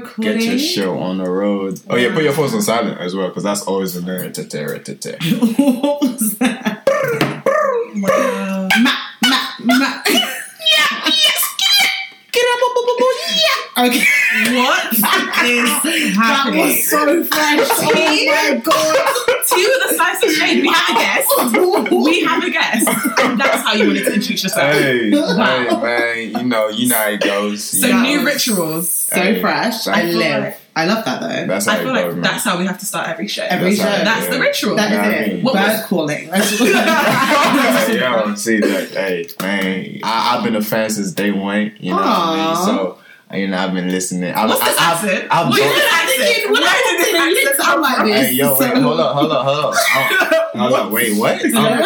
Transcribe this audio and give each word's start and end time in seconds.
recording. 0.00 0.38
Get 0.38 0.42
your 0.44 0.58
show 0.58 0.98
on 0.98 1.18
the 1.18 1.28
road. 1.30 1.80
Oh 1.88 1.96
yeah, 1.96 2.12
put 2.14 2.24
your 2.24 2.32
phones 2.32 2.54
on 2.54 2.62
silent 2.62 2.98
as 3.00 3.14
well, 3.14 3.28
because 3.28 3.42
that's 3.44 3.62
always 3.62 3.96
in 3.96 4.04
there. 4.04 4.20
Rat-tat, 4.20 4.52
rat-tat. 4.54 5.22
what 5.58 6.00
was 6.02 6.38
that? 6.38 6.82
Wow. 7.96 8.68
Ma, 8.80 8.92
ma, 9.22 9.38
ma. 9.64 10.02
yeah, 10.06 10.88
yes, 11.06 11.54
get 12.32 12.44
up, 12.52 12.60
up, 12.66 12.76
up, 12.78 12.88
up, 13.00 13.16
yeah. 13.34 13.84
Okay. 13.86 14.04
What 14.56 14.92
is 14.92 16.16
That 16.16 16.52
was 16.54 16.88
so 16.90 17.24
fresh. 17.24 17.68
Oh 17.70 17.92
my 18.26 18.60
god. 18.64 19.29
To 19.50 19.56
the 19.88 19.94
slice 19.94 20.22
of 20.22 20.30
shade, 20.32 20.62
we 20.62 20.68
have 20.68 20.90
a 20.90 20.94
guest. 21.00 21.28
We 21.90 22.20
have 22.24 22.44
a 22.44 22.50
guest. 22.50 22.86
And 23.20 23.40
that's 23.40 23.62
how 23.66 23.72
you 23.74 23.86
wanted 23.88 24.04
to 24.04 24.12
introduce 24.14 24.42
yourself. 24.44 24.72
Hey, 24.72 25.10
hey, 25.10 25.12
man, 26.30 26.30
you 26.42 26.48
know, 26.48 26.68
you 26.68 26.88
know 26.88 26.96
how 26.96 27.08
it 27.10 27.20
goes. 27.20 27.64
So 27.80 27.86
Yeah. 27.86 28.02
new 28.02 28.24
rituals. 28.24 28.88
So 28.90 29.16
Hey, 29.16 29.40
fresh. 29.40 29.86
I, 29.88 30.04
live. 30.04 30.44
like- 30.44 30.56
I 30.76 30.84
love 30.86 31.04
that 31.04 31.20
though. 31.20 31.46
That's 31.48 31.66
how 31.66 31.72
I 31.72 31.76
feel 31.82 31.92
like 31.92 32.06
man. 32.06 32.20
that's 32.22 32.44
how 32.44 32.56
we 32.58 32.64
have 32.66 32.78
to 32.78 32.86
start 32.86 33.08
every 33.08 33.26
show. 33.28 33.42
Every 33.42 33.74
That's 33.74 33.98
show. 33.98 34.04
That's 34.04 34.28
the 34.28 34.38
ritual. 34.40 34.76
that 34.76 34.92
is 34.92 34.98
Yeah, 34.98 35.02
I 35.02 35.06
it. 35.24 35.34
mean- 35.34 35.42
What 35.44 35.54
Bird 35.54 35.68
was- 35.68 35.84
calling. 35.86 36.26
Yo, 36.28 36.40
see 38.36 38.60
that? 38.60 38.88
Hey, 38.92 39.26
man, 39.42 39.98
I, 40.04 40.36
I've 40.36 40.44
been 40.44 40.54
a 40.56 40.62
fan 40.62 40.88
since 40.90 41.10
day 41.12 41.32
one. 41.32 41.72
You 41.80 41.90
know 41.90 41.96
what 41.96 42.06
I 42.06 42.36
mean? 42.46 42.56
So, 42.64 42.98
you 43.32 43.48
know, 43.48 43.58
I've 43.58 43.72
been 43.72 43.90
listening. 43.90 44.32
I've, 44.34 44.48
What's 44.48 44.64
this 44.64 44.78
I, 44.78 44.92
accent? 44.92 45.28
I've, 45.30 45.46
I've 45.46 45.50
What 45.50 45.58
is 45.58 45.64
done- 45.64 45.74
this 45.74 45.92
accent? 45.92 46.52
When 46.52 46.62
I 46.62 46.66
Where 46.66 46.82
did 46.82 46.96
did 46.96 47.00
this 47.00 47.14
it 47.14 47.48
accent 47.48 47.62
sound 47.66 47.80
like 47.82 48.04
this. 48.04 48.26
Hey, 48.26 48.32
yo, 48.32 48.58
wait, 48.58 48.76
hold 48.82 49.00
up, 49.00 49.14
hold 49.16 49.32
up, 49.32 49.44
hold 49.46 49.74
up. 49.74 49.74
Hold 50.60 50.72
up, 50.74 50.90
wait, 50.90 51.16
what? 51.16 51.40
Um, 51.54 51.82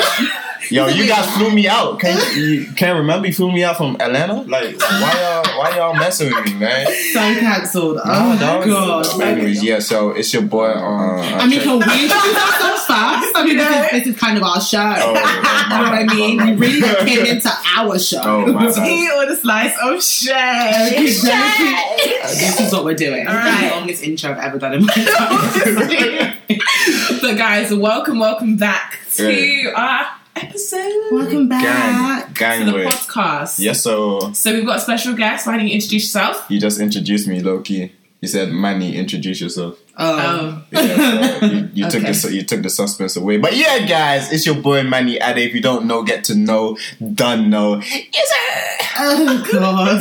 yo, 0.71 0.87
you 0.89 1.07
guys 1.07 1.29
flew 1.37 1.51
me 1.51 1.69
out. 1.69 2.01
Can 2.01 2.19
you 2.37 2.67
can't 2.75 2.99
remember 2.99 3.27
you 3.27 3.33
flew 3.35 3.53
me 3.53 3.63
out 3.65 3.77
from 3.77 3.97
Atlanta? 4.01 4.43
Like, 4.43 4.79
why 4.81 5.43
y'all, 5.45 5.59
why 5.59 5.77
y'all 5.77 5.95
messing 5.95 6.33
with 6.35 6.45
me, 6.47 6.55
man? 6.55 6.87
so 7.13 7.21
cancelled. 7.41 7.99
Oh 8.05 8.37
Nah, 8.41 8.59
my 8.61 8.67
god. 8.67 9.07
But 9.19 9.27
anyways, 9.29 9.63
yeah. 9.63 9.79
So 9.79 10.11
it's 10.11 10.33
your 10.33 10.43
boy. 10.43 10.67
Uh, 10.67 11.21
I 11.41 11.47
mean, 11.47 11.61
can 11.61 11.79
we 11.79 11.85
introduce 11.85 12.37
ourselves 12.37 12.85
first? 12.87 13.37
I 13.37 13.45
mean, 13.45 13.57
this 13.57 13.69
is, 13.69 13.91
this 14.05 14.07
is 14.15 14.21
kind 14.21 14.37
of 14.37 14.43
our 14.45 14.61
show. 14.61 14.79
Oh, 14.97 15.09
you 15.09 15.15
know 15.15 15.83
what 15.83 15.95
I 15.95 16.05
mean? 16.15 16.59
We 16.59 16.81
really 16.81 17.05
came 17.07 17.27
into 17.27 17.51
our 17.77 17.99
show. 17.99 18.21
Oh 18.23 18.47
my. 18.53 18.71
Tea 18.71 19.11
or 19.17 19.27
the 19.27 19.37
slice 19.37 19.75
of 19.83 20.03
shade. 20.03 20.95
Okay, 20.95 22.19
this 22.23 22.61
is 22.61 22.73
what 22.73 22.85
we're 22.85 22.95
doing. 22.95 23.27
All 23.27 23.35
This 23.35 23.55
is 23.55 23.61
the 23.71 23.77
longest 23.77 24.03
intro 24.03 24.31
I've 24.33 24.39
ever 24.39 24.59
done 24.59 24.75
in 24.75 24.87
my 24.87 24.95
life. 24.95 26.31
But 27.21 27.37
guys, 27.39 27.73
welcome, 27.73 28.19
welcome 28.19 28.57
back 28.57 28.99
to 29.15 29.31
Yeah. 29.33 29.71
our 29.75 30.07
episode. 30.37 30.93
Welcome 31.13 31.49
Gang, 31.49 31.61
back. 31.63 32.29
to 32.29 32.35
gang 32.35 32.67
the 32.67 32.73
with. 32.75 32.87
podcast. 32.89 33.59
Yes, 33.59 33.83
so 33.83 34.33
So 34.33 34.53
we've 34.53 34.67
got 34.67 34.79
a 34.79 34.81
special 34.81 35.15
guest. 35.15 35.47
Why 35.47 35.57
don't 35.57 35.67
you 35.67 35.75
introduce 35.75 36.05
yourself? 36.05 36.47
you 36.49 36.61
just 36.61 36.81
introduced 36.81 37.27
me, 37.29 37.41
Loki. 37.41 37.93
You 38.25 38.29
said, 38.29 38.53
"Manny, 38.53 38.97
introduce 38.97 39.39
yourself." 39.43 39.79
Oh. 39.99 40.19
Oh, 40.19 40.63
Yeah, 40.71 41.41
so 41.41 41.45
you, 41.47 41.69
you 41.75 41.85
took 41.91 42.03
the 42.05 42.31
you 42.33 42.43
took 42.43 42.63
the 42.63 42.71
suspense 42.71 43.17
away. 43.17 43.37
But 43.37 43.55
yeah, 43.55 43.81
guys, 43.87 44.33
it's 44.33 44.47
your 44.47 44.55
boy 44.55 44.83
Manny 44.83 45.19
Ade. 45.19 45.37
If 45.37 45.55
you 45.55 45.61
don't 45.61 45.85
know, 45.85 46.03
get 46.03 46.25
to 46.25 46.35
know. 46.35 46.79
Done 47.15 47.51
know. 47.51 47.83
Yes, 47.83 48.31
sir. 48.31 48.87
Oh, 48.97 49.49
God. 49.53 49.99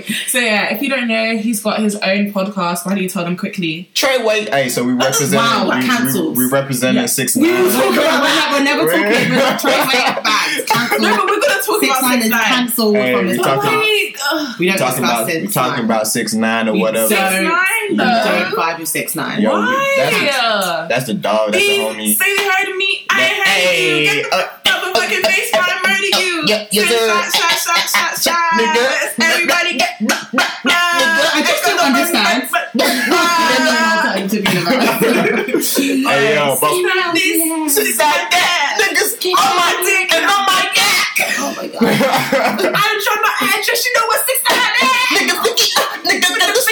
okay. 0.00 0.12
so 0.26 0.38
yeah, 0.40 0.74
if 0.74 0.82
you 0.82 0.88
don't 0.88 1.06
know, 1.06 1.36
he's 1.36 1.62
got 1.62 1.78
his 1.78 1.94
own 1.96 2.32
podcast. 2.32 2.84
Why 2.84 2.94
don't 2.94 3.02
you 3.02 3.08
tell 3.08 3.22
them 3.24 3.36
quickly? 3.36 3.88
Trey 3.94 4.20
White. 4.24 4.48
Hey, 4.48 4.68
so 4.70 4.82
we 4.82 4.92
oh, 4.92 4.96
represent. 4.96 5.34
Wow, 5.40 5.66
we, 5.72 5.86
cancelled. 5.86 6.36
we, 6.36 6.46
we 6.46 6.50
represented 6.50 7.02
Yeah. 7.02 7.06
six 7.06 7.36
We 7.36 7.46
nine. 7.52 7.62
were 7.62 7.70
talking 7.70 7.92
about, 7.98 8.50
we're, 8.50 8.58
we're 8.58 8.64
never 8.64 8.90
talking 8.90 9.32
about 9.32 9.60
Trey 9.60 9.78
Wayne 9.78 10.22
bags. 10.24 10.64
Cancel. 10.66 10.98
No, 10.98 11.16
but 11.16 11.26
we're 11.26 11.40
gonna 11.66 11.80
Six 11.80 11.90
about 11.98 12.02
nine 12.02 12.12
six 12.12 12.24
is 12.24 12.30
nine. 12.30 12.42
cancelled 12.44 12.96
Hey, 12.96 13.14
from 13.14 13.26
this 13.26 13.36
we 13.38 13.42
Oh, 13.42 13.46
talking- 13.46 13.70
podcast. 13.70 13.80
wait. 13.80 14.16
We 14.58 14.66
don't 14.68 14.78
talking 14.78 15.02
discuss 15.02 15.20
about 15.20 15.30
it. 15.30 15.42
we 15.42 15.48
talking 15.48 15.84
about 15.84 16.06
six 16.08 16.34
nine 16.34 16.68
or 16.68 16.72
We 16.72 16.80
whatever. 16.80 17.08
don't- 17.08 17.18
Six 17.32 17.42
nine 17.42 17.96
though. 17.96 18.04
don't 18.04 18.52
vibe 18.56 18.78
with 18.80 18.88
six 18.88 19.14
nine. 19.14 19.40
Yo, 19.42 19.50
Why? 19.52 19.94
That's, 19.98 20.88
that's 20.88 21.06
the 21.06 21.14
dog. 21.14 21.52
That's 21.52 21.64
the 21.64 21.78
homie. 21.78 22.14
Say 22.16 22.36
they 22.36 22.44
heard 22.44 22.76
me. 22.76 23.06
I 23.10 23.22
ain't 23.24 23.36
heard 23.36 23.46
Hey, 23.46 24.06
of 24.08 24.14
you. 24.14 24.22
Get 24.22 24.30
the 24.30 24.36
uh, 24.36 24.48
motherfucking 24.64 25.26
face 25.26 25.50
when 25.52 25.62
I 25.62 25.64
murder 25.86 26.10
you. 26.22 26.44
yeah, 26.46 26.66
yes, 26.70 26.88
Say 26.88 26.96
sir. 26.96 27.06
Shot, 27.08 27.24
shot, 27.32 27.56
shot, 27.58 27.84
shot, 27.88 28.12
shot. 28.22 28.52
Nigga. 28.58 28.84
Everybody 29.24 29.78
get. 29.78 29.92
I 30.68 31.42
just 31.46 31.62
don't 31.64 31.80
understand. 31.80 32.48
Hey, 34.96 36.34
yo, 36.36 36.56
but 36.60 36.70
This, 37.14 37.96
that, 37.98 38.28
that. 38.30 38.78
Niggas 38.80 39.12
on 39.36 39.56
my 39.56 39.75
yak. 41.76 41.82
My 41.82 41.98
god. 41.98 42.60
I 42.60 42.84
done 42.88 43.00
showed 43.02 43.22
my 43.22 43.34
address. 43.54 43.84
You 43.84 43.92
know 43.94 44.06
what 44.06 44.20
six 44.26 44.38
nine 44.48 44.74
is? 44.80 44.92
Niggas 45.16 45.38
niggas 46.04 46.34
niggas 46.36 46.66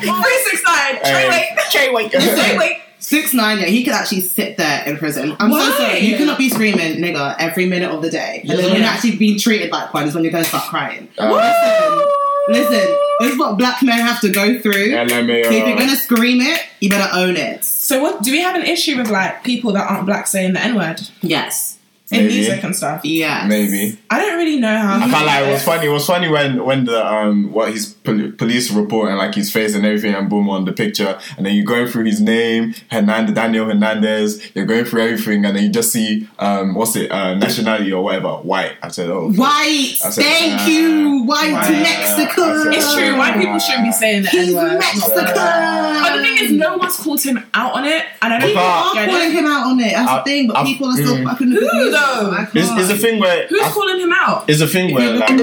Three 0.00 0.38
six 0.50 0.62
nine. 0.64 0.94
Trey 1.04 1.28
wait. 1.28 1.48
Trey 1.70 1.90
White. 1.92 2.10
Trey 2.10 2.58
wait. 2.58 2.76
Six 2.98 3.32
nine, 3.34 3.58
yeah, 3.58 3.64
he 3.64 3.82
could 3.82 3.94
actually 3.94 4.20
sit 4.20 4.56
there 4.58 4.84
in 4.86 4.96
prison. 4.98 5.34
I'm 5.40 5.50
so 5.50 5.56
Why? 5.56 5.76
sorry. 5.78 5.98
You 6.00 6.16
cannot 6.18 6.36
be 6.38 6.48
screaming 6.50 6.98
nigga 6.98 7.34
every 7.38 7.66
minute 7.66 7.90
of 7.90 8.02
the 8.02 8.10
day. 8.10 8.42
And 8.48 8.58
then 8.58 8.70
when 8.70 8.76
you're 8.76 8.84
actually 8.90 9.16
being 9.16 9.38
treated 9.38 9.72
like 9.72 9.92
one 9.92 10.06
is 10.06 10.14
when 10.14 10.22
you're 10.22 10.32
gonna 10.32 10.44
start 10.44 10.68
crying. 10.68 11.08
Uh, 11.18 12.06
Listen, 12.48 12.96
this 13.20 13.32
is 13.32 13.38
what 13.38 13.56
black 13.58 13.82
men 13.82 13.98
have 14.00 14.20
to 14.20 14.30
go 14.30 14.58
through. 14.60 14.90
So 14.92 15.02
if 15.02 15.66
you're 15.66 15.76
gonna 15.76 15.96
scream 15.96 16.40
it, 16.40 16.62
you 16.80 16.90
better 16.90 17.10
own 17.16 17.36
it. 17.36 17.64
So 17.64 18.02
what? 18.02 18.22
Do 18.22 18.32
we 18.32 18.40
have 18.40 18.54
an 18.54 18.62
issue 18.62 18.96
with 18.98 19.08
like 19.08 19.44
people 19.44 19.72
that 19.72 19.90
aren't 19.90 20.06
black 20.06 20.26
saying 20.26 20.52
the 20.52 20.60
n 20.60 20.74
word 20.76 21.00
Yes. 21.22 21.78
In 22.10 22.24
Maybe. 22.24 22.34
music 22.34 22.64
and 22.64 22.74
stuff? 22.74 23.04
Yeah. 23.04 23.46
Maybe. 23.46 23.98
I 24.10 24.20
don't 24.20 24.36
really 24.38 24.58
know 24.58 24.76
how. 24.76 24.96
I 24.96 25.08
can't 25.08 25.26
lie. 25.26 25.42
It 25.42 25.52
was 25.52 25.62
funny. 25.64 25.86
It 25.86 25.90
was 25.90 26.06
funny 26.06 26.28
when 26.28 26.64
when 26.64 26.84
the 26.84 27.06
um 27.06 27.52
what 27.52 27.72
his 27.72 27.86
pol- 27.86 28.32
police 28.36 28.70
report 28.70 29.08
and 29.10 29.18
like 29.18 29.34
his 29.34 29.52
face 29.52 29.74
and 29.74 29.84
everything 29.86 30.14
and 30.14 30.28
boom 30.28 30.50
on 30.50 30.64
the 30.64 30.72
picture 30.72 31.18
and 31.36 31.46
then 31.46 31.54
you're 31.54 31.64
going 31.64 31.86
through 31.86 32.04
his 32.04 32.20
name 32.20 32.74
Hernandez 32.90 33.34
Daniel 33.34 33.66
Hernandez. 33.66 34.54
You're 34.54 34.66
going 34.66 34.84
through 34.84 35.02
everything 35.02 35.44
and 35.44 35.56
then 35.56 35.62
you 35.64 35.70
just 35.70 35.92
see 35.92 36.28
um 36.38 36.74
what's 36.74 36.96
it 36.96 37.10
uh, 37.12 37.34
nationality 37.34 37.92
or 37.92 38.02
whatever 38.02 38.32
white. 38.38 38.76
I 38.82 38.88
said 38.88 39.08
oh 39.10 39.30
White. 39.32 39.94
Said, 39.98 40.24
Thank 40.24 40.62
uh, 40.62 40.64
you. 40.66 41.22
White 41.24 41.52
White. 41.52 41.70
Mexico. 41.70 42.64
Said, 42.64 42.74
It's 42.74 42.94
true. 42.94 43.16
White 43.16 43.38
people 43.38 43.58
shouldn't 43.58 43.84
be 43.84 43.92
saying 43.92 44.22
that. 44.24 44.32
He's 44.32 44.48
n 44.48 44.56
word. 44.56 44.78
Mexican. 44.78 45.24
But 45.24 46.16
the 46.16 46.22
thing 46.22 46.44
is, 46.44 46.52
no 46.52 46.76
one's 46.76 46.96
called 46.96 47.22
him 47.22 47.38
out 47.54 47.74
on 47.74 47.84
it, 47.86 48.04
and 48.22 48.34
I 48.34 48.38
don't 48.38 48.48
People 48.48 48.62
are 48.62 48.92
calling 48.94 49.32
him 49.32 49.46
out 49.46 49.66
on 49.66 49.80
it. 49.80 49.92
That's 49.92 50.10
I- 50.10 50.18
the 50.18 50.24
thing. 50.24 50.46
But 50.48 50.56
I- 50.58 50.64
people 50.64 50.88
are 50.88 50.92
still 50.94 51.16
mm. 51.16 51.24
fucking 51.24 51.50
with 51.50 51.60
Who, 51.60 51.66
the 51.68 51.74
music. 51.74 51.99
Though? 52.00 52.46
It's, 52.60 52.70
it's 52.80 52.90
a 52.90 52.96
thing 52.96 53.18
where 53.20 53.46
Who's 53.48 53.62
I- 53.62 53.70
calling 53.70 53.98
him 54.00 54.12
out? 54.12 54.44
it's 54.48 54.60
a 54.60 54.66
thing 54.66 54.92
where 54.94 55.14
like 55.16 55.30
No, 55.30 55.40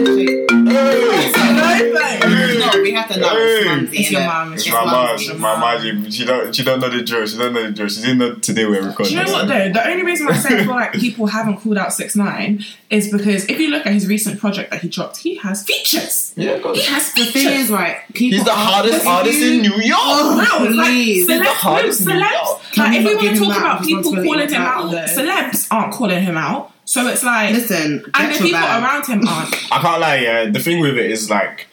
we 2.87 2.93
have 2.93 3.09
to 3.11 3.19
know. 3.19 3.29
Hey. 3.29 3.83
It's 3.83 3.93
It's 3.93 4.11
your 4.11 4.21
mom, 4.25 4.53
it's 4.53 4.63
It's 4.65 4.71
my 4.73 4.85
mom. 4.85 4.93
Mumsy. 5.07 5.33
My 5.35 5.59
mom. 5.59 6.11
She 6.11 6.25
don't. 6.25 6.55
She 6.55 6.63
don't 6.63 6.79
know 6.79 6.89
the 6.89 7.03
drill. 7.03 7.25
She 7.27 7.37
don't 7.37 7.53
know 7.53 7.63
the 7.63 7.71
drill. 7.71 7.89
She 7.89 8.01
didn't 8.01 8.17
know 8.19 8.35
today 8.35 8.65
we're 8.65 8.85
recording. 8.87 9.13
Do 9.15 9.19
recording. 9.19 9.19
you 9.19 9.23
know 9.25 9.31
what 9.33 9.47
though? 9.47 9.71
The 9.73 9.89
only 9.89 10.03
reason 10.03 10.27
I 10.29 10.33
say 10.37 10.59
I 10.59 10.63
feel 10.63 10.71
like 10.73 10.93
people 10.93 11.27
haven't 11.27 11.57
called 11.57 11.77
out 11.77 11.93
six 11.93 12.15
nine 12.15 12.63
is 12.89 13.11
because 13.11 13.45
if 13.45 13.59
you 13.59 13.69
look 13.69 13.85
at 13.85 13.93
his 13.93 14.07
recent 14.07 14.39
project 14.39 14.71
that 14.71 14.81
he 14.81 14.87
dropped, 14.89 15.17
he 15.17 15.35
has 15.35 15.63
features. 15.63 16.33
Yeah, 16.35 16.59
go 16.59 16.73
He 16.73 16.81
has 16.83 17.11
The 17.13 17.25
features. 17.25 17.33
thing 17.43 17.59
is, 17.61 17.69
right? 17.69 17.97
People 18.13 18.37
He's 18.37 18.45
the 18.45 18.51
are- 18.51 18.57
hardest 18.57 19.05
artist 19.05 19.39
in 19.41 19.61
New 19.61 19.75
York. 19.81 19.99
Oh, 20.01 20.45
Bro, 20.59 20.65
like, 20.75 20.87
please. 20.87 21.15
He's 21.15 21.27
the 21.27 21.33
celebs, 21.33 21.45
hardest 21.53 22.05
no, 22.05 22.13
celebs. 22.13 22.77
Like, 22.77 22.91
we 22.91 22.97
if 22.97 23.03
we 23.05 23.15
want 23.15 23.37
to 23.37 23.43
talk 23.45 23.57
about 23.57 23.83
people 23.83 24.13
calling 24.13 24.49
him 24.49 24.61
out, 24.61 24.91
celebs 25.09 25.67
aren't 25.71 25.93
calling 25.93 26.21
him 26.23 26.37
out. 26.37 26.71
So 26.85 27.05
it's 27.07 27.23
like, 27.23 27.53
Listen, 27.53 28.05
and 28.13 28.33
the 28.33 28.37
people 28.37 28.51
bag. 28.61 28.81
around 28.83 29.05
him 29.07 29.27
aren't. 29.27 29.53
I 29.73 29.81
can't 29.81 29.99
lie, 29.99 30.19
yeah. 30.19 30.49
The 30.49 30.59
thing 30.59 30.79
with 30.79 30.97
it 30.97 31.11
is 31.11 31.29
like, 31.29 31.67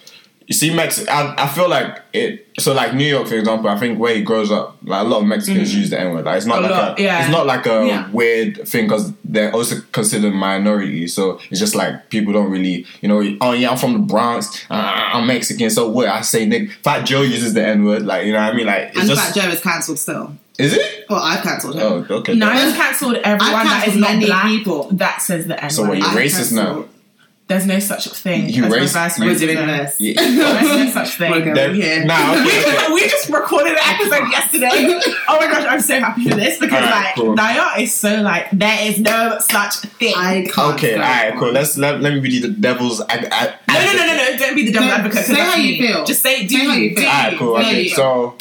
you 0.46 0.54
see, 0.54 0.74
Mex. 0.74 1.06
I, 1.08 1.34
I 1.38 1.46
feel 1.48 1.68
like 1.68 2.02
it. 2.12 2.48
So, 2.58 2.72
like 2.72 2.94
New 2.94 3.04
York, 3.06 3.26
for 3.26 3.34
example, 3.34 3.68
I 3.68 3.78
think 3.78 3.98
where 3.98 4.14
he 4.14 4.22
grows 4.22 4.52
up, 4.52 4.76
like 4.84 5.00
a 5.04 5.08
lot 5.08 5.22
of 5.22 5.26
Mexicans 5.26 5.74
use 5.74 5.90
the 5.90 5.98
N 5.98 6.12
word. 6.12 6.24
Like, 6.24 6.36
it's 6.36 6.46
not. 6.46 6.58
A 6.58 6.60
like 6.62 6.70
lot, 6.70 6.98
a, 6.98 7.02
yeah. 7.02 7.22
it's 7.22 7.30
not 7.30 7.46
like 7.46 7.66
a 7.66 7.86
Yeah. 7.86 8.10
weird 8.10 8.68
thing 8.68 8.86
because 8.86 9.12
they're 9.24 9.52
also 9.52 9.76
considered 9.92 10.32
minority. 10.32 11.08
So 11.08 11.40
it's 11.50 11.58
just 11.58 11.74
like 11.74 12.10
people 12.10 12.32
don't 12.32 12.50
really, 12.50 12.86
you 13.00 13.08
know, 13.08 13.22
oh 13.40 13.52
yeah, 13.52 13.70
I'm 13.70 13.76
from 13.78 13.92
the 13.94 13.98
Bronx, 14.00 14.64
uh, 14.70 14.74
I'm 14.74 15.26
Mexican, 15.26 15.70
so 15.70 15.88
what? 15.88 16.08
I 16.08 16.20
say 16.20 16.46
Nick. 16.46 16.70
Fat 16.82 17.02
Joe 17.04 17.22
uses 17.22 17.54
the 17.54 17.66
N 17.66 17.84
word, 17.84 18.04
like 18.06 18.26
you 18.26 18.32
know 18.32 18.38
what 18.40 18.52
I 18.52 18.56
mean? 18.56 18.66
Like 18.66 18.88
it's 18.90 18.98
And 18.98 19.08
just 19.08 19.34
Fat 19.34 19.34
Joe 19.42 19.48
is 19.50 19.60
cancelled 19.60 19.98
still. 19.98 20.36
is 20.58 20.74
it? 20.74 21.06
Well, 21.10 21.20
I've 21.22 21.42
cancelled 21.42 21.74
him. 21.74 21.82
Oh, 21.82 22.06
okay. 22.18 22.34
Niall's 22.36 22.74
cancelled 22.76 23.16
everyone 23.16 23.64
that 23.66 23.88
is 23.88 23.94
cancelled 23.94 24.00
not 24.00 24.10
many 24.12 24.26
black 24.26 24.44
people. 24.46 24.88
that 24.92 25.22
says 25.22 25.46
the 25.46 25.56
N 25.56 25.64
word. 25.64 25.72
So 25.72 25.82
what, 25.82 25.90
word. 25.90 25.98
you 25.98 26.04
I've 26.04 26.16
racist 26.16 26.52
now? 26.52 26.84
Cancelled- 27.48 27.48
There's 27.48 27.66
no 27.66 27.78
such 27.78 28.08
thing. 28.18 28.48
You 28.48 28.64
as 28.64 28.72
reverse 28.72 29.18
We're 29.18 29.34
doing 29.36 29.56
racism. 29.58 29.66
this. 29.66 29.96
Yeah. 30.00 30.14
There's 30.20 30.68
no 30.68 30.90
such 30.90 31.10
thing. 31.16 31.30
We're 31.30 31.40
going 31.42 31.54
Then- 31.54 31.74
here. 31.74 32.04
Nah, 32.04 32.32
okay, 32.32 32.42
we, 32.42 32.48
okay. 32.50 32.62
just, 32.72 32.90
we 32.94 33.00
just 33.08 33.28
recorded 33.30 33.72
an 33.72 33.78
episode 33.82 34.30
yesterday. 34.30 35.00
Oh 35.26 35.40
my 35.40 35.46
gosh, 35.46 35.64
I'm 35.68 35.80
so 35.80 35.98
happy 35.98 36.28
for 36.28 36.36
this 36.36 36.58
because 36.58 36.84
Alright, 36.84 37.04
like 37.06 37.14
cool. 37.16 37.34
Naya 37.34 37.80
is 37.80 37.94
so 37.94 38.20
like 38.20 38.50
there 38.52 38.78
is 38.88 39.00
no 39.00 39.38
such 39.40 39.76
thing. 39.76 40.12
I 40.16 40.46
can't. 40.52 40.74
Okay, 40.74 40.92
stand 40.94 41.02
alright, 41.02 41.38
cool. 41.38 41.50
Let's 41.52 41.76
let, 41.78 42.00
let 42.02 42.12
me 42.12 42.20
be 42.20 42.38
the 42.40 42.48
devil's. 42.48 43.00
ad- 43.00 43.24
ad- 43.32 43.54
no, 43.68 43.74
no, 43.74 43.92
no, 43.92 44.06
no, 44.06 44.16
no! 44.16 44.36
Don't 44.36 44.54
be 44.54 44.66
the 44.66 44.72
devil 44.72 44.88
Don't- 44.88 44.98
advocate. 45.00 45.16
'cause 45.26 45.26
say 45.26 45.34
how 45.42 45.56
you 45.56 45.80
me. 45.80 45.86
feel. 45.88 46.04
Just 46.04 46.22
say, 46.22 46.46
do 46.46 46.56
Say 46.58 46.64
how 46.66 46.72
you? 46.74 46.82
you 46.90 46.96
feel. 46.96 47.06
Alright, 47.08 47.38
cool. 47.38 47.56
Okay, 47.56 47.88
so 47.88 48.36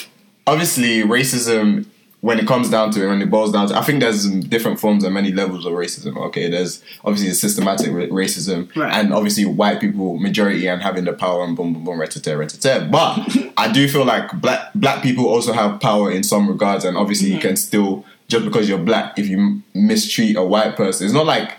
obviously 0.46 1.02
racism 1.04 1.86
when 2.24 2.40
it 2.40 2.48
comes 2.48 2.70
down 2.70 2.90
to 2.90 3.04
it, 3.04 3.08
when 3.08 3.22
it 3.22 3.30
boils 3.30 3.52
down 3.52 3.68
to, 3.68 3.78
I 3.78 3.81
think 3.81 4.00
there's 4.00 4.25
different 4.56 4.80
forms 4.80 5.04
and 5.04 5.14
many 5.14 5.34
levels 5.34 5.66
of 5.66 5.74
racism. 5.74 6.16
Okay, 6.28 6.50
there's 6.50 6.81
obviously 7.04 7.28
the 7.30 7.36
systematic 7.36 7.88
ra- 7.92 8.04
racism, 8.24 8.74
Right. 8.78 8.94
and 8.94 9.14
obviously 9.14 9.44
white 9.44 9.81
people 9.81 10.18
majority 10.18 10.66
and 10.68 10.81
having 10.81 11.04
the 11.04 11.12
power 11.12 11.44
and 11.44 11.54
boom, 11.58 11.74
boom, 11.74 11.84
boom, 11.84 12.00
ret-a-tat, 12.00 12.38
ret-a-tat. 12.38 12.90
But 12.90 13.20
I 13.58 13.70
do 13.74 13.90
feel 13.90 14.06
like 14.06 14.31
black 14.40 14.72
black 14.74 15.04
people 15.04 15.25
also 15.28 15.52
have 15.52 15.81
power 15.81 16.10
in 16.12 16.24
some 16.24 16.48
regards, 16.48 16.86
and 16.86 16.96
obviously 16.96 17.28
Mm-hmm. 17.28 17.36
you 17.36 17.42
can 17.42 17.56
still 17.58 18.06
just 18.30 18.46
because 18.46 18.70
you're 18.70 18.80
black, 18.80 19.20
if 19.20 19.28
you 19.28 19.62
mistreat 19.74 20.38
a 20.38 20.44
white 20.44 20.78
person, 20.78 21.06
it's 21.06 21.14
not 21.14 21.25
like. 21.25 21.58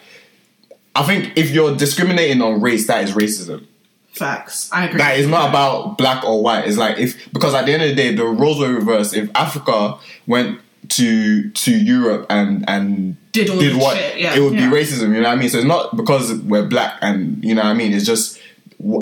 I 0.96 1.02
think 1.02 1.32
if 1.36 1.50
you're 1.50 1.76
discriminating 1.76 2.40
on 2.40 2.60
race, 2.60 2.86
that 2.86 3.02
is 3.04 3.12
racism. 3.14 3.66
Facts. 4.14 4.70
I 4.72 4.86
agree. 4.86 4.98
That 4.98 5.18
is 5.18 5.26
not 5.26 5.48
about 5.50 5.98
black 5.98 6.24
or 6.24 6.42
white. 6.42 6.66
It's 6.66 6.76
like 6.76 6.98
if 6.98 7.32
because 7.32 7.52
at 7.54 7.66
the 7.66 7.72
end 7.72 7.82
of 7.82 7.88
the 7.88 7.94
day, 7.94 8.14
the 8.14 8.24
roles 8.24 8.58
were 8.60 8.72
reversed. 8.72 9.14
If 9.14 9.28
Africa 9.34 9.98
went 10.26 10.60
to 10.90 11.50
to 11.50 11.70
Europe 11.76 12.26
and 12.30 12.64
and 12.68 13.16
Did 13.32 13.50
all 13.50 13.56
this 13.56 13.74
what 13.74 13.96
shit, 13.96 14.18
yeah. 14.20 14.34
it 14.36 14.40
would 14.40 14.54
Yeah. 14.54 14.70
be 14.70 14.76
racism. 14.76 15.14
You 15.14 15.22
know 15.22 15.28
what 15.28 15.28
I 15.28 15.36
mean? 15.36 15.48
So 15.48 15.58
it's 15.58 15.66
not 15.66 15.96
because 15.96 16.32
we're 16.42 16.66
black 16.66 16.98
and 17.02 17.42
you 17.44 17.54
know 17.54 17.62
what 17.62 17.70
I 17.70 17.74
mean. 17.74 17.92
It's 17.92 18.06
just 18.06 18.40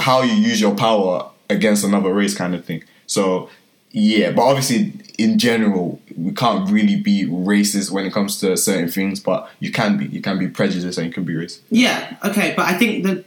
how 0.00 0.22
you 0.22 0.32
use 0.32 0.60
your 0.60 0.74
power 0.74 1.28
against 1.50 1.84
another 1.84 2.12
race, 2.14 2.34
kind 2.34 2.54
of 2.54 2.64
thing. 2.64 2.82
So 3.06 3.50
yeah, 3.90 4.30
but 4.30 4.42
obviously 4.42 4.92
in 5.18 5.38
general, 5.38 6.00
we 6.16 6.32
can't 6.32 6.70
really 6.70 6.96
be 6.96 7.26
racist 7.26 7.90
when 7.90 8.06
it 8.06 8.12
comes 8.14 8.40
to 8.40 8.56
certain 8.56 8.88
things. 8.88 9.20
But 9.20 9.50
you 9.60 9.70
can 9.70 9.98
be. 9.98 10.06
You 10.06 10.22
can 10.22 10.38
be 10.38 10.48
prejudiced 10.48 10.96
and 10.96 11.08
you 11.08 11.12
can 11.12 11.24
be 11.24 11.34
racist. 11.34 11.60
Yeah, 11.70 12.16
okay, 12.24 12.54
but 12.56 12.64
I 12.66 12.74
think 12.78 13.04
the 13.04 13.24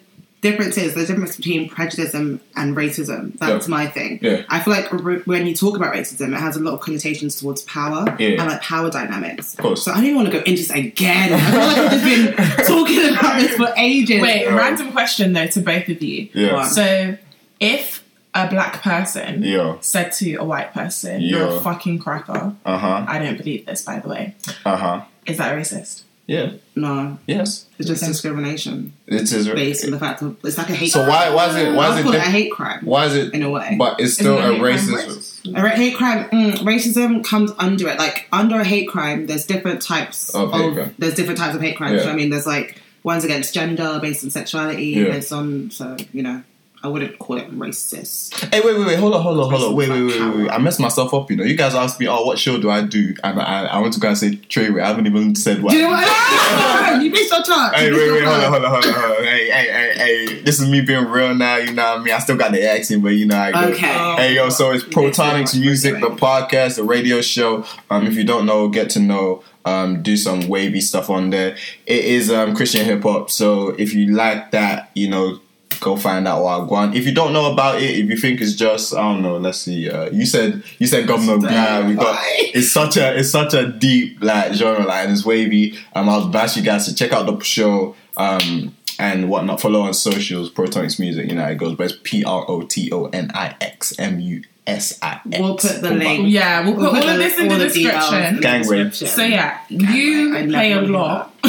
difference 0.49 0.77
is 0.77 0.93
the 0.93 1.05
difference 1.05 1.35
between 1.35 1.61
prejudice 1.69 2.13
and 2.13 2.39
and 2.55 2.75
racism. 2.75 3.21
That's 3.39 3.67
Yeah. 3.67 3.71
my 3.77 3.85
thing. 3.87 4.19
Yeah. 4.21 4.43
I 4.49 4.59
feel 4.61 4.73
like 4.73 4.87
r- 4.93 5.21
when 5.31 5.45
you 5.47 5.53
talk 5.55 5.75
about 5.75 5.93
racism, 5.93 6.27
it 6.35 6.39
has 6.47 6.55
a 6.55 6.59
lot 6.67 6.73
of 6.75 6.79
connotations 6.81 7.39
towards 7.39 7.61
power 7.63 8.01
Yeah. 8.19 8.39
and 8.39 8.47
like 8.51 8.61
power 8.61 8.89
dynamics. 8.89 9.53
Of 9.55 9.59
course. 9.65 9.83
So 9.83 9.91
I 9.91 9.95
don't 9.95 10.05
even 10.05 10.15
want 10.17 10.27
to 10.31 10.37
go 10.39 10.43
into 10.49 10.61
this 10.63 10.69
again. 10.71 11.33
I 11.33 11.39
feel 11.51 11.59
like 11.69 11.77
I've 11.77 11.91
just 11.91 12.05
been 12.11 12.65
talking 12.73 13.03
about 13.17 13.39
this 13.39 13.53
for 13.55 13.69
ages. 13.77 14.21
Wait, 14.21 14.41
Yeah. 14.43 14.55
random 14.55 14.91
question 14.91 15.33
though 15.33 15.47
to 15.47 15.59
both 15.61 15.87
of 15.89 16.01
you. 16.01 16.29
Yeah. 16.33 16.63
So, 16.67 17.17
if 17.59 18.03
a 18.33 18.47
black 18.49 18.81
person 18.83 19.43
Yeah. 19.43 19.75
said 19.79 20.11
to 20.19 20.35
a 20.35 20.43
white 20.43 20.73
person, 20.73 21.21
"You're 21.21 21.47
a 21.57 21.59
fucking 21.61 21.99
cracker," 21.99 22.53
Uh 22.65 22.77
huh. 22.77 23.05
I 23.07 23.19
don't 23.19 23.37
believe 23.37 23.65
this, 23.65 23.81
by 23.81 23.99
the 23.99 24.09
way. 24.09 24.35
Uh 24.65 24.75
huh. 24.75 25.01
Is 25.25 25.37
that 25.37 25.55
racist? 25.57 26.03
Yeah. 26.27 26.51
No, 26.75 27.19
Yes. 27.27 27.65
it's 27.77 27.87
just 27.87 28.01
Okay. 28.03 28.11
discrimination 28.11 28.93
It 29.07 29.31
is. 29.31 29.47
based 29.47 29.85
on 29.85 29.91
the 29.91 29.99
fact 29.99 30.21
of 30.23 30.35
it's 30.43 30.57
like 30.57 30.69
a 30.69 30.73
hate. 30.73 30.91
So 30.91 31.07
why 31.07 31.29
why 31.29 31.49
is 31.49 31.55
it 31.55 31.73
why 31.75 31.97
is 31.99 32.05
it 32.05 32.09
it 32.13 32.15
a 32.15 32.19
hate 32.21 32.51
crime 32.51 32.81
why 32.83 33.05
is 33.05 33.15
it 33.15 33.33
in 33.33 33.43
a 33.43 33.49
way. 33.49 33.75
but 33.77 33.99
it's 33.99 34.15
still 34.15 34.37
a 34.37 34.41
crime 34.41 34.59
racist 34.59 34.89
racist? 34.89 35.55
A 35.55 35.69
hate 35.69 35.95
crime, 35.95 36.25
mm, 36.31 36.53
racism 36.59 37.23
comes 37.23 37.51
under 37.59 37.87
it. 37.89 37.99
Like 37.99 38.27
under 38.33 38.59
a 38.59 38.63
hate 38.65 38.87
crime, 38.89 39.27
there's 39.27 39.45
different 39.45 39.81
types 39.81 40.29
Of 40.33 40.51
of, 40.53 40.73
crime. 40.73 40.95
there's 40.97 41.13
different 41.13 41.37
types 41.39 41.55
of 41.55 41.61
hate 41.61 41.77
crimes. 41.77 41.97
Yeah. 41.97 42.03
So, 42.05 42.09
I 42.11 42.15
mean, 42.15 42.29
there's 42.31 42.47
like 42.47 42.81
ones 43.03 43.23
against 43.23 43.53
gender 43.53 43.99
based 44.01 44.23
on 44.23 44.31
sexuality. 44.31 44.85
Yeah. 44.87 45.03
There's 45.11 45.27
some, 45.27 45.69
so 45.69 45.95
you 46.11 46.23
know, 46.23 46.41
I 46.85 46.87
wouldn't 46.87 47.17
call 47.17 47.37
it 47.37 47.49
racist. 47.57 48.53
Hey 48.53 48.61
wait 48.63 48.77
wait 48.77 48.85
wait 48.85 48.99
hold 48.99 49.15
on 49.15 49.21
hold 49.23 49.39
on 49.39 49.49
hold 49.49 49.63
on 49.63 49.75
wait 49.75 49.89
wait 49.89 50.03
wait 50.03 50.21
wait, 50.21 50.35
wait. 50.37 50.49
I 50.51 50.59
messed 50.59 50.79
myself 50.79 51.13
up 51.15 51.31
you 51.31 51.35
know 51.37 51.43
you 51.43 51.55
guys 51.57 51.73
asked 51.73 51.99
me 51.99 52.07
oh 52.07 52.23
what 52.23 52.37
show 52.37 52.61
do 52.61 52.69
I 52.69 52.83
do 52.83 53.15
and 53.23 53.39
I 53.41 53.65
I 53.65 53.79
went 53.79 53.95
to 53.95 53.99
go 53.99 54.09
and 54.09 54.17
say 54.17 54.31
Treyway 54.35 54.83
I 54.83 54.87
haven't 54.87 55.07
even 55.07 55.35
said 55.35 55.63
what 55.63 55.71
Do 55.71 55.77
you 55.77 55.83
know 55.83 55.89
what? 55.89 57.01
you 57.01 57.09
missed 57.09 57.31
your 57.31 57.41
chance. 57.43 57.75
Hey, 57.75 57.87
You 57.87 57.95
wait, 57.95 58.11
wait, 58.11 58.23
hold 58.23 58.43
on, 58.43 58.51
hold 58.51 58.65
on, 58.65 58.71
hold 58.71 58.85
on, 58.85 58.93
hold 58.93 59.17
on. 59.17 59.23
Hey, 59.23 59.49
hey, 59.49 59.71
hey, 59.71 59.93
hey. 60.27 60.41
This 60.41 60.61
is 60.61 60.69
me 60.69 60.81
being 60.81 61.05
real 61.05 61.33
now, 61.33 61.55
you 61.57 61.73
know 61.73 61.83
what 61.83 61.99
I 62.01 62.03
mean? 62.03 62.13
I 62.13 62.19
still 62.19 62.37
got 62.37 62.51
the 62.51 62.63
accent, 62.69 63.01
but 63.01 63.09
you 63.09 63.25
know 63.25 63.37
I 63.37 63.51
go. 63.51 63.73
Okay. 63.73 64.15
Hey, 64.17 64.35
yo, 64.35 64.49
so 64.49 64.71
it's 64.71 64.83
Protonix 64.83 65.55
Musix, 65.59 65.99
the 65.99 66.15
podcast, 66.15 66.75
the 66.75 66.83
radio 66.83 67.19
show. 67.21 67.65
Um, 67.89 68.05
if 68.05 68.13
you 68.13 68.23
don't 68.23 68.45
know, 68.45 68.69
get 68.69 68.91
to 68.91 68.99
know. 68.99 69.43
Um, 69.65 70.03
do 70.03 70.15
some 70.15 70.47
wavy 70.47 70.79
stuff 70.79 71.09
on 71.09 71.31
there. 71.31 71.57
It 71.87 72.05
is 72.05 72.29
um, 72.29 72.55
Christian 72.55 72.85
hip 72.85 73.01
hop, 73.01 73.31
so 73.31 73.69
if 73.69 73.95
you 73.95 74.13
like 74.13 74.51
that, 74.51 74.91
you 74.93 75.09
know, 75.09 75.39
go 75.79 75.95
find 75.95 76.27
out 76.27 76.43
want. 76.69 76.95
If 76.95 77.05
you 77.05 77.13
don't 77.13 77.33
know 77.33 77.51
about 77.51 77.81
it, 77.81 77.91
if 77.91 78.09
you 78.09 78.17
think 78.17 78.41
it's 78.41 78.53
just, 78.53 78.93
I 78.93 79.01
don't 79.01 79.21
know. 79.21 79.37
Let's 79.37 79.59
see. 79.59 79.89
Uh, 79.89 80.09
you 80.11 80.25
said 80.25 80.63
you 80.79 80.87
said 80.87 81.07
Governor 81.07 81.37
Nah, 81.37 81.87
we 81.87 81.95
got. 81.95 82.17
It's 82.21 82.71
such 82.71 82.97
a 82.97 83.17
it's 83.17 83.31
such 83.31 83.53
a 83.53 83.71
deep 83.71 84.21
like 84.21 84.53
genre, 84.53 84.85
like 84.85 85.03
and 85.03 85.11
it's 85.13 85.25
wavy. 85.25 85.77
Um, 85.93 86.09
I 86.09 86.17
would 86.17 86.35
ask 86.35 86.57
you 86.57 86.63
guys 86.63 86.85
to 86.87 86.95
check 86.95 87.11
out 87.11 87.25
the 87.25 87.43
show. 87.43 87.95
Um, 88.17 88.75
and 88.97 89.29
whatnot. 89.29 89.59
Follow 89.59 89.81
on 89.81 89.93
socials, 89.93 90.49
Protonix 90.49 90.99
Musix. 91.01 91.27
You 91.27 91.35
know 91.35 91.45
it 91.47 91.57
goes, 91.57 91.75
but 91.75 91.91
it's 91.91 91.99
P 92.03 92.23
R 92.23 92.45
O 92.47 92.61
T 92.61 92.89
O 92.93 93.05
N 93.07 93.29
I 93.33 93.55
X 93.59 93.93
M 93.99 94.21
U 94.21 94.41
S 94.67 94.97
I 95.01 95.21
X. 95.31 95.39
We'll 95.39 95.57
put 95.57 95.81
the 95.81 95.91
link. 95.91 96.27
Yeah, 96.29 96.65
we'll 96.65 96.75
put 96.75 97.03
all 97.03 97.09
of 97.09 97.17
this 97.17 97.37
in 97.37 97.51
all 97.51 97.57
the 97.59 97.67
details 97.69 97.73
description. 98.09 98.23
in 98.25 98.35
the 98.37 98.41
Gangway. 98.41 98.83
description. 98.85 99.07
So 99.07 99.23
yeah, 99.23 99.59
you 99.69 100.35
I- 100.35 100.39
I 100.39 100.45
play 100.47 100.71
a 100.71 100.75
never 100.75 100.87
knew 100.87 100.93
lot. 100.93 101.35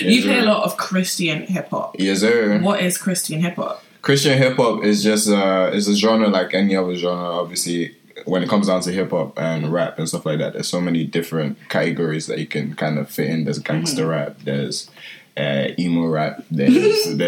you 0.00 0.22
play 0.22 0.38
a 0.38 0.44
lot 0.44 0.64
of 0.64 0.76
Christian 0.76 1.42
hip 1.46 1.68
hop. 1.70 1.96
Yes, 1.98 2.20
sir. 2.20 2.58
What 2.60 2.80
is 2.80 2.98
Christian 2.98 3.40
hip 3.40 3.56
hop? 3.56 3.82
Christian 4.02 4.38
hip 4.38 4.56
hop 4.56 4.84
is 4.84 5.02
just 5.02 5.28
uh, 5.28 5.70
is 5.74 5.88
a 5.88 5.96
genre 5.96 6.28
like 6.28 6.54
any 6.54 6.76
other 6.76 6.94
genre. 6.94 7.40
Obviously, 7.40 7.96
when 8.24 8.42
it 8.42 8.48
comes 8.48 8.68
down 8.68 8.80
to 8.82 8.92
hip 8.92 9.10
hop 9.10 9.36
and 9.38 9.72
rap 9.72 9.98
and 9.98 10.08
stuff 10.08 10.24
like 10.24 10.38
that, 10.38 10.52
there's 10.52 10.68
so 10.68 10.80
many 10.80 11.02
different 11.04 11.58
categories 11.68 12.26
that 12.28 12.38
you 12.38 12.46
can 12.46 12.74
kind 12.74 12.98
of 12.98 13.10
fit 13.10 13.28
in. 13.28 13.44
There's 13.44 13.58
gangster 13.58 14.02
Mm-hmm. 14.02 14.10
rap. 14.10 14.36
There's 14.44 14.88
uh, 15.36 15.68
emo 15.78 16.06
rap. 16.06 16.42
That. 16.50 16.66
to 16.68 17.14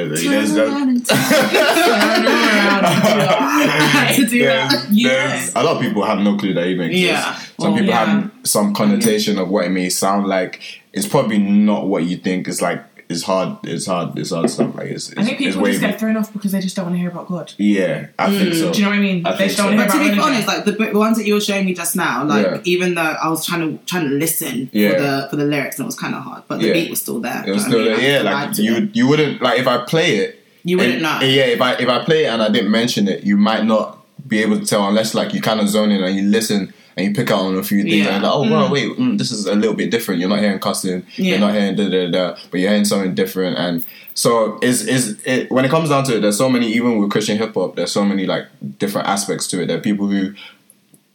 that. 0.54 1.08
there's, 4.30 4.90
You 4.90 5.08
a 5.54 5.62
lot 5.62 5.76
of 5.76 5.82
people 5.82 6.04
have 6.04 6.18
no 6.20 6.36
clue 6.36 6.54
that 6.54 6.66
even 6.66 6.86
exists. 6.90 7.06
Yeah. 7.06 7.34
Some 7.34 7.46
Well, 7.58 7.72
people 7.74 7.88
yeah. 7.88 8.04
have 8.06 8.30
some 8.44 8.74
connotation 8.74 9.38
of 9.38 9.48
what 9.48 9.64
it 9.66 9.70
may 9.70 9.88
sound 9.90 10.26
like. 10.26 10.60
It's 10.92 11.06
probably 11.06 11.38
not 11.38 11.86
what 11.86 12.04
you 12.04 12.16
think. 12.16 12.48
It's 12.48 12.62
like 12.62 12.97
it's 13.08 13.22
hard. 13.22 13.58
It's 13.64 13.86
hard. 13.86 14.18
It's 14.18 14.30
hard 14.30 14.50
stuff. 14.50 14.74
Like 14.74 14.88
it's. 14.88 15.08
it's 15.08 15.18
I 15.18 15.24
think 15.24 15.40
it's 15.40 15.56
people 15.56 15.66
just 15.68 15.80
get 15.80 15.98
thrown 15.98 16.16
off 16.16 16.32
because 16.32 16.52
they 16.52 16.60
just 16.60 16.76
don't 16.76 16.84
want 16.86 16.96
to 16.96 17.00
hear 17.00 17.10
about 17.10 17.26
God. 17.26 17.52
Yeah, 17.56 18.08
I 18.18 18.30
think 18.30 18.52
mm. 18.52 18.60
so. 18.60 18.72
Do 18.72 18.78
you 18.78 18.84
know 18.84 18.90
what 18.90 18.98
I 18.98 19.00
mean? 19.00 19.26
I 19.26 19.36
they 19.36 19.46
just 19.46 19.56
don't 19.56 19.72
so. 19.72 19.76
want 19.76 19.90
to 19.90 19.96
But 19.96 20.02
hear 20.02 20.10
to 20.10 20.16
be 20.16 20.22
honest, 20.22 20.46
like 20.46 20.64
the, 20.64 20.72
the 20.72 20.98
ones 20.98 21.16
that 21.16 21.26
you 21.26 21.34
were 21.34 21.40
showing 21.40 21.64
me 21.64 21.74
just 21.74 21.96
now, 21.96 22.24
like 22.24 22.44
Yeah. 22.44 22.60
even 22.64 22.94
though 22.94 23.00
I 23.02 23.28
was 23.28 23.46
trying 23.46 23.78
to 23.78 23.84
trying 23.86 24.08
to 24.08 24.14
listen 24.14 24.68
Yeah. 24.72 24.90
for 24.92 25.00
the 25.00 25.26
for 25.30 25.36
the 25.36 25.44
lyrics 25.44 25.78
and 25.78 25.84
it 25.84 25.86
was 25.86 25.98
kind 25.98 26.14
of 26.14 26.22
hard, 26.22 26.42
but 26.48 26.60
the 26.60 26.66
Yeah. 26.66 26.72
beat 26.74 26.90
was 26.90 27.00
still 27.00 27.20
there. 27.20 27.44
It 27.46 27.52
was 27.52 27.64
still 27.64 27.78
know 27.78 27.90
what 27.90 27.98
I 27.98 28.02
there. 28.02 28.22
Yeah, 28.24 28.30
like 28.30 28.58
you 28.58 28.76
it. 28.76 28.96
you 28.96 29.08
wouldn't 29.08 29.40
like 29.40 29.58
if 29.58 29.66
I 29.66 29.78
play 29.84 30.16
it. 30.16 30.44
you 30.64 30.76
wouldn't 30.76 30.94
and- 30.94 31.02
know. 31.02 31.20
Yeah, 31.26 31.44
if 31.44 31.62
I 31.62 31.72
if 31.74 31.88
I 31.88 32.04
play 32.04 32.24
it 32.24 32.28
and 32.28 32.42
I 32.42 32.50
didn't 32.50 32.70
mention 32.70 33.08
it, 33.08 33.24
you 33.24 33.36
might 33.38 33.64
not 33.64 34.04
be 34.26 34.42
able 34.42 34.58
to 34.58 34.66
tell 34.66 34.86
unless 34.86 35.14
like 35.14 35.32
you 35.32 35.40
kind 35.40 35.60
of 35.60 35.68
zone 35.68 35.90
in 35.90 36.02
and 36.02 36.14
you 36.14 36.24
listen 36.24 36.74
and 36.98 37.06
you 37.06 37.14
pick 37.14 37.30
out 37.30 37.40
on 37.40 37.56
a 37.56 37.62
few 37.62 37.82
things 37.82 37.94
Yeah. 37.94 38.14
and 38.16 38.22
you're 38.24 38.30
like, 38.30 38.48
oh 38.48 38.50
wow, 38.52 38.70
wait, 38.70 38.90
mm, 38.98 39.16
this 39.16 39.30
is 39.30 39.46
a 39.46 39.54
little 39.54 39.74
bit 39.74 39.90
different. 39.90 40.20
You're 40.20 40.28
not 40.28 40.40
hearing 40.40 40.58
cussing, 40.58 41.06
Yeah. 41.16 41.30
you're 41.30 41.38
not 41.38 41.54
hearing 41.54 41.76
da 41.76 41.88
da 41.88 42.10
da, 42.10 42.36
but 42.50 42.60
you're 42.60 42.68
hearing 42.70 42.84
something 42.84 43.14
different. 43.14 43.56
And 43.56 43.84
so 44.14 44.58
is 44.60 44.86
is 44.86 45.20
it 45.24 45.50
when 45.50 45.64
it 45.64 45.70
comes 45.70 45.88
down 45.90 46.04
to 46.04 46.16
it, 46.16 46.20
there's 46.20 46.36
so 46.36 46.48
many 46.50 46.66
even 46.72 46.98
with 46.98 47.10
Christian 47.10 47.38
hip 47.38 47.54
hop, 47.54 47.76
there's 47.76 47.92
so 47.92 48.04
many 48.04 48.26
like 48.26 48.46
different 48.78 49.06
aspects 49.08 49.46
to 49.48 49.62
it. 49.62 49.66
There 49.68 49.78
are 49.78 49.80
people 49.80 50.08
who 50.08 50.34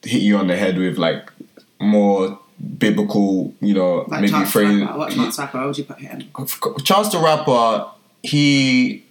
hit 0.04 0.22
you 0.22 0.38
on 0.38 0.48
the 0.48 0.56
head 0.58 0.78
with 0.78 0.98
like 0.98 1.30
more 1.80 2.40
biblical, 2.78 3.54
you 3.60 3.74
know, 3.74 4.06
Like 4.08 4.22
maybe 4.22 4.32
the 4.40 4.46
phrase. 4.46 4.82
Rapper. 4.82 4.98
What 4.98 5.10
the 5.16 5.36
Rapper? 5.42 5.68
Would 5.68 5.78
you 5.78 5.84
put 5.84 6.00
him? 6.00 6.24
Chance 6.84 7.10
the 7.10 7.20
rapper, 7.20 7.88
he. 8.22 9.04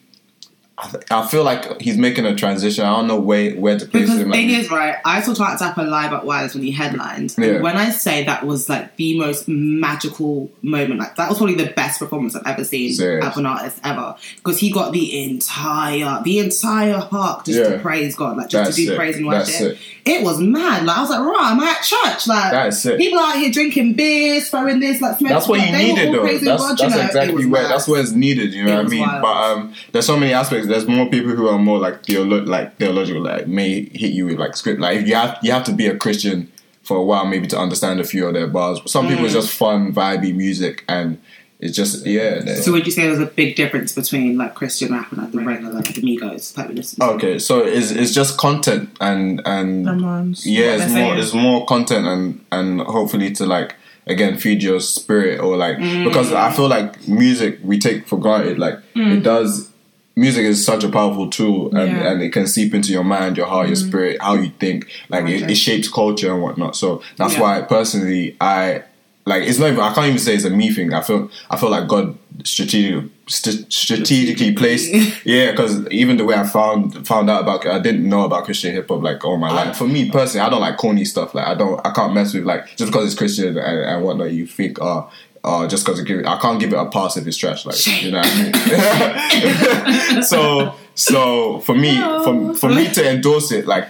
I 1.10 1.26
feel 1.26 1.44
like 1.44 1.80
he's 1.80 1.96
making 1.96 2.26
a 2.26 2.34
transition. 2.34 2.84
I 2.84 2.96
don't 2.96 3.06
know 3.06 3.18
where 3.18 3.52
where 3.54 3.78
to 3.78 3.86
place 3.86 4.02
Because 4.04 4.18
the 4.18 4.24
him. 4.24 4.32
thing 4.32 4.48
Like, 4.50 4.58
is, 4.58 4.70
right, 4.70 4.96
I 5.04 5.20
saw 5.22 5.32
the 5.32 5.56
Rapper 5.60 5.84
live 5.84 6.12
at 6.12 6.24
Wise 6.24 6.54
when 6.54 6.62
he 6.64 6.70
headlined. 6.72 7.34
Yeah. 7.38 7.60
When 7.60 7.76
I 7.76 7.90
say 7.90 8.24
that 8.24 8.44
was 8.46 8.68
like 8.68 8.96
the 8.96 9.18
most 9.18 9.46
magical 9.48 10.50
moment, 10.62 10.98
like 11.00 11.16
that 11.16 11.28
was 11.28 11.38
probably 11.38 11.54
the 11.56 11.70
best 11.72 11.98
performance 11.98 12.34
I've 12.36 12.46
ever 12.46 12.64
seen 12.64 12.92
Serious. 12.92 13.24
of 13.24 13.36
an 13.36 13.46
artist 13.46 13.78
ever. 13.84 14.16
Because 14.36 14.58
he 14.58 14.70
got 14.72 14.92
the 14.92 15.22
entire, 15.24 16.22
the 16.22 16.38
entire 16.40 17.02
park 17.02 17.44
just 17.44 17.58
Yeah. 17.58 17.68
to 17.76 17.78
praise 17.78 18.16
God, 18.16 18.36
like 18.36 18.48
just 18.48 18.64
That's 18.64 18.76
to 18.76 18.82
do 18.82 18.88
sick. 18.88 18.96
praise 18.96 19.16
and 19.16 19.26
worship. 19.26 19.78
It 20.04 20.24
was 20.24 20.40
mad. 20.40 20.84
Like 20.84 20.96
I 20.98 21.00
was 21.00 21.10
like, 21.10 21.20
right, 21.20 21.52
I'm 21.52 21.60
at 21.60 21.82
church. 21.82 22.26
Like 22.26 22.52
That 22.52 22.66
is 22.68 22.82
sick. 22.82 22.98
people 22.98 23.18
out 23.20 23.36
here 23.36 23.50
drinking 23.50 23.94
beers, 23.94 24.48
throwing 24.48 24.80
this, 24.80 25.00
like 25.00 25.18
smoking. 25.18 25.34
that's 25.34 25.48
what 25.48 25.58
like, 25.60 25.70
you 25.70 25.76
needed 25.76 26.14
though. 26.14 26.26
That's, 26.26 26.44
God, 26.44 26.58
that's 26.78 26.82
you 26.82 26.88
know? 26.88 27.04
Exactly 27.06 27.46
where 27.46 27.62
mad. 27.62 27.70
that's 27.70 27.86
where 27.88 28.00
it's 28.00 28.12
needed. 28.12 28.52
You 28.52 28.64
know 28.64 28.72
It 28.72 28.76
what 28.84 28.86
I 28.86 28.88
mean? 28.88 29.00
wild. 29.02 29.22
But 29.22 29.28
um, 29.52 29.74
there's 29.92 30.06
so 30.06 30.16
many 30.16 30.32
aspects. 30.32 30.66
There's 30.72 30.88
more 30.88 31.06
people 31.08 31.30
who 31.32 31.48
are 31.48 31.58
more 31.58 31.78
like 31.78 32.02
theolo- 32.02 32.46
like 32.46 32.76
theological, 32.78 33.22
like 33.22 33.46
may 33.46 33.84
hit 34.02 34.12
you 34.12 34.26
with 34.26 34.38
like 34.38 34.56
script. 34.56 34.80
Like 34.80 34.98
if 34.98 35.06
you 35.08 35.14
have 35.14 35.38
you 35.42 35.52
have 35.52 35.64
to 35.64 35.72
be 35.72 35.86
a 35.86 35.96
Christian 35.96 36.50
for 36.82 36.96
a 36.96 37.02
while 37.04 37.24
maybe 37.26 37.46
to 37.46 37.58
understand 37.58 38.00
a 38.00 38.04
few 38.04 38.26
of 38.26 38.34
their 38.34 38.46
bars. 38.48 38.80
But 38.80 38.90
some 38.90 39.06
people 39.08 39.24
it's 39.24 39.34
just 39.34 39.50
fun, 39.56 39.92
vibey 39.92 40.34
music, 40.34 40.84
and 40.88 41.20
it's 41.60 41.76
just 41.76 42.04
yeah. 42.04 42.40
they- 42.40 42.56
So 42.56 42.72
would 42.72 42.86
you 42.86 42.90
say 42.92 43.02
there's 43.02 43.20
a 43.20 43.26
big 43.26 43.54
difference 43.54 43.94
between 43.94 44.36
like 44.36 44.54
Christian 44.54 44.92
rap 44.92 45.12
and 45.12 45.22
like 45.22 45.30
the 45.32 45.38
regular 45.40 45.72
like 45.74 45.94
the 45.94 46.02
Migos 46.02 46.52
type 46.54 46.70
of 46.70 46.74
listen? 46.74 46.98
to? 46.98 47.06
Okay, 47.14 47.38
so 47.38 47.60
it's 47.60 47.90
it's 47.92 48.12
just 48.12 48.36
content 48.38 48.90
and 49.00 49.40
and 49.44 49.84
Someone's- 49.86 50.44
yeah, 50.46 50.72
what 50.72 50.80
it's 50.80 50.92
more 50.92 51.10
saying. 51.10 51.18
it's 51.18 51.34
more 51.34 51.64
content 51.66 52.06
and 52.06 52.44
and 52.50 52.80
hopefully 52.80 53.30
to 53.34 53.46
like 53.46 53.76
again 54.08 54.36
feed 54.36 54.60
your 54.64 54.80
spirit 54.80 55.38
or 55.38 55.56
like 55.56 55.78
because 55.78 56.32
I 56.32 56.50
feel 56.52 56.66
like 56.66 57.06
music 57.06 57.60
we 57.62 57.78
take 57.78 58.08
for 58.08 58.18
granted 58.18 58.58
like 58.58 58.74
Mm. 58.96 59.18
it 59.18 59.22
does 59.22 59.68
music 60.16 60.44
is 60.44 60.64
such 60.64 60.84
a 60.84 60.88
powerful 60.88 61.30
tool 61.30 61.74
and, 61.76 61.96
Yeah. 61.96 62.12
and 62.12 62.22
it 62.22 62.30
can 62.32 62.46
seep 62.46 62.74
into 62.74 62.92
your 62.92 63.04
mind, 63.04 63.36
your 63.36 63.46
heart, 63.46 63.68
your 63.68 63.76
mm-hmm. 63.76 63.88
spirit, 63.88 64.22
how 64.22 64.34
you 64.34 64.50
think. 64.58 64.88
Like 65.08 65.26
it, 65.26 65.50
it 65.50 65.54
shapes 65.56 65.88
culture 65.88 66.32
and 66.32 66.42
whatnot. 66.42 66.76
So 66.76 67.02
that's 67.16 67.34
Yeah. 67.34 67.40
why 67.40 67.62
personally 67.62 68.36
I 68.40 68.82
like 69.24 69.44
it's 69.44 69.58
not 69.58 69.68
even 69.68 69.80
I 69.80 69.94
can't 69.94 70.06
even 70.08 70.18
say 70.18 70.34
it's 70.34 70.44
a 70.44 70.50
me 70.50 70.72
thing. 70.72 70.92
I 70.92 71.00
feel 71.00 71.30
I 71.48 71.56
feel 71.56 71.70
like 71.70 71.88
God 71.88 72.18
strategically 72.44 73.10
st- 73.28 73.72
strategically 73.72 74.52
placed 74.52 74.92
yeah 75.24 75.52
because 75.52 75.86
even 75.88 76.16
the 76.16 76.24
way 76.24 76.34
I 76.34 76.44
found 76.44 77.06
found 77.06 77.30
out 77.30 77.42
about 77.42 77.66
I 77.66 77.78
didn't 77.78 78.08
know 78.08 78.24
about 78.24 78.44
Christian 78.44 78.74
hip 78.74 78.88
hop 78.88 79.02
like 79.02 79.24
all 79.24 79.36
my 79.36 79.50
life. 79.52 79.76
For 79.76 79.86
me 79.86 80.08
ah. 80.08 80.12
personally, 80.12 80.46
I 80.46 80.50
don't 80.50 80.60
like 80.60 80.76
corny 80.76 81.04
stuff. 81.04 81.34
Like 81.34 81.46
I 81.46 81.54
don't 81.54 81.80
I 81.86 81.90
can't 81.92 82.14
mess 82.14 82.34
with 82.34 82.44
like 82.44 82.66
just 82.76 82.90
because 82.90 83.06
it's 83.06 83.18
Christian 83.18 83.56
and, 83.56 83.58
and 83.58 84.04
whatnot. 84.04 84.32
You 84.32 84.46
think 84.46 84.78
oh. 84.80 85.10
Uh, 85.44 85.66
just 85.66 85.84
because 85.84 86.00
give 86.02 86.20
it, 86.20 86.26
I 86.26 86.38
can't 86.38 86.60
give 86.60 86.72
it 86.72 86.76
a 86.76 86.86
pass 86.86 87.16
if 87.16 87.26
it's 87.26 87.36
trash. 87.36 87.66
Like 87.66 88.02
you 88.02 88.12
know, 88.12 88.18
what 88.18 88.26
I 88.32 90.12
mean? 90.12 90.22
so 90.22 90.74
so 90.94 91.58
for 91.60 91.74
me, 91.74 91.96
for, 91.96 92.54
for 92.54 92.68
me 92.68 92.88
to 92.92 93.10
endorse 93.10 93.50
it, 93.50 93.66
like 93.66 93.88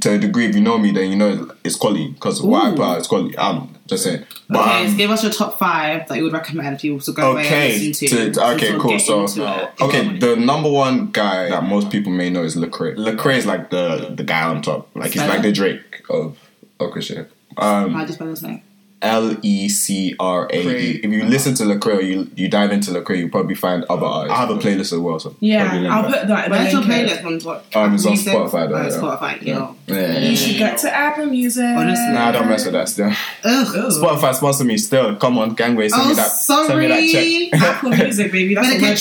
to 0.00 0.12
a 0.14 0.18
degree, 0.18 0.46
if 0.46 0.54
you 0.54 0.60
know 0.60 0.78
me, 0.78 0.90
then 0.92 1.10
you 1.10 1.16
know 1.16 1.50
it's 1.64 1.76
quality 1.76 2.08
because 2.08 2.42
what 2.42 2.64
I 2.66 2.70
put 2.70 2.80
out 2.80 2.98
is 2.98 3.06
quality. 3.06 3.36
I'm 3.38 3.74
just 3.86 4.04
saying. 4.04 4.24
But 4.48 4.60
Okay, 4.60 4.84
um, 4.84 4.90
so 4.90 4.96
give 4.96 5.10
us 5.10 5.22
your 5.22 5.32
top 5.32 5.58
five 5.58 6.08
that 6.08 6.16
you 6.16 6.24
would 6.24 6.32
recommend 6.32 6.78
people 6.78 7.00
to 7.00 7.12
go 7.12 7.32
away 7.32 7.46
okay, 7.46 7.74
and 7.74 7.82
listen 7.86 8.08
to. 8.08 8.32
to- 8.32 8.46
okay, 8.54 8.78
cool. 8.78 8.98
So 8.98 9.20
into 9.22 9.62
it. 9.62 9.80
okay, 9.80 10.18
the 10.18 10.36
number 10.36 10.70
one 10.70 11.10
guy 11.10 11.48
that 11.48 11.64
most 11.64 11.90
people 11.90 12.12
may 12.12 12.30
know 12.30 12.42
is 12.42 12.56
Lecrae. 12.56 12.96
Lecrae 12.96 13.36
is 13.38 13.46
like 13.46 13.70
the 13.70 14.12
the 14.14 14.24
guy 14.24 14.44
on 14.44 14.62
top. 14.62 14.94
Like 14.94 15.12
he's 15.12 15.22
Spell 15.22 15.28
like 15.34 15.42
the 15.42 15.52
Drake 15.52 16.02
of 16.10 16.38
of 16.78 16.90
Christian. 16.92 17.26
Um, 17.56 17.92
How 17.92 18.02
do 18.02 18.06
you 18.08 18.14
spell 18.14 18.28
his 18.28 18.42
name? 18.42 18.62
L 19.02 19.36
E 19.42 19.68
C 19.68 20.14
R 20.18 20.48
A 20.52 20.56
E. 20.56 20.90
If 21.02 21.10
you 21.10 21.24
listen 21.24 21.54
to 21.56 21.64
Lecrae, 21.64 21.96
or 21.98 22.00
you 22.02 22.30
you 22.36 22.48
dive 22.48 22.70
into 22.72 22.90
Lecrae, 22.92 23.18
you 23.18 23.28
probably 23.28 23.54
find 23.54 23.84
other 23.90 24.06
artists. 24.06 24.38
I 24.38 24.40
have 24.40 24.50
a 24.50 24.54
playlist 24.58 24.92
as 24.92 24.98
well. 24.98 25.18
So 25.18 25.34
Yeah, 25.40 25.88
I'll 25.90 26.08
put 26.10 26.26
that 26.28 26.50
Where's 26.50 26.72
your 26.72 26.82
playlist 26.82 27.24
on 27.24 27.40
what? 27.40 27.64
Um, 27.74 27.94
it's 27.94 28.06
on 28.06 28.12
music? 28.12 28.32
Spotify, 28.34 28.68
though, 28.68 28.76
Oh, 28.76 28.82
yeah. 28.82 28.88
Spotify, 28.90 29.42
yo. 29.42 29.76
Yeah, 29.86 29.96
yeah, 29.96 30.18
You 30.20 30.36
should 30.36 30.56
get 30.56 30.78
to 30.78 30.94
Apple 30.94 31.26
Music. 31.26 31.64
Honestly. 31.64 32.12
Nah, 32.14 32.28
I 32.28 32.32
don't 32.32 32.48
mess 32.48 32.64
with 32.64 32.74
that 32.74 32.88
still. 32.88 33.10
Ugh. 33.44 33.66
Spotify 33.92 34.34
sponsor 34.34 34.64
me 34.64 34.78
still. 34.78 35.16
Come 35.16 35.38
on, 35.38 35.54
gangway, 35.54 35.88
send 35.88 36.02
Oh, 36.02 36.08
me 36.08 36.14
that. 36.14 36.28
Send 36.30 36.62
me 36.62 36.68
sorry. 36.68 36.88
that 36.88 37.50
check. 37.52 37.62
Apple 37.62 37.90
Music, 37.90 38.32
baby. 38.32 38.54
That's 38.54 38.68
Better 38.68 38.74
what 38.76 38.82
we're 38.82 38.88
get 38.90 38.98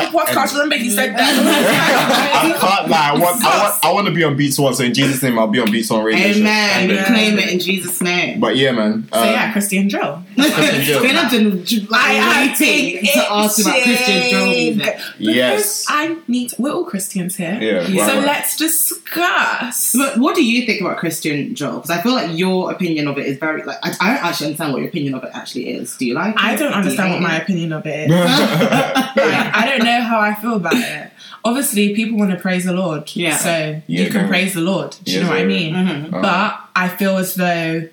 your 0.00 0.10
trying 0.10 0.26
to 0.26 0.32
say. 0.32 0.34
coin. 0.34 0.34
Yeah, 0.34 0.34
but- 0.34 0.52
Remember 0.52 0.76
he 0.76 0.90
said 0.90 1.14
I 1.18 2.56
can't 2.58 2.88
lie. 2.88 3.10
I 3.10 3.18
want, 3.18 3.44
I 3.44 3.58
want, 3.62 3.84
I 3.84 3.92
want 3.92 4.06
to 4.08 4.12
be 4.14 4.24
on 4.24 4.36
Beats 4.36 4.58
One. 4.58 4.74
So 4.74 4.84
in 4.84 4.94
Jesus' 4.94 5.22
name, 5.22 5.38
I'll 5.38 5.46
be 5.48 5.60
on 5.60 5.70
Beats 5.70 5.90
One 5.90 6.04
radio. 6.04 6.32
show. 6.32 6.38
Amen. 6.40 6.88
We 6.88 6.96
claim 7.04 7.38
it 7.38 7.50
in 7.52 7.58
Jesus' 7.58 8.00
name. 8.00 8.40
But 8.40 8.56
yeah, 8.56 8.72
man. 8.72 9.08
so 9.12 9.18
um, 9.20 9.26
yeah, 9.26 9.52
Christian 9.52 9.88
Drill. 9.88 10.22
Christian 10.34 10.84
Drill. 10.84 11.00
We're 11.02 11.12
not 11.12 11.30
doing 11.30 11.64
like, 11.90 12.58
waiting 12.58 13.04
to 13.04 13.32
ask 13.32 13.60
about 13.60 13.82
Christian 13.82 14.30
drill 14.30 14.46
music. 14.46 14.98
Yes. 15.18 15.86
I 15.88 16.16
need. 16.28 16.52
We're 16.58 16.72
all 16.72 16.84
Christians 16.84 17.36
here. 17.36 17.58
Yeah, 17.60 17.84
So 17.84 17.92
right, 17.92 17.98
right. 18.16 18.24
let's 18.26 18.56
discuss. 18.56 19.94
But 19.96 20.18
what 20.18 20.34
do 20.34 20.44
you 20.44 20.64
think 20.66 20.80
about 20.80 20.98
Christian 20.98 21.54
drill? 21.54 21.76
Because 21.76 21.90
I 21.90 22.00
feel 22.02 22.12
like 22.12 22.36
your 22.36 22.70
opinion 22.70 23.08
of 23.08 23.18
it 23.18 23.26
is 23.26 23.38
very 23.38 23.62
like 23.62 23.78
I, 23.82 23.90
I 24.00 24.14
don't 24.14 24.24
actually 24.24 24.46
understand 24.46 24.72
what 24.72 24.80
your 24.80 24.88
opinion 24.88 25.14
of 25.14 25.24
it 25.24 25.30
actually 25.34 25.68
is. 25.70 25.96
Do 25.96 26.06
you 26.06 26.14
like? 26.14 26.34
I 26.36 26.54
it? 26.54 26.58
don't 26.58 26.72
understand 26.72 27.08
hate 27.10 27.14
what 27.20 27.22
my 27.22 27.36
opinion 27.40 27.72
of 27.72 27.86
it 27.86 28.10
is. 28.10 28.12
Like, 29.22 29.54
I 29.54 29.66
don't 29.66 29.81
know 29.84 30.00
how 30.02 30.20
I 30.20 30.34
feel 30.34 30.56
about 30.56 30.74
it. 30.74 31.10
Obviously, 31.44 31.94
people 31.94 32.18
want 32.18 32.30
to 32.30 32.36
praise 32.38 32.64
the 32.64 32.72
Lord. 32.72 33.10
Yeah. 33.14 33.36
So 33.36 33.50
Yeah, 33.86 34.04
you 34.04 34.10
can 34.10 34.28
praise 34.28 34.54
the 34.54 34.60
Lord. 34.60 34.96
Do 35.02 35.10
you 35.12 35.18
Yes, 35.18 35.26
know 35.26 35.30
what 35.32 35.38
I 35.38 35.42
yeah. 35.42 35.46
mean? 35.46 35.74
Mhm. 35.74 36.12
Uh, 36.14 36.20
But 36.22 36.60
I 36.76 36.88
feel 36.88 37.16
as 37.18 37.34
though, 37.34 37.88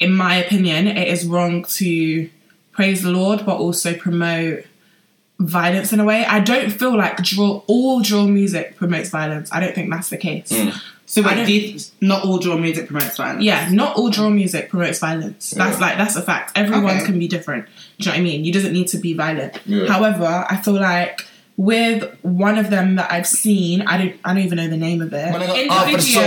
in 0.00 0.14
my 0.14 0.36
opinion, 0.36 0.86
it 0.86 1.08
is 1.08 1.24
wrong 1.26 1.64
to 1.80 2.28
praise 2.72 3.02
the 3.02 3.10
Lord, 3.10 3.44
but 3.44 3.56
also 3.58 3.94
promote 3.94 4.64
violence 5.40 5.92
in 5.92 6.00
a 6.00 6.04
way. 6.04 6.24
I 6.24 6.40
don't 6.40 6.70
feel 6.70 6.96
like 6.96 7.16
drill 7.22 7.64
all 7.66 8.00
drill 8.00 8.26
music 8.28 8.76
promotes 8.76 9.10
violence. 9.10 9.50
I 9.52 9.60
don't 9.60 9.74
think 9.74 9.90
that's 9.90 10.08
the 10.08 10.16
case. 10.16 10.52
So 11.10 11.22
I 11.22 11.26
wait, 11.28 11.34
don't- 11.36 11.46
do 11.46 11.52
you, 11.54 11.78
not 12.02 12.24
all 12.24 12.38
drill 12.38 12.58
music 12.58 12.86
promotes 12.88 13.16
violence? 13.16 13.42
Yeah, 13.42 13.68
not 13.72 13.96
all 13.96 14.10
drill 14.10 14.28
music 14.28 14.68
promotes 14.68 14.98
violence. 14.98 15.50
That's 15.50 15.76
Yeah. 15.80 15.86
like 15.86 15.96
that's 15.96 16.16
a 16.16 16.22
fact. 16.22 16.52
Everyone 16.54 16.84
Okay. 16.96 17.06
can 17.06 17.18
be 17.18 17.26
different. 17.28 17.64
Do 17.66 17.70
you 17.98 18.04
know 18.06 18.12
what 18.12 18.20
I 18.20 18.22
mean? 18.22 18.44
You 18.44 18.52
doesn't 18.52 18.72
need 18.74 18.88
to 18.88 18.98
be 18.98 19.14
violent. 19.14 19.58
Yeah. 19.64 19.86
However, 19.86 20.44
I 20.50 20.56
feel 20.58 20.74
like 20.74 21.24
with 21.56 22.04
one 22.22 22.58
of 22.58 22.68
them 22.70 22.96
that 22.96 23.10
I've 23.10 23.26
seen, 23.26 23.80
I 23.82 23.96
don't 23.98 24.14
I 24.24 24.34
don't 24.34 24.44
even 24.44 24.56
know 24.58 24.68
the 24.68 24.76
name 24.76 25.00
of 25.00 25.12
it. 25.14 25.26
In 25.34 25.68
the 25.68 25.96
video, 25.96 26.22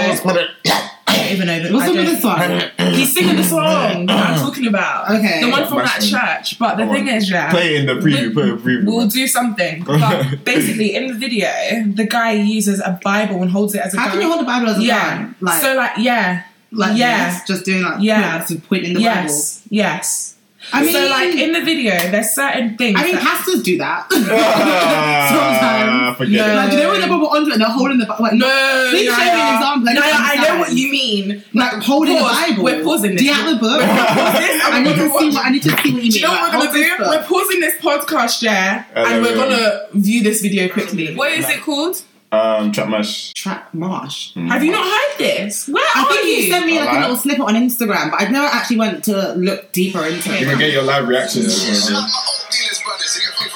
I 1.12 1.18
don't 1.18 1.32
even 1.34 1.48
know 1.48 1.60
the 1.68 1.74
What's 1.74 1.86
I 1.86 1.90
up 1.90 1.96
with 1.96 2.06
this 2.08 2.24
one? 2.24 2.94
He's 2.94 3.14
singing 3.14 3.36
the 3.36 3.44
song 3.44 4.06
that 4.06 4.30
I'm 4.30 4.40
talking 4.46 4.68
about. 4.68 5.12
Okay. 5.12 5.42
The 5.42 5.50
one 5.50 5.68
from 5.68 5.78
My 5.78 5.84
that 5.86 6.02
church. 6.02 6.58
But 6.58 6.78
the 6.78 6.84
Come 6.84 6.94
thing 6.94 7.08
is, 7.08 7.30
yeah. 7.30 7.52
Play 7.52 7.76
it 7.76 7.80
in 7.82 7.86
the 7.88 7.94
preview. 7.94 8.34
Play 8.34 8.44
it 8.44 8.50
in 8.50 8.56
the 8.56 8.62
preview. 8.62 8.86
We'll 8.86 9.08
do 9.08 9.28
something. 9.28 9.84
But 10.02 10.44
basically, 10.46 10.96
in 10.96 11.08
the 11.08 11.14
video, 11.14 11.50
the 11.86 12.06
guy 12.06 12.32
uses 12.32 12.80
a 12.80 13.00
Bible 13.04 13.42
and 13.42 13.52
holds 13.52 13.76
it 13.76 13.82
as 13.82 13.94
a 13.94 13.98
How 13.98 14.06
gun. 14.06 14.14
can 14.14 14.22
you 14.22 14.28
hold 14.28 14.42
the 14.42 14.46
Bible 14.46 14.70
as 14.70 14.78
a 14.78 14.84
yeah. 14.84 15.18
gun? 15.18 15.36
Like, 15.42 15.62
so, 15.62 15.76
like, 15.76 15.92
yeah. 15.98 16.44
like 16.72 16.98
yeah. 16.98 17.40
just 17.46 17.66
doing 17.66 17.84
like 17.84 18.02
Yeah. 18.02 18.38
points 18.38 18.52
and 18.52 18.64
pointing 18.64 18.94
the 18.94 19.02
yes. 19.02 19.64
Yes. 19.70 20.36
Bible. 20.72 20.74
I 20.74 20.82
mean, 20.84 20.94
so, 20.94 21.08
like, 21.10 21.36
in 21.36 21.52
the 21.54 21.62
video, 21.62 21.92
there's 22.12 22.32
certain 22.32 22.78
things. 22.78 23.00
I 23.00 23.04
mean, 23.04 23.16
that- 23.16 23.24
pastors 23.24 23.64
do 23.64 23.78
that. 23.80 24.12
Sometimes. 24.12 26.18
Forget 26.18 26.46
No. 26.46 26.52
it. 26.52 26.56
like, 26.56 26.70
do 26.72 26.78
you 26.78 26.84
know 26.84 26.90
when 26.92 27.00
they're 27.00 27.10
probably 27.10 27.30
under 27.38 27.50
it 27.50 27.54
and 27.54 27.62
they're 27.62 27.70
holding 27.70 27.98
the 28.00 28.06
Bible? 28.06 28.24
Like, 28.24 28.34
no, 28.34 28.88
Please 28.92 29.10
no, 29.10 29.16
show 29.16 29.24
me 29.24 29.30
an 29.42 29.56
example. 29.56 29.90
I 29.90 29.94
No, 29.94 30.02
don't 30.02 30.14
I 30.14 30.36
know 30.48 30.60
what 30.60 30.74
you 30.74 30.92
mean. 30.92 31.44
like 31.54 31.74
holding 31.84 32.18
Pause. 32.18 32.48
the 32.48 32.52
Bible. 32.54 32.64
We're 32.64 32.84
pausing 32.84 33.16
Do 33.16 33.24
you 33.26 33.32
this. 33.32 33.40
have 33.42 33.50
the 33.54 33.60
book? 33.60 33.82
We're 33.82 33.88
pausing. 33.88 34.60
I 34.64 34.82
need 34.84 34.96
to 34.96 35.10
see. 35.20 35.30
What, 35.32 35.46
I 35.46 35.50
need 35.50 35.64
to 35.64 35.70
see 35.70 35.76
what 35.76 35.86
you 35.86 35.94
mean. 35.94 36.12
Do 36.12 36.20
you 36.20 36.26
know 36.26 36.32
what 36.32 36.54
Like, 36.54 36.72
we're 36.74 36.88
gonna 36.98 37.04
do? 37.04 37.10
We're 37.10 37.24
pausing 37.24 37.60
this 37.60 37.76
podcast, 37.82 38.42
yeah, 38.42 38.86
and 38.96 39.22
we're 39.24 39.36
gonna 39.36 39.88
view 39.94 40.24
this 40.24 40.42
video 40.42 40.68
quickly. 40.70 41.16
What 41.16 41.32
is 41.32 41.50
it 41.50 41.62
called? 41.62 42.02
Um, 42.34 42.72
Trap 42.72 42.88
Mash. 42.88 43.34
Trap 43.34 43.74
Marsh. 43.74 44.34
Have 44.36 44.64
you 44.64 44.72
not 44.72 44.86
heard 44.86 45.18
this? 45.18 45.68
Where 45.68 45.84
I 45.96 46.02
are 46.02 46.08
think 46.14 46.26
you 46.26 46.32
you? 46.32 46.52
sent 46.52 46.66
me 46.66 46.80
like 46.80 46.96
a 46.96 47.00
little 47.02 47.18
snippet 47.18 47.42
on 47.42 47.56
Instagram, 47.56 48.10
but 48.12 48.22
I've 48.22 48.32
never 48.32 48.48
actually 48.48 48.78
went 48.78 49.04
to 49.06 49.34
look 49.34 49.72
deeper 49.74 50.06
into 50.06 50.32
it. 50.34 50.40
You 50.42 50.48
it. 50.48 50.50
can 50.52 50.60
get 50.60 50.72
your 50.72 50.84
live 50.84 51.08
reactions. 51.10 51.66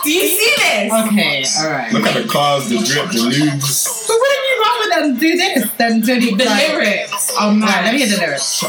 Do 0.03 0.12
you 0.12 0.27
see 0.27 0.53
this? 0.58 0.91
Okay, 0.94 1.46
alright. 1.63 1.91
Look 1.94 2.03
at 2.05 2.22
the 2.22 2.27
cars, 2.29 2.67
the 2.70 2.77
drip, 2.77 3.08
the 3.12 3.20
lubes. 3.20 4.08
But 4.08 4.17
wouldn't 4.20 4.46
you 4.50 4.62
rather 4.62 4.89
them 5.01 5.17
do 5.20 5.36
this 5.38 5.72
than 5.77 6.01
do 6.01 6.20
the, 6.20 6.36
The 6.36 6.46
like- 6.46 6.67
lyrics 6.70 7.32
Oh 7.39 7.51
mad. 7.51 7.67
Alright, 7.70 7.84
let 7.86 7.94
me 7.94 8.00
hear 8.05 8.10
the 8.10 8.17
lyrics. 8.17 8.62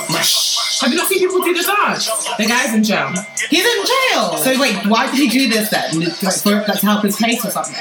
Have 0.81 0.91
you 0.93 0.99
not 0.99 1.09
seen 1.09 1.19
people 1.21 1.41
do 1.41 1.55
the 1.55 1.63
dance? 1.63 2.07
The 2.37 2.45
guy's 2.47 2.75
in 2.75 2.85
jail. 2.85 3.13
He's 3.49 3.65
in 3.65 3.87
jail. 3.87 4.37
So 4.37 4.59
wait, 4.61 4.77
why 4.87 5.07
did 5.11 5.17
he 5.19 5.29
do 5.29 5.49
this 5.49 5.71
then? 5.71 6.01
Like, 6.01 6.13
for, 6.35 6.51
like 6.53 6.81
to 6.81 6.87
help 6.87 7.03
his 7.05 7.17
case 7.17 7.45
or 7.45 7.51
something? 7.51 7.77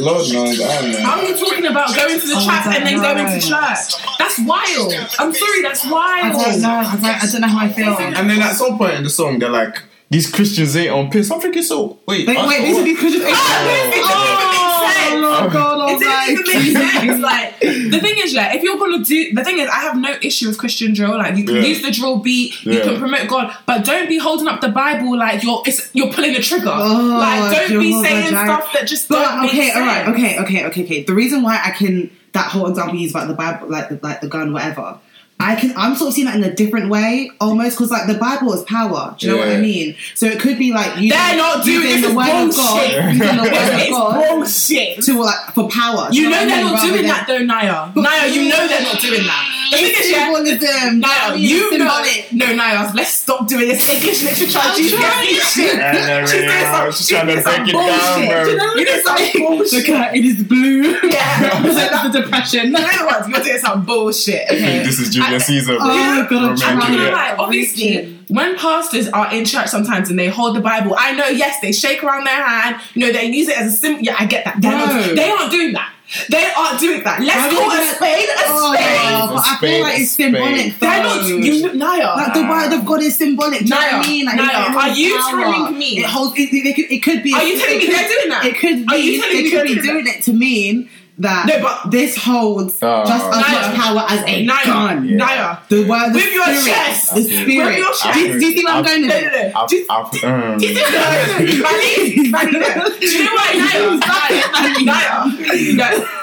Lord 0.00 0.30
knows, 0.32 0.60
I 0.60 0.80
don't 0.80 0.92
know. 0.92 1.00
How 1.00 1.18
are 1.18 1.24
you 1.24 1.36
talking 1.36 1.66
about 1.66 1.94
going 1.96 2.20
to 2.20 2.26
the 2.26 2.34
Oh, 2.36 2.44
trap 2.44 2.66
I 2.66 2.76
and 2.76 2.86
then 2.86 3.00
don't 3.00 3.16
going 3.16 3.40
to 3.40 3.46
church? 3.46 3.94
That's 4.18 4.38
wild. 4.40 4.92
I'm 5.18 5.32
sorry, 5.34 5.62
that's 5.62 5.84
wild. 5.84 5.94
I 6.24 6.34
wild. 6.36 6.44
don't 6.52 6.60
know. 6.62 6.68
I 6.68 6.96
don't, 6.96 7.04
I 7.04 7.26
don't 7.32 7.40
know 7.40 7.48
how 7.48 7.64
I 7.66 7.68
feel. 7.72 7.96
And 7.96 8.30
then 8.30 8.40
at 8.42 8.54
some 8.54 8.76
point 8.78 8.94
in 8.94 9.02
the 9.04 9.10
song, 9.10 9.38
they're 9.38 9.50
like, 9.50 9.82
these 10.08 10.30
Christians 10.30 10.76
ain't 10.76 10.92
on 10.92 11.10
piss. 11.10 11.30
I'm 11.32 11.40
thinking, 11.40 11.62
so, 11.62 11.98
wait. 12.06 12.28
Wait, 12.28 12.36
wait, 12.36 12.60
or 12.60 12.62
these 12.62 12.76
are 12.76 12.78
what? 12.78 12.84
these 12.84 12.98
Christians. 12.98 13.24
Oh, 13.26 14.65
Oh, 15.08 15.44
um, 15.46 15.52
God, 15.52 15.90
It 15.90 15.98
didn't 15.98 16.66
even 16.66 16.74
make 16.74 16.92
sense. 16.92 17.22
Like 17.22 17.60
the 17.60 17.98
thing 18.00 18.14
is, 18.18 18.34
yeah, 18.34 18.54
if 18.54 18.62
you're 18.62 18.78
gonna 18.78 19.04
do 19.04 19.34
the 19.34 19.44
thing 19.44 19.58
is, 19.58 19.68
I 19.68 19.80
have 19.80 19.96
no 19.96 20.16
issue 20.22 20.48
with 20.48 20.58
Christian 20.58 20.92
drill. 20.94 21.16
Like 21.18 21.36
you 21.36 21.44
can 21.44 21.56
Yeah. 21.56 21.62
use 21.62 21.82
the 21.82 21.90
drill 21.90 22.18
beat, 22.18 22.64
you 22.64 22.80
can 22.80 22.98
promote 22.98 23.28
God, 23.28 23.54
but 23.66 23.84
don't 23.84 24.08
be 24.08 24.18
holding 24.18 24.48
up 24.48 24.60
the 24.60 24.68
Bible 24.68 25.16
like 25.16 25.42
you're 25.42 25.62
it's, 25.66 25.90
you're 25.92 26.12
pulling 26.12 26.32
the 26.34 26.40
trigger. 26.42 26.70
Oh, 26.72 27.16
like 27.20 27.68
don't 27.68 27.80
be 27.80 27.92
saying 28.02 28.30
Jireh. 28.30 28.44
stuff 28.46 28.72
that 28.72 28.86
just 28.86 29.08
But 29.08 29.24
don't 29.24 29.42
make 29.42 29.52
okay, 29.52 29.70
all 29.72 29.80
right, 29.80 30.08
okay, 30.08 30.38
okay, 30.40 30.64
okay, 30.66 30.84
okay. 30.84 31.02
The 31.04 31.14
reason 31.14 31.42
why 31.42 31.60
I 31.64 31.70
can 31.70 32.10
that 32.32 32.50
whole 32.50 32.66
example 32.68 32.94
you 32.96 33.02
use 33.02 33.12
about 33.12 33.28
the 33.28 33.34
Bible, 33.34 33.68
like 33.68 33.88
the 33.88 33.98
like 34.02 34.20
the 34.20 34.28
gun, 34.28 34.52
whatever. 34.52 34.98
I 35.38 35.54
can. 35.54 35.74
I'm 35.76 35.94
sort 35.96 36.08
of 36.08 36.14
seeing 36.14 36.26
that 36.26 36.36
in 36.36 36.44
a 36.44 36.54
different 36.54 36.88
way, 36.88 37.30
almost 37.40 37.76
because 37.76 37.90
like 37.90 38.06
the 38.06 38.14
Bible 38.14 38.54
is 38.54 38.62
power. 38.64 39.14
Do 39.18 39.26
you 39.26 39.32
know 39.32 39.38
what 39.38 39.48
I 39.50 39.58
mean? 39.60 39.94
So 40.14 40.26
it 40.26 40.40
could 40.40 40.58
be 40.58 40.72
like 40.72 40.94
using, 40.96 41.10
They're 41.10 41.36
not 41.36 41.62
doing 41.62 41.82
using 41.82 41.90
this 41.92 42.00
the 42.02 42.08
is 42.08 42.16
word 42.16 42.48
of 42.48 42.56
God, 42.56 42.80
bullshit. 42.80 43.04
using 43.14 43.36
the 43.36 43.42
word 43.42 43.52
of 43.52 43.80
It's 43.80 43.90
God 43.90 44.28
bullshit. 44.38 45.02
to 45.04 45.12
like 45.22 45.54
for 45.54 45.68
power. 45.68 46.08
You 46.10 46.22
know 46.24 46.30
what 46.30 46.40
I 46.40 46.44
they're 46.46 46.56
mean? 46.56 46.64
not 46.64 46.72
Rather 46.74 46.86
doing 46.88 47.02
than- 47.02 47.10
that 47.10 47.24
though, 47.28 47.38
Naya. 47.38 47.92
Naya, 47.94 48.28
you 48.32 48.48
know 48.48 48.66
they're 48.66 48.82
not 48.82 48.98
doing 49.00 49.24
that. 49.24 49.55
The 49.70 49.76
thing 49.76 49.84
is, 49.86 50.10
yeah, 50.10 50.32
Symbolism. 50.34 51.00
Naya, 51.00 51.32
It's 51.34 51.40
you 51.40 51.60
know. 51.62 51.70
symbolic. 51.78 52.32
No, 52.32 52.54
Naya, 52.54 52.90
let's 52.94 53.10
stop 53.12 53.46
doing 53.48 53.68
this 53.68 53.88
English 53.88 54.22
literature 54.22 54.58
I'm 54.62 54.78
GCSE 54.78 54.96
trying. 54.96 55.26
shit. 55.40 55.74
And 55.74 55.96
then, 55.96 56.22
She's 56.26 56.32
doing 56.32 56.44
yeah, 56.48 56.72
some- 56.84 56.92
she's 56.92 57.08
trying 57.08 57.26
to 57.26 57.42
break 57.42 57.68
it 57.68 57.72
down, 57.72 58.26
bro. 58.28 58.44
Do 58.44 58.50
you 58.50 58.56
know 58.56 58.74
You 58.74 58.84
did 58.84 59.04
some 59.04 59.16
Look 59.16 59.32
bullshit. 59.58 59.88
at 59.90 60.14
it 60.16 60.24
is 60.24 60.42
blue. 60.44 60.98
Yeah. 61.02 61.62
That's 61.62 62.02
the 62.12 62.20
depression. 62.22 62.66
In 62.66 62.76
other 62.76 63.06
words, 63.06 63.28
you're 63.28 63.40
doing 63.40 63.58
some 63.58 63.84
bullshit. 63.84 64.48
This 64.48 64.98
is 64.98 65.10
Julius 65.14 65.46
Caesar, 65.46 65.76
bro. 65.76 65.78
Oh, 65.82 66.26
God, 66.28 66.62
I'm 66.62 66.78
like, 66.78 66.88
gonna 66.88 67.36
obviously, 67.38 68.18
when 68.28 68.56
pastors 68.56 69.08
are 69.08 69.32
in 69.32 69.44
church 69.44 69.68
sometimes 69.68 70.10
and 70.10 70.18
they 70.18 70.28
hold 70.28 70.56
the 70.56 70.60
Bible, 70.60 70.94
I 70.98 71.12
know, 71.12 71.26
yes, 71.28 71.60
they 71.60 71.72
shake 71.72 72.02
around 72.04 72.24
their 72.24 72.42
hand, 72.46 72.80
you 72.94 73.00
know, 73.06 73.12
they 73.12 73.24
use 73.26 73.48
it 73.48 73.58
as 73.58 73.74
a 73.74 73.76
symbol. 73.76 74.02
Yeah, 74.02 74.16
I 74.18 74.26
get 74.26 74.44
that. 74.44 74.60
They're 74.60 74.72
not- 74.72 74.88
No. 74.94 75.14
they 75.14 75.30
aren't 75.30 75.50
doing 75.50 75.72
that. 75.74 75.92
They 76.30 76.44
aren't 76.56 76.78
doing 76.78 77.02
that. 77.02 77.20
Let's 77.20 77.52
Why 77.52 77.58
call 77.58 77.66
would 77.66 77.78
a 77.78 77.82
they- 77.82 77.98
spade 77.98 78.28
a 78.28 78.42
Oh, 78.46 78.74
spade. 78.74 79.28
but 79.34 79.42
I 79.42 79.56
Spade, 79.56 79.70
feel 79.74 79.82
like 79.82 79.98
it's 80.00 80.12
spade. 80.12 80.34
symbolic. 80.34 80.78
They're 80.78 81.02
not. 81.02 81.20
though. 81.22 81.26
You, 81.36 81.72
Naya. 81.74 82.14
Like 82.16 82.34
the 82.34 82.42
word 82.46 82.72
of 82.78 82.86
God 82.86 83.02
is 83.02 83.16
symbolic. 83.16 83.58
Do 83.60 83.64
you 83.64 83.70
know 83.70 83.76
what 83.76 83.92
I 83.92 83.98
Naya, 83.98 84.06
mean? 84.08 84.24
Like, 84.26 84.36
Naya, 84.36 84.46
it 84.46 84.70
holds 84.70 84.76
are 84.86 84.94
you 84.96 85.18
power. 85.18 85.42
telling 85.42 85.78
me- 85.78 85.98
it 85.98 86.06
holds? 86.06 86.38
It, 86.38 86.52
it, 86.54 86.66
it, 86.66 86.74
could, 86.76 86.84
it 86.92 87.02
could 87.02 87.22
be. 87.24 87.34
Are 87.34 87.42
you 87.42 87.58
telling 87.58 87.74
it 87.74 87.78
me 87.78 87.86
could- 87.86 87.94
they're 87.96 88.08
doing 88.08 88.28
that? 88.30 88.44
It 88.46 88.54
could 88.58 88.86
be. 88.86 88.94
Are 88.94 88.96
you 88.96 89.12
be. 89.12 89.20
telling 89.20 89.34
me 89.36 89.40
It 89.40 89.50
they're 89.50 89.60
could 89.64 89.66
be 89.68 89.74
doing 89.82 90.04
doing 90.04 90.06
it 90.06 90.22
to 90.24 90.32
mean 90.32 90.88
that 91.18 91.46
No, 91.46 91.60
but- 91.62 91.90
this 91.90 92.14
holds 92.16 92.74
Oh. 92.82 93.04
just 93.06 93.24
as 93.24 93.30
Naya. 93.40 93.68
much 93.68 93.76
power 93.76 94.04
as 94.08 94.22
a 94.26 94.44
Naya, 94.44 94.64
gun. 94.66 95.08
Yeah. 95.08 95.16
Naya. 95.16 95.56
The 95.68 95.84
word, 95.84 96.10
the 96.12 96.18
With 96.18 96.32
your 96.34 96.44
spirit, 96.44 96.64
chest. 96.66 97.14
the 97.14 97.20
With 97.22 97.48
your 97.48 97.72
Do, 97.72 97.84
chest. 98.02 98.18
you- 98.18 98.32
do 98.38 98.46
you 98.46 98.52
see 98.56 98.64
where 98.64 98.74
I'm 98.74 98.78
I've- 98.84 98.88
going? 98.88 99.06
No, 99.06 99.14
with 99.14 99.24
no, 99.24 99.38
it? 99.38 99.52
no. 99.54 99.60
I've, 99.60 99.68
Just- 99.70 99.90
I've, 99.90 100.24
um, 100.24 100.58
Do 100.58 100.66
you 100.66 100.74
know, 100.74 100.90
Manny, 100.90 102.30
Manny. 102.30 102.52
Do 103.00 103.06
you 103.06 103.24
know 103.24 103.34
why 103.34 103.48
Naya? 103.54 103.96
Naya, 104.84 104.84
Naya, 104.84 105.18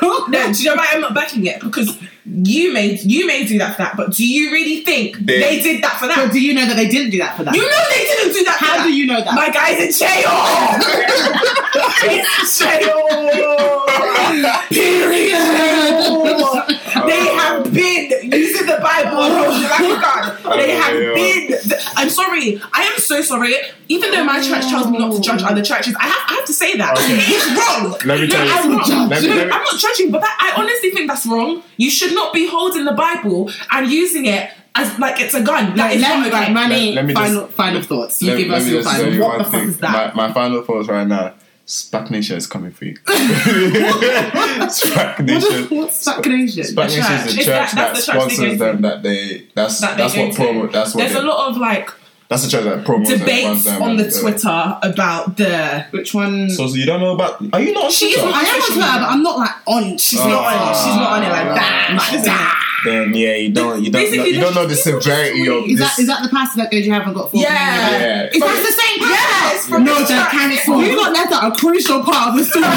no, 0.02 0.28
no. 0.28 0.52
Do 0.54 0.64
you 0.64 0.70
know 0.70 0.76
why 0.76 0.88
I'm 0.94 1.02
not 1.02 1.14
backing 1.16 1.46
it? 1.48 1.60
Because 1.60 1.98
you 2.26 2.72
may 2.72 2.98
you 3.04 3.26
may 3.28 3.44
do 3.46 3.58
that 3.58 3.76
for 3.76 3.82
that, 3.82 3.98
but 3.98 4.14
do 4.14 4.26
you 4.26 4.52
really 4.52 4.82
think 4.86 5.18
They- 5.20 5.40
they, 5.40 5.60
did 5.62 5.84
that 5.84 5.98
for 6.00 6.08
But 6.08 6.16
that? 6.16 6.32
do 6.32 6.40
you 6.40 6.54
know 6.54 6.66
that 6.66 6.76
they 6.78 6.88
didn't 6.88 7.10
do 7.10 7.18
that 7.18 7.36
for 7.36 7.44
that? 7.44 7.54
You 7.56 7.62
know 7.62 7.84
they 7.90 8.04
didn't 8.04 8.34
do 8.34 8.44
that. 8.46 8.58
for 8.60 8.66
How 8.66 8.78
that. 8.78 8.84
do 8.86 8.94
you 8.94 9.06
know 9.08 9.22
that? 9.22 9.34
My 9.34 9.50
guy's 9.50 9.80
in 9.82 9.92
jail. 9.92 10.30
He's 12.04 12.62
in 12.62 12.82
jail. 12.82 13.86
I'm 21.96 22.10
sorry. 22.10 22.62
I 22.74 22.84
am 22.84 22.98
so 23.00 23.22
sorry. 23.22 23.56
Even 23.88 24.12
though 24.12 24.24
my 24.24 24.42
church 24.42 24.64
tells 24.68 24.88
me 24.90 24.98
not 25.00 25.14
to 25.14 25.22
judge 25.22 25.44
other 25.44 25.62
churches, 25.62 25.96
I 26.00 26.04
have, 26.08 26.30
I 26.30 26.34
have 26.36 26.46
to 26.46 26.54
say 26.54 26.78
that 26.78 26.98
Okay. 26.98 27.18
it's 27.20 27.46
wrong. 27.58 27.92
Let 28.06 28.20
me 28.22 28.28
No, 28.28 28.34
tell 28.36 28.46
you- 28.46 28.52
I'm 28.54 28.78
wrong. 28.78 29.10
let 29.10 29.22
me- 29.22 29.28
No, 29.30 29.36
let 29.36 29.48
me- 29.48 29.54
I'm 29.54 29.64
not 29.64 29.78
judging, 29.80 30.12
but 30.12 30.22
that, 30.22 30.36
I 30.40 30.62
honestly 30.62 30.92
think 30.92 31.08
that's 31.10 31.26
wrong. 31.26 31.62
You 31.78 31.90
should 31.90 32.14
not 32.14 32.34
be 32.34 32.48
holding 32.48 32.86
the 32.86 32.94
Bible 32.94 33.52
and 33.72 33.90
using 33.92 34.26
it 34.26 34.50
as 34.76 34.98
like 35.00 35.20
it's 35.20 35.34
a 35.36 35.42
gun. 35.42 35.76
That 35.76 35.78
Like, 35.88 35.96
is 35.98 36.02
let 36.02 36.10
not 36.10 36.20
me, 36.22 36.28
okay. 36.28 36.38
like, 36.40 36.52
Manny, 36.54 36.86
Let- 36.88 36.96
let 36.96 37.06
me 37.06 37.14
just- 37.14 37.26
final, 37.26 37.48
final 37.48 37.82
thoughts. 37.82 38.22
You 38.22 38.30
let, 38.32 38.38
give 38.38 38.48
let 38.50 38.58
us 38.62 38.66
me 38.66 38.72
your 38.74 38.84
final. 38.84 39.14
you 39.14 39.22
What 39.22 39.30
one 39.30 39.38
the 39.40 39.44
fuck 39.46 39.64
is 39.64 39.78
that? 39.78 40.16
My, 40.16 40.28
my 40.28 40.34
final 40.34 40.62
thoughts 40.64 40.88
right 40.88 41.08
now. 41.08 41.34
Spac 41.66 42.10
Nation 42.10 42.36
is 42.38 42.46
coming 42.46 42.72
for 42.72 42.86
you. 42.86 42.96
Spac 43.06 45.18
What 45.18 45.26
Nation. 45.26 45.78
What's 45.78 46.00
stagnation? 46.00 46.64
Spac 46.64 46.88
Nation 46.88 47.14
is 47.14 47.26
the 47.26 47.34
church 47.44 47.46
that- 47.46 47.72
that, 47.76 47.96
the 47.96 48.02
sponsors 48.02 48.60
them. 48.60 48.82
That 48.82 49.02
they 49.04 49.48
that's 49.56 49.80
That 49.80 49.98
they 49.98 50.04
that's 50.04 50.16
what 50.18 50.32
promo. 50.48 50.72
That's 50.72 50.94
what 50.94 51.02
There's 51.04 51.16
a 51.16 51.22
lot 51.22 51.50
of 51.52 51.58
like 51.58 51.90
that's 52.30 52.44
the 52.46 52.50
church 52.50 52.64
that 52.64 52.86
promotes 52.86 53.10
debates 53.12 53.64
them. 53.66 53.82
on 53.84 53.98
the 53.98 54.06
and, 54.06 54.14
uh, 54.14 54.20
Twitter 54.22 54.78
about 54.82 55.38
the. 55.38 55.86
Which 55.92 56.14
one? 56.16 56.50
So, 56.50 56.68
so 56.68 56.76
you 56.76 56.86
don't 56.86 57.00
know 57.00 57.14
about? 57.14 57.42
Are 57.54 57.62
you 57.62 57.74
not 57.74 57.86
on 57.86 57.92
She 57.92 58.08
is 58.08 58.16
Twitter? 58.16 58.32
not- 58.32 58.44
I 58.44 58.48
am 58.48 58.56
on 58.56 58.62
Twitter, 58.68 58.80
but 58.80 59.10
I'm 59.10 59.22
not 59.24 59.38
like 59.38 59.52
on. 59.68 59.98
She's 60.00 60.20
Oh. 60.20 60.28
not 60.30 60.46
on 60.46 60.72
it. 60.72 60.76
She's 60.78 60.96
not 60.96 61.12
on 61.12 61.24
it 61.24 61.30
like 61.30 61.56
that. 61.56 61.90
Like 62.12 62.24
that. 62.24 62.60
Then 62.86 63.14
yeah, 63.14 63.36
you 63.36 63.52
don't 63.52 63.82
you 63.84 63.92
don't 63.92 64.12
know, 64.16 64.24
you 64.26 64.40
don't 64.40 64.56
know 64.56 64.66
the 64.68 64.76
severity 64.76 65.48
of 65.48 65.64
Is 65.66 65.78
this. 65.78 65.96
that 65.96 66.00
is 66.00 66.08
that 66.08 66.24
the 66.24 66.30
pastor 66.30 66.58
that 66.62 66.72
goes? 66.72 66.86
You 66.86 66.92
haven't 66.94 67.14
got 67.14 67.32
four. 67.32 67.42
Yeah. 67.42 67.50
Yeah. 67.50 68.24
Is 68.34 68.40
that 68.40 68.66
the 68.68 68.72
same 68.82 69.00
pastor? 69.00 69.54
Yes, 69.54 69.68
from 69.68 69.84
no, 69.86 69.94
the 69.96 70.02
the 70.02 70.08
church. 70.08 70.30
cancel. 70.32 70.84
You 70.84 70.96
not 70.96 71.14
left 71.14 71.32
out 71.32 71.52
a 71.52 71.56
crucial 71.60 72.04
part 72.04 72.30
of 72.34 72.40
the 72.40 72.46
story. 72.46 72.64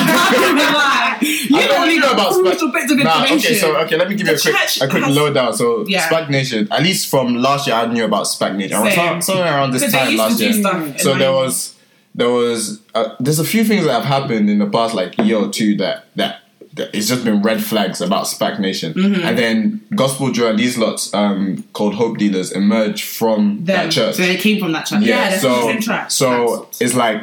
like, 0.54 1.22
you 1.50 1.56
I 1.58 1.66
don't 1.66 1.80
only 1.80 1.94
need 1.94 2.00
know 2.00 2.12
about 2.12 2.32
crucial 2.32 2.68
Spac- 2.68 2.72
bits 2.72 2.92
of 2.92 2.98
Nah, 2.98 3.22
information. 3.22 3.50
okay, 3.52 3.54
so 3.60 3.76
okay, 3.78 3.96
let 3.96 4.08
me 4.08 4.14
give 4.16 4.26
you 4.26 4.34
a 4.34 4.38
quick 4.38 4.54
church 4.54 4.80
a 4.82 4.88
quick 4.88 5.02
has- 5.04 5.16
lowdown. 5.16 5.52
So 5.54 5.84
Yeah. 5.86 6.08
Spac 6.08 6.30
Nation, 6.30 6.68
at 6.70 6.82
least 6.82 7.08
from 7.10 7.34
last 7.36 7.66
year, 7.66 7.76
I 7.76 7.86
knew 7.86 8.04
about 8.04 8.24
Spac 8.26 8.54
Nation. 8.56 8.76
Around- 8.76 8.92
Same. 8.92 9.22
Somewhere 9.22 9.52
around 9.54 9.70
this 9.72 9.90
time 9.92 10.16
last 10.16 10.40
year. 10.40 10.52
do 10.52 10.60
stuff. 10.60 10.82
in 10.86 10.98
So 10.98 11.14
there 11.18 11.32
was 11.32 11.74
there 12.14 12.30
was 12.30 12.80
uh, 12.94 13.14
there's 13.20 13.38
a 13.38 13.44
few 13.44 13.64
things 13.64 13.84
that 13.84 13.92
have 13.92 14.04
happened 14.04 14.48
in 14.50 14.58
the 14.58 14.66
past 14.66 14.94
like 14.94 15.16
year 15.18 15.36
or 15.38 15.48
two 15.48 15.76
that 15.78 16.06
that. 16.16 16.42
It's 16.78 17.08
just 17.08 17.24
been 17.24 17.42
red 17.42 17.62
flags 17.62 18.00
about 18.00 18.26
Spac 18.26 18.58
Nation, 18.58 18.92
Mm-hmm. 18.94 19.22
and 19.26 19.38
then 19.38 19.86
Gospel 19.94 20.30
Joy 20.32 20.54
these 20.56 20.76
lots 20.78 21.12
um, 21.14 21.64
called 21.72 21.94
Hope 21.94 22.18
Dealers 22.18 22.52
emerged 22.52 23.04
from 23.04 23.64
Them. 23.64 23.76
that 23.86 23.92
church. 23.92 24.16
So 24.16 24.22
they 24.22 24.36
came 24.36 24.60
from 24.60 24.72
that 24.72 24.86
church. 24.86 25.02
Yeah, 25.02 25.30
the 25.30 25.38
so 25.38 25.80
track. 25.80 26.10
so 26.10 26.68
it's 26.80 26.94
like 26.94 27.20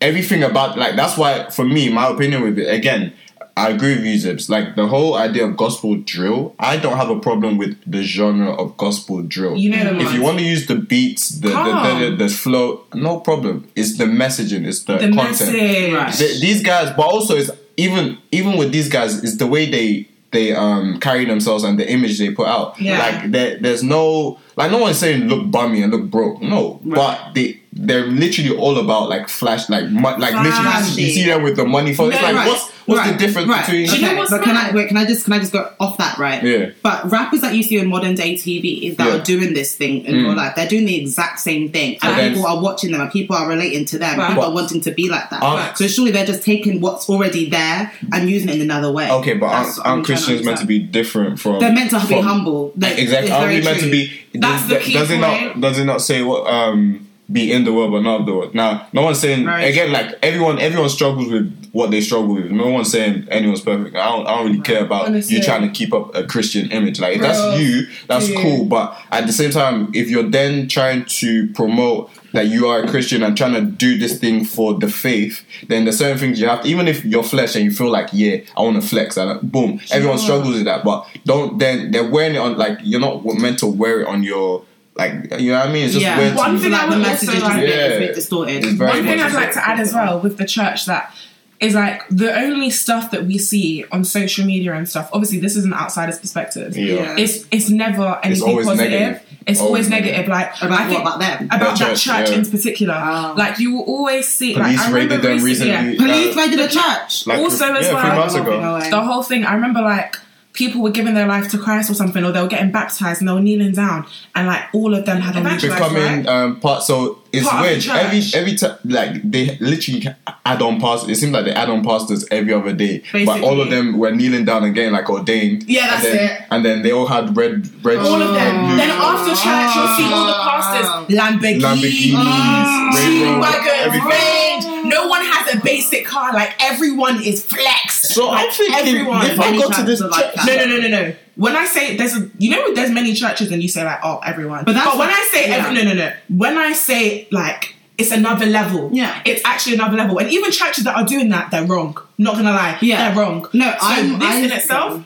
everything 0.00 0.42
about 0.42 0.76
like 0.76 0.96
that's 0.96 1.16
why 1.16 1.48
for 1.50 1.64
me 1.64 1.88
my 1.90 2.08
opinion 2.08 2.42
with 2.42 2.58
it 2.58 2.68
again 2.72 3.12
I 3.56 3.70
agree 3.70 3.94
with 3.96 4.04
you 4.04 4.16
Zibs 4.16 4.50
like 4.50 4.74
the 4.74 4.86
whole 4.88 5.14
idea 5.14 5.46
of 5.46 5.56
gospel 5.56 5.94
drill 5.96 6.54
I 6.58 6.76
don't 6.76 6.96
have 6.96 7.08
a 7.08 7.18
problem 7.20 7.56
with 7.56 7.78
the 7.90 8.02
genre 8.02 8.52
of 8.52 8.76
gospel 8.76 9.22
drill 9.22 9.56
You 9.56 9.70
know 9.70 9.98
if 10.00 10.12
you 10.12 10.20
want 10.20 10.38
to 10.38 10.44
use 10.44 10.66
the 10.66 10.74
beats 10.74 11.28
the 11.40 11.48
the, 11.48 11.54
the, 11.54 12.10
the, 12.10 12.16
the 12.24 12.28
flow 12.28 12.84
no 12.92 13.20
problem 13.20 13.66
it's 13.76 13.96
the 13.96 14.04
messaging 14.04 14.66
it's 14.66 14.82
the, 14.84 14.98
content. 14.98 15.94
Right. 15.94 16.14
these 16.40 16.62
guys, 16.62 16.90
but 16.96 17.02
also 17.06 17.36
it's 17.36 17.50
even 17.76 18.18
even 18.32 18.56
with 18.56 18.72
these 18.72 18.88
guys, 18.88 19.22
is 19.22 19.38
the 19.38 19.46
way 19.46 19.70
they 19.70 20.08
they 20.32 20.52
um 20.54 20.98
carry 21.00 21.24
themselves 21.24 21.62
and 21.64 21.78
the 21.78 21.88
image 21.90 22.18
they 22.18 22.30
put 22.32 22.48
out. 22.48 22.80
Yeah. 22.80 22.98
Like 22.98 23.30
there, 23.30 23.58
there's 23.58 23.82
no 23.82 24.38
like 24.56 24.70
no 24.70 24.78
one's 24.78 24.98
saying 24.98 25.28
look 25.28 25.50
bummy 25.50 25.82
and 25.82 25.92
look 25.92 26.10
broke. 26.10 26.40
No, 26.42 26.80
Right. 26.84 26.96
but 26.96 27.34
they 27.34 27.60
they're 27.76 28.06
literally 28.06 28.56
all 28.56 28.78
about 28.78 29.08
like 29.08 29.28
flash 29.28 29.68
like 29.68 29.90
mo- 29.90 30.16
like 30.16 30.32
literally 30.34 31.02
you 31.02 31.10
see 31.10 31.24
them 31.26 31.42
with 31.42 31.56
the 31.56 31.64
money 31.64 31.92
for 31.92 32.06
it's 32.10 32.22
like 32.22 32.32
right, 32.34 32.46
what's 32.46 32.70
what's 32.86 33.00
right, 33.00 33.12
the 33.12 33.18
difference 33.26 33.48
right. 33.48 33.66
between 33.66 33.86
Do 33.88 33.96
you 33.96 34.02
know 34.02 34.08
Okay, 34.10 34.16
what's 34.18 34.30
but 34.30 34.42
can 34.44 34.56
I 34.56 34.70
wait? 34.72 34.86
Can 34.88 34.96
I 34.96 35.04
just 35.06 35.24
can 35.24 35.32
I 35.32 35.38
just 35.40 35.52
go 35.52 35.68
off 35.80 35.98
that 35.98 36.16
right? 36.18 36.40
Yeah. 36.44 36.70
But 36.82 37.10
rappers 37.10 37.40
that 37.40 37.54
you 37.54 37.64
see 37.64 37.80
on 37.80 37.88
modern 37.88 38.14
day 38.14 38.34
TV 38.36 38.84
is 38.90 38.96
that 38.98 39.08
Yeah. 39.08 39.14
are 39.16 39.22
doing 39.24 39.54
this 39.54 39.74
thing 39.74 40.04
in 40.04 40.14
Mm. 40.14 40.22
real 40.24 40.36
life, 40.36 40.54
they're 40.54 40.68
doing 40.68 40.84
the 40.84 41.00
exact 41.00 41.40
same 41.40 41.70
thing, 41.70 41.94
and 41.94 42.00
But 42.02 42.16
then- 42.16 42.34
people 42.34 42.46
are 42.46 42.62
watching 42.62 42.92
them, 42.92 43.00
and 43.00 43.10
people 43.10 43.34
are 43.34 43.48
relating 43.48 43.84
to 43.86 43.98
them. 43.98 44.18
Right. 44.20 44.28
People 44.28 44.42
But- 44.44 44.50
are 44.50 44.54
wanting 44.54 44.80
to 44.82 44.90
be 44.92 45.08
like 45.08 45.30
that. 45.30 45.42
Aren't- 45.42 45.76
so 45.76 45.88
surely 45.88 46.12
they're 46.12 46.26
just 46.26 46.44
taking 46.44 46.80
what's 46.80 47.08
already 47.08 47.48
there 47.50 47.90
and 48.12 48.30
using 48.30 48.50
it 48.50 48.56
in 48.56 48.60
another 48.60 48.92
way. 48.92 49.10
Okay, 49.10 49.34
but 49.34 49.48
That's 49.48 49.66
aren't, 49.66 49.76
what 49.78 49.86
I'm 49.86 49.92
aren't 49.94 50.06
Christians 50.06 50.44
meant 50.44 50.58
to 50.58 50.66
be 50.66 50.78
different 50.78 51.40
from? 51.40 51.58
They're 51.58 51.72
meant 51.72 51.90
to 51.90 52.00
be 52.06 52.20
humble. 52.20 52.72
They- 52.76 52.96
exactly. 52.98 53.30
it's 53.30 53.36
Are 53.36 53.40
very 53.46 53.58
we 53.58 53.64
meant 53.64 53.80
to 53.80 53.90
be? 53.90 54.10
That's 54.34 54.60
does, 54.62 54.68
the 54.68 54.76
key 54.78 54.92
does 54.92 55.10
it 55.10 55.18
not? 55.18 55.60
Does 55.60 55.78
it 55.80 55.84
not 55.86 56.02
say 56.02 56.22
what? 56.22 56.46
Um, 56.46 57.00
be 57.32 57.50
in 57.52 57.64
the 57.64 57.72
world 57.72 57.90
but 57.92 58.02
not 58.02 58.20
of 58.20 58.26
the 58.26 58.34
world. 58.34 58.54
Now, 58.54 58.86
no 58.92 59.02
one's 59.02 59.18
saying 59.18 59.46
Right. 59.46 59.62
again. 59.62 59.90
Like 59.92 60.12
everyone, 60.22 60.58
everyone 60.58 60.90
struggles 60.90 61.28
with 61.30 61.70
what 61.72 61.90
they 61.90 62.00
struggle 62.00 62.34
with. 62.34 62.50
No 62.50 62.68
one's 62.68 62.90
saying 62.90 63.26
anyone's 63.30 63.62
perfect. 63.62 63.96
I 63.96 64.04
don't. 64.10 64.26
I 64.26 64.36
don't 64.36 64.46
really 64.46 64.60
care 64.60 64.84
about 64.84 65.06
Honestly. 65.06 65.36
you 65.36 65.42
trying 65.42 65.62
to 65.62 65.68
keep 65.70 65.92
up 65.94 66.14
a 66.14 66.24
Christian 66.26 66.70
image. 66.70 67.00
Like 67.00 67.14
if 67.14 67.20
Bro, 67.20 67.28
that's 67.28 67.60
you, 67.60 67.86
that's 68.08 68.30
cool. 68.42 68.66
But 68.66 68.96
at 69.10 69.26
the 69.26 69.32
same 69.32 69.50
time, 69.50 69.90
if 69.94 70.10
you're 70.10 70.28
then 70.28 70.68
trying 70.68 71.06
to 71.06 71.48
promote 71.54 72.10
that 72.32 72.46
you 72.48 72.66
are 72.66 72.82
a 72.82 72.88
Christian 72.88 73.22
and 73.22 73.36
trying 73.36 73.54
to 73.54 73.62
do 73.62 73.96
this 73.96 74.18
thing 74.18 74.44
for 74.44 74.74
the 74.74 74.88
faith, 74.88 75.44
then 75.68 75.84
there's 75.84 75.98
certain 75.98 76.18
things 76.18 76.40
you 76.40 76.48
have 76.48 76.62
to, 76.62 76.68
even 76.68 76.88
if 76.88 77.04
you're 77.04 77.22
flesh 77.22 77.54
and 77.54 77.64
you 77.64 77.70
feel 77.70 77.88
like, 77.90 78.08
yeah, 78.12 78.38
I 78.56 78.62
want 78.62 78.82
to 78.82 78.86
flex, 78.86 79.16
and 79.16 79.40
boom, 79.52 79.80
everyone 79.92 80.18
struggles 80.18 80.54
with 80.56 80.64
that. 80.64 80.84
But 80.84 81.06
don't 81.24 81.58
then 81.58 81.92
they're 81.92 82.08
wearing 82.10 82.34
it 82.34 82.38
on 82.38 82.58
like 82.58 82.78
you're 82.82 83.00
not 83.00 83.24
meant 83.24 83.60
to 83.60 83.66
wear 83.66 84.00
it 84.02 84.08
on 84.08 84.22
your 84.24 84.64
like 84.96 85.40
you 85.40 85.50
know 85.52 85.58
what 85.60 85.68
I 85.68 85.72
mean. 85.72 85.84
It's 85.84 85.94
just 85.94 86.04
yeah, 86.04 86.18
weird. 86.18 86.36
One 86.36 86.58
thing 86.58 86.70
like 86.72 86.82
I 86.82 86.86
the 86.86 86.96
would 86.96 87.02
message 87.02 87.28
also 87.28 87.36
is 87.38 87.42
just 87.42 87.52
a 87.52 87.56
like- 87.56 87.66
bit, 87.66 87.68
it's 87.78 87.92
Yeah. 87.92 87.98
bit 87.98 88.14
distorted. 88.14 88.78
One 88.80 89.04
thing 89.04 89.20
I'd 89.20 89.32
like 89.32 89.52
to 89.52 89.68
add 89.68 89.80
as 89.80 89.92
well 89.92 90.20
with 90.20 90.36
the 90.38 90.44
church 90.46 90.86
that 90.86 91.12
is 91.60 91.74
like 91.74 92.02
the 92.10 92.34
only 92.36 92.68
stuff 92.68 93.10
that 93.12 93.24
we 93.24 93.38
see 93.38 93.84
on 93.90 94.04
social 94.04 94.44
media 94.44 94.74
and 94.74 94.88
stuff. 94.88 95.08
Obviously, 95.12 95.38
this 95.38 95.56
is 95.56 95.64
an 95.64 95.72
outsider's 95.72 96.18
perspective. 96.18 96.76
yeah. 96.76 97.16
It's 97.16 97.44
it's 97.50 97.70
never 97.70 98.18
anything 98.22 98.48
always 98.48 98.66
positive. 98.66 98.90
negative. 98.92 99.22
It's 99.46 99.60
Always 99.60 99.86
always 99.86 99.90
negative. 99.90 100.26
Like 100.28 100.56
About 100.62 100.72
I 100.72 100.82
what 100.84 100.88
think 100.88 101.00
about 101.02 101.18
them? 101.20 101.44
about 101.46 101.58
The 101.58 101.64
that 101.64 101.76
church, 101.76 102.04
church 102.04 102.30
yeah. 102.30 102.36
in 102.38 102.50
particular. 102.50 102.94
Oh. 102.96 103.34
Like 103.36 103.58
you 103.58 103.74
will 103.74 103.82
always 103.84 104.26
see. 104.26 104.54
Police 104.54 104.78
like 104.78 104.78
I 104.78 104.90
remember 104.90 105.14
raided 105.16 105.22
them 105.38 105.44
recently- 105.44 105.72
yeah. 105.72 105.96
Police 105.96 106.36
uh, 106.36 106.40
raided 106.40 106.60
a 106.60 106.68
church. 106.68 107.26
like, 107.26 107.38
Also 107.40 107.74
as 107.74 107.86
yeah, 107.86 107.92
well- 107.92 108.02
three 108.02 108.18
months 108.18 108.34
ago. 108.34 108.90
the 108.90 109.00
whole 109.02 109.22
thing. 109.22 109.44
I 109.44 109.54
remember 109.54 109.82
like 109.82 110.16
people 110.54 110.80
were 110.80 110.90
giving 110.90 111.12
their 111.14 111.26
life 111.26 111.50
to 111.50 111.58
Christ 111.58 111.90
or 111.90 111.94
something, 111.94 112.24
or 112.24 112.32
they 112.32 112.40
were 112.40 112.48
getting 112.48 112.70
baptized 112.72 113.20
and 113.20 113.28
they 113.28 113.32
were 113.34 113.40
kneeling 113.40 113.72
down, 113.72 114.06
and 114.34 114.46
like 114.46 114.62
all 114.72 114.94
of 114.94 115.04
them 115.04 115.20
had 115.20 115.36
Evangelized, 115.36 115.82
becoming 115.82 116.24
right? 116.24 116.26
um, 116.26 116.60
part. 116.60 116.82
So 116.84 117.18
it's 117.32 117.46
Part 117.48 117.62
weird. 117.62 117.84
Every 117.86 118.22
every 118.34 118.54
time, 118.54 118.78
like 118.84 119.20
they 119.30 119.58
literally 119.60 120.06
add 120.46 120.62
on 120.62 120.80
pastors. 120.80 121.10
It 121.10 121.16
seems 121.16 121.32
like 121.32 121.44
they 121.44 121.50
add 121.52 121.68
on 121.68 121.82
pastors 121.84 122.24
every 122.30 122.52
other 122.54 122.72
day. 122.72 123.02
But 123.12 123.42
all 123.42 123.60
of 123.60 123.68
them 123.70 123.98
were 123.98 124.12
kneeling 124.12 124.44
down 124.44 124.62
and 124.64 124.74
getting 124.74 124.92
like 124.92 125.10
ordained. 125.10 125.64
Yeah, 125.64 125.88
that's 125.88 126.04
and 126.06 126.14
then, 126.18 126.30
it. 126.30 126.46
And 126.52 126.64
then 126.64 126.82
they 126.82 126.92
all 126.92 127.06
had 127.06 127.36
red, 127.36 127.66
red. 127.84 127.98
all 127.98 128.22
of 128.22 128.34
them. 128.34 128.66
blue- 128.66 128.76
Then 128.76 128.90
after 128.90 129.30
church, 129.30 129.74
you'll 129.74 129.96
see 129.98 130.12
all 130.12 130.26
the 130.26 130.34
pastors, 130.34 130.88
Lamborghinis, 131.18 131.60
Lamborghinis, 131.60 132.94
G-Wagons. 132.94 134.04
Range. 134.04 134.73
No 134.88 135.06
one 135.08 135.22
has 135.24 135.54
a 135.54 135.60
basic 135.60 136.06
car. 136.06 136.32
Like 136.32 136.54
everyone 136.60 137.22
is 137.22 137.44
flexed. 137.44 138.06
So 138.14 138.28
I'm 138.30 138.46
like, 138.46 138.52
thinking, 138.52 138.74
everyone. 138.96 139.26
if 139.26 139.40
I 139.40 139.56
go 139.56 139.70
to 139.70 139.82
this 139.82 140.00
like 140.00 140.34
church. 140.34 140.46
No, 140.46 140.56
no, 140.56 140.66
no, 140.66 140.78
no, 140.78 140.88
no. 140.88 141.14
When 141.36 141.56
I 141.56 141.64
say 141.66 141.96
there's 141.96 142.14
a, 142.16 142.30
you 142.38 142.50
know, 142.50 142.74
there's 142.74 142.90
many 142.90 143.12
churches, 143.14 143.50
and 143.50 143.60
you 143.62 143.68
say 143.68 143.84
like, 143.84 143.98
oh, 144.04 144.20
everyone. 144.24 144.64
But 144.64 144.74
that's 144.74 144.88
when 144.90 145.08
what- 145.08 145.10
I 145.10 145.28
say 145.32 145.48
yeah. 145.48 145.56
every, 145.56 145.74
no, 145.74 145.82
no, 145.82 145.94
no. 145.94 146.12
When 146.28 146.56
I 146.58 146.72
say 146.74 147.26
like, 147.32 147.74
it's 147.98 148.10
another 148.10 148.46
level. 148.46 148.90
Yeah. 148.92 149.22
it's 149.24 149.42
actually 149.44 149.74
another 149.76 149.96
level. 149.96 150.18
And 150.18 150.30
even 150.30 150.50
churches 150.50 150.84
that 150.84 150.96
are 150.96 151.04
doing 151.04 151.28
that, 151.30 151.50
they're 151.50 151.64
wrong. 151.64 151.96
Not 152.18 152.34
gonna 152.36 152.52
lie, 152.52 152.78
Yeah. 152.80 153.08
they're 153.12 153.22
wrong. 153.24 153.46
No, 153.52 153.70
so 153.70 153.76
I'm- 153.80 154.18
this 154.18 154.28
I- 154.28 154.38
in 154.40 154.52
itself. 154.52 155.04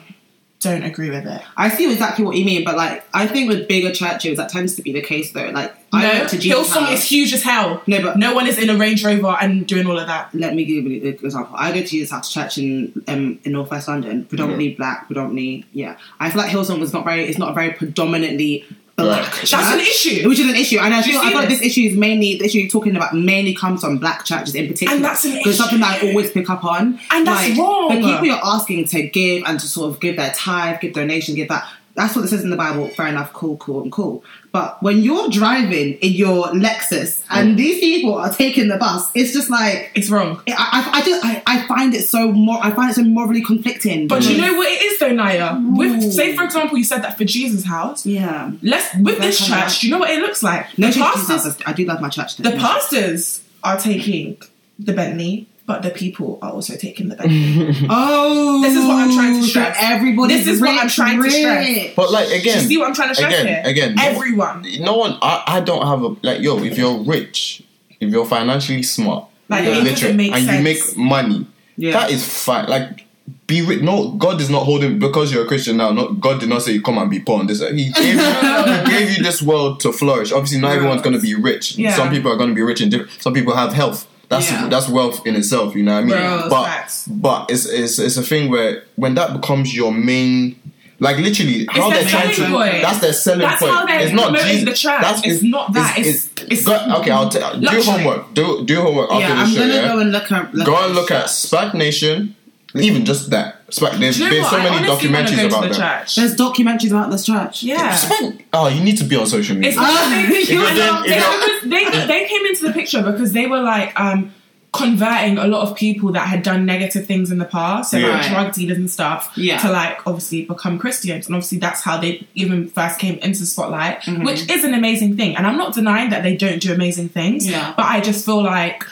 Don't 0.59 0.83
agree 0.83 1.09
with 1.09 1.25
it. 1.25 1.41
I 1.55 1.69
see 1.69 1.89
exactly 1.89 2.25
what 2.25 2.35
you 2.35 2.43
mean, 2.43 2.65
but 2.65 2.75
like 2.75 3.05
I 3.13 3.27
think 3.27 3.49
with 3.49 3.67
bigger 3.67 3.93
churches 3.93 4.37
that 4.37 4.49
tends 4.49 4.75
to 4.75 4.81
be 4.81 4.91
the 4.91 5.01
case 5.01 5.31
though. 5.31 5.49
Like 5.49 5.73
I 5.93 6.03
no, 6.03 6.09
went 6.19 6.29
to 6.29 6.37
Jesus 6.37 6.69
Hillsong 6.69 6.81
House. 6.81 6.99
is 6.99 7.03
huge 7.05 7.33
as 7.33 7.43
hell. 7.43 7.81
No, 7.87 8.01
but- 8.01 8.17
no 8.17 8.33
one 8.33 8.45
is 8.45 8.57
in 8.57 8.69
a 8.69 8.75
Range 8.75 9.03
Rover 9.03 9.37
and 9.39 9.65
doing 9.65 9.87
all 9.87 9.97
of 9.97 10.07
that. 10.07 10.33
Let 10.35 10.55
me 10.55 10.65
give 10.65 10.85
you 10.85 11.01
an 11.01 11.07
example. 11.07 11.55
I 11.57 11.71
go 11.71 11.79
to 11.79 11.87
Jesus 11.87 12.11
House 12.11 12.31
Church 12.31 12.57
in 12.57 12.91
um, 13.07 13.39
in 13.45 13.53
Northwest 13.53 13.87
London, 13.87 14.25
predominantly 14.25 14.75
black, 14.75 15.07
predominantly 15.07 15.65
yeah. 15.71 15.97
I 16.19 16.29
feel 16.29 16.41
like 16.41 16.51
Hillsong 16.51 16.79
was 16.79 16.91
not 16.91 17.05
very. 17.05 17.25
It's 17.25 17.39
not 17.39 17.51
a 17.51 17.53
very 17.53 17.71
predominantly 17.71 18.65
black. 19.03 19.33
Church, 19.33 19.51
That's 19.51 19.73
an 19.73 19.79
issue. 19.79 20.27
which 20.29 20.39
is 20.39 20.49
an 20.49 20.55
issue, 20.55 20.79
and 20.79 20.93
I 20.93 21.01
feel, 21.01 21.19
I 21.19 21.29
feel 21.29 21.37
like 21.39 21.49
this? 21.49 21.61
issue 21.61 21.81
is 21.81 21.95
mainly 21.97 22.37
the 22.37 22.45
issue 22.45 22.59
you're 22.59 22.69
talking 22.69 22.95
about 22.95 23.13
mainly 23.15 23.53
comes 23.55 23.81
from 23.81 23.97
black 23.97 24.25
churches 24.25 24.55
in 24.55 24.67
particular, 24.67 24.95
And 24.95 25.03
that's 25.03 25.25
an 25.25 25.31
because 25.33 25.55
issue. 25.55 25.57
something 25.57 25.79
that 25.79 26.03
I 26.03 26.07
always 26.09 26.31
pick 26.31 26.49
up 26.49 26.63
on, 26.63 26.99
And 27.11 27.25
that's 27.27 27.49
like, 27.49 27.57
wrong. 27.57 27.89
The 27.89 28.07
people 28.07 28.25
you're 28.25 28.39
asking 28.43 28.85
to 28.89 29.03
give 29.07 29.43
and 29.45 29.59
to 29.59 29.67
sort 29.67 29.91
of 29.93 29.99
give 29.99 30.15
their 30.17 30.31
tithe, 30.35 30.79
give 30.81 30.93
donation, 30.93 31.35
give 31.35 31.47
that. 31.49 31.67
That's 31.95 32.15
what 32.15 32.25
it 32.25 32.29
says 32.29 32.43
in 32.43 32.49
the 32.49 32.55
Bible. 32.55 32.87
Fair 32.89 33.07
enough, 33.07 33.33
cool, 33.33 33.57
cool, 33.57 33.81
and 33.81 33.91
cool. 33.91 34.23
But 34.51 34.81
when 34.81 34.99
you're 34.99 35.29
driving 35.29 35.93
in 35.95 36.13
your 36.13 36.45
Lexus 36.47 37.23
and 37.29 37.53
mm. 37.53 37.57
these 37.57 37.79
people 37.79 38.15
are 38.15 38.31
taking 38.31 38.67
the 38.67 38.77
bus, 38.77 39.09
it's 39.15 39.33
just 39.33 39.49
like 39.49 39.91
It's 39.95 40.09
wrong. 40.09 40.41
I, 40.47 40.53
I, 40.93 40.99
I 40.99 41.01
just 41.03 41.25
I, 41.25 41.43
I 41.45 41.67
find 41.67 41.93
it 41.93 42.03
so 42.03 42.31
more 42.31 42.59
I 42.61 42.71
find 42.71 42.91
it 42.91 42.95
so 42.95 43.03
morally 43.03 43.43
conflicting. 43.43 44.07
But 44.07 44.19
because- 44.19 44.31
you 44.31 44.37
mm. 44.41 44.47
know 44.47 44.57
what 44.57 44.67
it 44.67 44.81
is 44.81 44.99
though, 44.99 45.11
Naya? 45.11 45.59
With 45.75 46.03
Ooh. 46.03 46.11
say 46.11 46.35
for 46.35 46.43
example, 46.43 46.77
you 46.77 46.83
said 46.83 47.03
that 47.03 47.17
for 47.17 47.25
Jesus' 47.25 47.65
house. 47.65 48.05
yeah, 48.05 48.51
Let's 48.61 48.95
with 48.95 49.17
Fair 49.17 49.27
this 49.27 49.47
comment. 49.47 49.69
church. 49.69 49.79
Do 49.81 49.87
you 49.87 49.93
know 49.93 49.99
what 49.99 50.09
it 50.09 50.19
looks 50.19 50.41
like? 50.41 50.77
no 50.77 50.89
the 50.89 50.99
pastors, 50.99 51.43
Jesus, 51.43 51.57
I 51.65 51.73
do 51.73 51.85
love 51.85 52.01
my 52.01 52.09
church. 52.09 52.37
the 52.37 52.51
pastors 52.51 53.43
are 53.63 53.77
taking 53.77 54.37
the 54.77 54.93
Bentley, 54.93 55.47
but 55.69 55.83
the 55.83 55.91
people 55.91 56.39
are 56.41 56.49
also 56.51 56.75
taking 56.75 57.09
the 57.09 57.15
Bentley. 57.15 57.87
Oh, 57.91 58.59
This 58.63 58.75
is 58.75 58.85
what 58.87 58.95
I'm 59.03 59.13
trying 59.13 59.39
to 59.39 59.47
so. 59.47 59.71
Everybody, 59.77 60.33
This 60.33 60.47
is 60.47 60.59
what 60.61 60.71
I'm 60.81 60.89
trying 60.89 61.21
to 61.21 61.29
stress. 61.29 61.93
But 61.95 62.11
like 62.11 62.27
Do 62.29 62.33
again, 62.33 62.61
you 62.63 62.67
see 62.67 62.77
what 62.79 62.87
I'm 62.87 62.95
trying 62.95 63.09
to 63.09 63.15
stress 63.15 63.33
again, 63.39 63.45
here? 63.45 63.61
again, 63.65 63.99
everyone. 63.99 64.65
no 64.79 64.97
one. 64.97 65.19
I, 65.21 65.43
I 65.45 65.59
don't 65.61 65.85
have 65.85 66.01
a 66.01 66.07
like. 66.23 66.41
Yo, 66.41 66.57
if 66.63 66.75
you're 66.75 66.97
rich, 67.03 67.61
if 67.99 68.09
you're 68.09 68.25
financially 68.25 68.81
smart, 68.81 69.25
Like, 69.47 69.63
you're 69.65 69.73
it 69.73 69.75
doesn't 69.75 69.93
literate, 69.93 70.15
make 70.15 70.33
and 70.33 70.43
you 70.47 70.61
make 70.63 70.97
money, 70.97 71.45
Yeah. 71.77 71.91
that 71.91 72.09
is 72.09 72.27
fine. 72.27 72.67
Like. 72.67 73.05
Be 73.45 73.61
rich. 73.63 73.81
No, 73.81 74.11
God 74.13 74.41
is 74.41 74.49
not 74.49 74.63
holding 74.65 74.97
because 74.97 75.31
you're 75.31 75.43
a 75.43 75.47
Christian 75.47 75.77
now. 75.77 75.91
Not 75.91 76.19
God 76.19 76.39
did 76.39 76.49
not 76.49 76.63
say 76.63 76.71
you 76.71 76.81
come 76.81 76.97
and 76.97 77.11
be 77.11 77.19
poor. 77.19 77.39
on 77.39 77.45
This 77.45 77.59
He 77.61 77.91
gave, 77.91 78.15
you, 78.15 78.19
he 78.19 78.89
gave 78.95 79.17
you 79.17 79.23
this 79.23 79.39
world 79.43 79.79
to 79.81 79.91
flourish. 79.91 80.31
Obviously, 80.31 80.59
not 80.59 80.71
everyone's 80.71 81.03
going 81.03 81.15
to 81.15 81.21
be 81.21 81.35
rich. 81.35 81.77
Yeah. 81.77 81.95
Some 81.95 82.09
people 82.09 82.31
are 82.31 82.37
going 82.37 82.49
to 82.49 82.55
be 82.55 82.63
rich 82.63 82.81
and 82.81 82.89
different. 82.89 83.11
Some 83.21 83.33
people 83.35 83.55
have 83.55 83.71
health. 83.73 84.07
That's 84.29 84.49
Yeah. 84.51 84.67
that's 84.69 84.87
wealth 84.87 85.25
in 85.25 85.35
itself. 85.35 85.75
You 85.75 85.83
know 85.83 85.93
what 85.95 85.97
I 85.99 86.01
mean? 86.01 86.09
Bro, 86.17 86.47
but 86.49 86.63
facts. 86.65 87.07
but 87.07 87.49
it's, 87.51 87.65
it's 87.65 87.97
it's 87.99 88.15
a 88.17 88.23
thing 88.23 88.49
where 88.51 88.83
when 88.95 89.15
that 89.15 89.33
becomes 89.33 89.75
your 89.75 89.91
main. 89.91 90.55
Like 91.01 91.17
literally, 91.17 91.65
how 91.69 91.89
they're 91.89 92.03
trying 92.03 92.35
to. 92.35 92.41
Point. 92.49 92.81
That's 92.81 92.99
their 92.99 93.13
selling 93.13 93.39
That's 93.39 93.61
point. 93.61 93.71
how 93.73 93.85
they're 93.85 94.01
it's 94.01 94.11
not 94.11 94.35
Jesus. 94.35 94.81
the. 94.83 94.87
That's 94.99 95.21
It's 95.25 95.41
not 95.43 95.71
that. 95.73 95.97
It's- 95.97 96.29
it's 96.51 96.65
go- 96.65 96.75
okay. 96.99 97.11
I'll 97.11 97.29
t- 97.29 97.39
do 97.39 97.45
luxury. 97.61 97.83
homework. 97.83 98.33
Do 98.33 98.65
do 98.65 98.81
homework 98.81 99.09
after 99.09 99.21
Yeah, 99.21 99.33
the 99.35 99.39
I'm 99.41 99.47
show. 99.49 99.59
gonna 99.61 99.73
yeah? 99.75 99.87
go 99.87 99.99
and 99.99 100.11
look 100.11 100.29
at 100.29 100.53
look 100.53 100.65
Go 100.67 100.85
and 100.85 100.93
look 100.95 101.09
at 101.11 101.27
SPAC 101.27 101.73
Nation. 101.73 102.35
Even 102.75 103.05
just 103.05 103.29
that. 103.29 103.58
SPAC. 103.71 103.99
There's 103.99 104.17
Do 104.17 104.23
you 104.23 104.29
know 104.29 104.35
been 104.35 104.45
so 104.49 104.57
many 104.57 104.87
documentaries 104.87 105.45
about 105.47 105.61
to 105.63 105.69
the 105.69 105.73
them. 105.75 105.99
church. 106.01 106.15
There's 106.15 106.35
documentaries 106.35 106.91
about 106.91 107.11
this 107.11 107.25
church. 107.25 107.63
Yeah. 107.63 107.91
SPAC. 107.95 108.45
Oh, 108.53 108.67
you 108.67 108.83
need 108.83 108.97
to 108.97 109.03
be 109.03 109.15
on 109.15 109.27
social 109.27 109.55
media. 109.55 109.69
It's 109.71 109.77
because 109.79 109.95
Ah, 109.97 110.09
they, 110.09 110.53
you're 110.53 110.61
know, 110.63 111.01
doing- 111.03 111.11
if 111.11 111.61
it's 111.63 111.63
because 111.65 111.69
they, 111.69 112.07
they 112.07 112.27
came 112.27 112.45
into 112.45 112.67
the 112.67 112.73
picture 112.73 113.01
because 113.03 113.33
they 113.33 113.47
were 113.47 113.61
like 113.61 113.97
um, 113.99 114.33
converting 114.71 115.37
a 115.39 115.47
lot 115.47 115.67
of 115.67 115.75
people 115.75 116.11
that 116.11 116.27
had 116.27 116.43
done 116.43 116.65
negative 116.65 117.05
things 117.07 117.31
in 117.31 117.37
the 117.39 117.45
past, 117.45 117.91
so 117.91 117.97
like 117.97 118.23
Yeah. 118.25 118.29
drug 118.33 118.53
dealers 118.53 118.77
and 118.77 118.89
stuff, 118.89 119.31
Yeah. 119.35 119.57
to 119.59 119.71
like 119.71 120.05
obviously 120.05 120.45
become 120.45 120.77
Christians. 120.77 121.25
And 121.25 121.35
obviously 121.35 121.57
that's 121.57 121.81
how 121.81 121.97
they 121.97 122.27
even 122.35 122.69
first 122.69 122.99
came 122.99 123.15
into 123.19 123.39
the 123.39 123.45
spotlight, 123.47 124.01
Mm-hmm. 124.01 124.23
which 124.23 124.49
is 124.49 124.63
an 124.63 124.73
amazing 124.75 125.17
thing. 125.17 125.35
And 125.35 125.47
I'm 125.47 125.57
not 125.57 125.73
denying 125.73 126.11
that 126.11 126.21
they 126.23 126.35
don't 126.35 126.59
do 126.61 126.71
amazing 126.73 127.09
things, 127.09 127.49
Yeah. 127.49 127.73
but 127.75 127.85
I 127.87 127.99
just 127.99 128.23
feel 128.25 128.43
like 128.43 128.83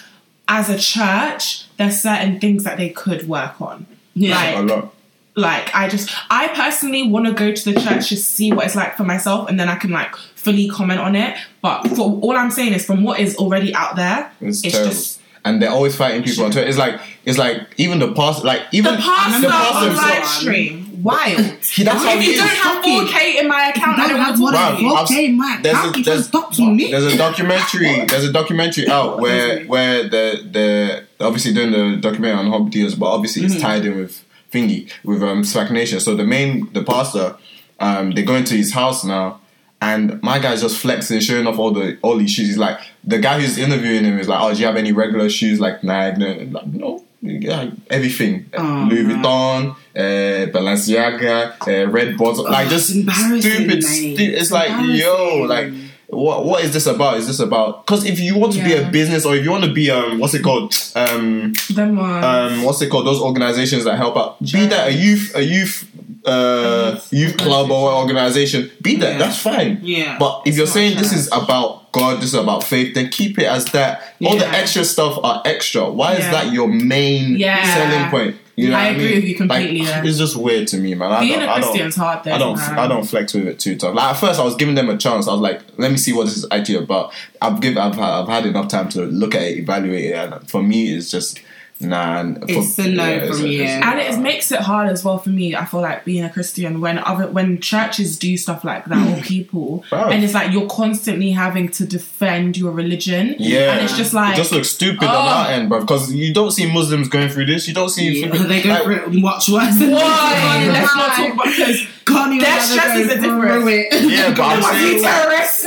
as 0.48 0.70
a 0.70 0.78
church, 0.80 1.66
there's 1.78 2.02
certain 2.02 2.40
things 2.40 2.64
that 2.64 2.78
they 2.78 2.90
could 2.90 3.28
work 3.28 3.62
on. 3.62 3.86
Yeah. 4.18 4.36
Like, 4.36 4.56
a 4.58 4.62
lot. 4.62 4.94
like 5.36 5.76
I 5.76 5.88
just 5.88 6.10
I 6.30 6.48
personally 6.50 7.08
want 7.10 7.28
to 7.28 7.34
go 7.34 7.52
to 7.52 7.72
the 7.74 7.80
church 7.80 8.10
to 8.10 8.18
see 8.18 8.52
what 8.52 8.66
it's 8.66 8.76
like 8.76 8.98
for 8.98 9.04
myself 9.04 9.50
and 9.50 9.60
then 9.60 9.70
I 9.70 9.76
can 9.76 9.92
like 9.92 10.16
fully 10.36 10.68
comment 10.68 11.00
on 11.00 11.16
it 11.16 11.38
but 11.62 11.84
for 11.90 12.20
all 12.22 12.36
I'm 12.36 12.50
saying 12.52 12.74
is 12.74 12.86
from 12.86 13.04
what 13.04 13.20
is 13.20 13.36
already 13.36 13.74
out 13.76 13.96
there 13.96 14.32
It's, 14.42 14.64
it's, 14.64 14.74
terrible. 14.74 14.92
just 14.92 15.22
and 15.46 15.62
they're 15.62 15.70
always 15.70 15.96
fighting 15.96 16.24
people 16.24 16.44
on 16.46 16.52
Twitter. 16.52 16.68
It's 16.68 16.78
like 16.78 17.00
it's 17.24 17.38
like 17.38 17.62
even 17.78 18.00
the 18.00 18.12
past, 18.14 18.44
like 18.44 18.64
even 18.74 18.96
the 18.96 19.02
pastor 19.02 19.42
the 19.42 19.48
pastor 19.48 19.78
on 19.78 19.84
himself- 19.88 20.10
live 20.10 20.26
stream 20.26 20.87
wild 21.10 21.40
He, 21.76 21.84
that's 21.84 22.04
how 22.04 22.14
if 22.18 22.24
you 22.28 22.36
don't 22.42 22.48
have 22.66 22.84
4k 22.84 23.16
in 23.42 23.48
my 23.48 23.64
account 23.70 24.00
I 24.00 24.08
don't 24.08 24.18
don't 24.18 24.26
have 24.28 24.40
want 24.40 24.56
to 24.56 24.62
one 24.62 24.94
talk 24.94 25.02
of 25.04 25.08
to 25.08 25.14
you 25.14 25.20
Okay, 25.22 25.28
Mike, 25.42 25.64
there's 25.64 25.78
a- 25.78 25.92
there's- 25.92 26.06
just 26.22 26.32
talk 26.32 26.52
to 26.54 26.64
me? 26.78 26.92
There's 26.92 27.06
a 27.14 27.18
documentary. 27.28 28.06
There's 28.06 28.26
a 28.26 28.34
documentary 28.40 28.88
out 28.98 29.20
where 29.20 29.66
where 29.74 30.04
the 30.04 30.26
the 30.56 31.26
obviously 31.28 31.54
doing 31.54 31.72
the 31.72 31.84
documentary 32.08 32.40
on 32.40 32.48
Hobbit 32.52 32.72
Deals, 32.74 32.96
but 32.96 33.08
obviously 33.16 33.42
Mm-hmm. 33.44 33.54
it's 33.54 33.62
tied 33.62 33.86
in 33.86 33.98
with 34.02 34.14
Thingy 34.54 34.90
with 35.04 35.22
um 35.24 35.44
Spac 35.44 35.72
Nation. 35.72 36.00
So 36.00 36.16
the 36.16 36.24
main 36.36 36.72
the 36.74 36.84
pastor, 36.84 37.36
um, 37.80 38.12
they 38.16 38.24
go 38.24 38.36
into 38.36 38.56
his 38.56 38.72
house 38.74 39.04
now, 39.04 39.40
and 39.82 40.22
my 40.24 40.40
guy's 40.40 40.62
just 40.62 40.78
flexing, 40.80 41.20
showing 41.20 41.48
off 41.48 41.60
all 41.60 41.72
the 41.72 41.98
all 42.02 42.16
these 42.18 42.32
shoes. 42.32 42.48
He's 42.48 42.58
like 42.58 42.80
the 43.04 43.20
guy 43.20 43.40
who's 43.40 43.58
interviewing 43.58 44.06
him 44.06 44.18
is 44.20 44.28
like, 44.28 44.40
"Oh, 44.42 44.54
do 44.54 44.60
you 44.60 44.66
have 44.66 44.78
any 44.78 44.92
regular 45.04 45.30
shoes 45.30 45.60
like 45.60 45.84
Nike?" 45.84 46.18
No, 46.20 46.30
like, 46.60 46.68
no. 46.68 47.04
Yeah, 47.22 47.72
everything. 47.90 48.46
Oh, 48.58 48.88
Louis. 48.90 49.04
Vuitton, 49.04 49.76
uh, 49.96 50.52
Balenciaga, 50.52 51.56
uh, 51.68 51.90
Red 51.90 52.16
Bottom, 52.18 52.46
like 52.46 52.70
just 52.70 52.88
stupid. 52.90 53.84
Stu- 53.84 54.16
it's 54.20 54.52
like, 54.52 54.70
yo, 54.96 55.46
like 55.48 55.74
what 56.08 56.46
what 56.46 56.64
is 56.64 56.72
this 56.74 56.86
about? 56.86 57.18
Is 57.18 57.28
this 57.28 57.40
about 57.40 57.86
because 57.86 58.06
if 58.06 58.20
you 58.20 58.38
want 58.38 58.54
to 58.54 58.64
be 58.64 58.74
a 58.74 58.88
business 58.90 59.26
or 59.26 59.36
if 59.36 59.44
you 59.44 59.52
want 59.52 59.66
to 59.66 59.74
be 59.74 59.90
um 59.92 60.20
what's 60.20 60.34
it 60.36 60.44
called 60.44 60.74
um 60.96 61.54
them 61.74 62.00
um 62.00 62.64
what's 62.64 62.82
it 62.82 62.90
called 62.90 63.06
those 63.08 63.20
organizations 63.22 63.84
that 63.84 63.98
help 63.98 64.16
out 64.16 64.40
be 64.40 64.68
that 64.68 64.88
a 64.88 64.92
youth 64.94 65.34
a 65.36 65.44
youth 65.44 65.90
uh 66.26 66.98
youth 67.12 67.36
club 67.38 67.70
or 67.72 67.92
organization 67.92 68.72
be 68.82 68.96
that 68.98 69.14
Yeah. 69.14 69.18
that's 69.18 69.38
fine 69.42 69.80
Yeah. 69.82 70.18
but 70.18 70.44
if 70.46 70.56
you're 70.56 70.66
saying 70.68 70.98
this 70.98 71.12
is 71.14 71.28
about 71.34 71.77
God 71.92 72.18
this 72.18 72.26
is 72.30 72.34
about 72.36 72.64
faith 72.64 72.94
then 72.96 73.10
keep 73.10 73.40
it 73.40 73.46
as 73.46 73.66
that 73.72 74.02
all 74.24 74.38
the 74.38 74.48
extra 74.48 74.84
stuff 74.86 75.18
are 75.24 75.42
extra 75.46 75.90
why 75.90 76.14
is 76.14 76.26
that 76.26 76.52
your 76.54 76.68
main 76.68 77.36
Yeah. 77.38 77.64
selling 77.74 78.10
point 78.10 78.36
you 78.56 78.70
know 78.72 78.78
I 78.78 78.88
agree 78.88 79.06
mean? 79.06 79.16
with 79.16 79.24
you 79.26 79.36
completely, 79.36 79.80
like, 79.80 79.88
yeah. 79.88 80.04
it's 80.04 80.18
just 80.18 80.36
weird 80.36 80.68
to 80.70 80.78
me 80.78 80.96
man 80.96 81.12
I 81.12 81.20
being 81.22 81.40
don't, 81.40 81.44
a 81.44 81.52
I 81.52 81.60
don't- 81.60 81.70
Christian's 81.70 81.96
hard 81.96 82.24
though 82.24 82.34
I 82.34 82.38
don't 82.40 82.56
man. 82.58 82.80
I 82.80 82.88
don't 82.88 83.04
flex 83.06 83.34
with 83.34 83.48
it 83.48 83.60
too 83.60 83.76
tough. 83.78 83.94
Like 83.96 84.14
at 84.14 84.20
first 84.20 84.40
I 84.40 84.44
was 84.44 84.56
giving 84.56 84.74
them 84.76 84.90
a 84.90 84.98
chance. 84.98 85.28
I 85.28 85.32
was 85.32 85.42
like, 85.42 85.62
let 85.78 85.92
me 85.92 85.98
see 85.98 86.12
what 86.14 86.26
this 86.26 86.38
is 86.38 86.46
actually 86.52 86.76
about. 86.84 87.14
I've 87.42 87.62
give 87.62 87.78
I've 87.78 87.94
had, 87.96 88.10
I've 88.10 88.28
had 88.28 88.46
enough 88.48 88.68
time 88.68 88.90
to 88.90 89.04
look 89.04 89.36
at 89.36 89.44
it, 89.44 89.60
evaluate 89.60 90.06
it, 90.06 90.16
and 90.16 90.50
for 90.50 90.62
me 90.64 90.94
it's 90.96 91.12
just 91.12 91.40
nah. 91.80 92.20
and 92.20 92.40
For, 92.40 92.46
It's 92.50 92.78
a 92.80 92.88
no 92.90 93.08
it's 93.08 93.40
from 93.40 93.48
you. 93.48 93.64
and 93.64 94.00
it 94.00 94.20
makes 94.20 94.52
it 94.52 94.60
hard 94.60 94.90
as 94.90 95.04
well 95.04 95.18
for 95.18 95.30
me. 95.30 95.56
I 95.56 95.66
feel 95.66 95.82
like 95.82 96.06
being 96.06 96.24
a 96.24 96.30
Christian 96.30 96.82
when 96.82 97.00
other 97.00 97.28
when 97.28 97.60
churches 97.62 98.18
do 98.18 98.38
stuff 98.38 98.64
like 98.64 98.86
that 98.86 99.18
or 99.20 99.22
people, 99.24 99.84
Wow. 99.92 100.10
and 100.10 100.24
it's 100.24 100.34
like 100.34 100.52
you're 100.52 100.68
constantly 100.68 101.32
having 101.32 101.70
to 101.70 101.86
defend 101.86 102.58
your 102.58 102.72
religion. 102.72 103.36
Yeah, 103.40 103.74
and 103.74 103.86
it's 103.86 103.98
just 103.98 104.14
like 104.14 104.34
it 104.34 104.38
just 104.38 104.52
looks 104.52 104.70
stupid 104.70 105.04
on 105.04 105.26
that 105.26 105.50
oh. 105.50 105.54
end, 105.54 105.70
bro. 105.70 105.82
Because 105.82 106.14
you 106.14 106.34
don't 106.34 106.52
see 106.52 106.72
Muslims 106.72 107.10
going 107.10 107.30
through 107.30 107.46
this. 107.46 107.68
You 107.68 107.74
don't 107.74 107.90
see 107.90 108.22
Yeah, 108.22 108.30
they 108.44 108.62
go 108.62 108.70
like, 108.70 108.84
through 108.84 108.96
it 108.96 109.14
much 109.14 109.50
worse. 109.50 109.80
why? 109.80 110.68
Let's 110.72 110.96
not 110.96 111.16
talk 111.16 111.34
about 111.34 111.46
because 111.46 111.97
Can't 112.08 112.34
even 112.34 112.40
Their 112.40 112.50
have 112.52 112.64
stress 112.64 112.98
is 112.98 113.08
go 113.08 113.14
a 113.14 113.16
different- 113.18 113.64
through 113.64 113.68
it. 113.68 114.04
Yeah, 114.12 114.34
but 114.34 114.42
I'm 114.44 114.56
They 114.56 114.62
must 114.62 114.74
saying 114.80 115.02
terrorists. 115.04 115.66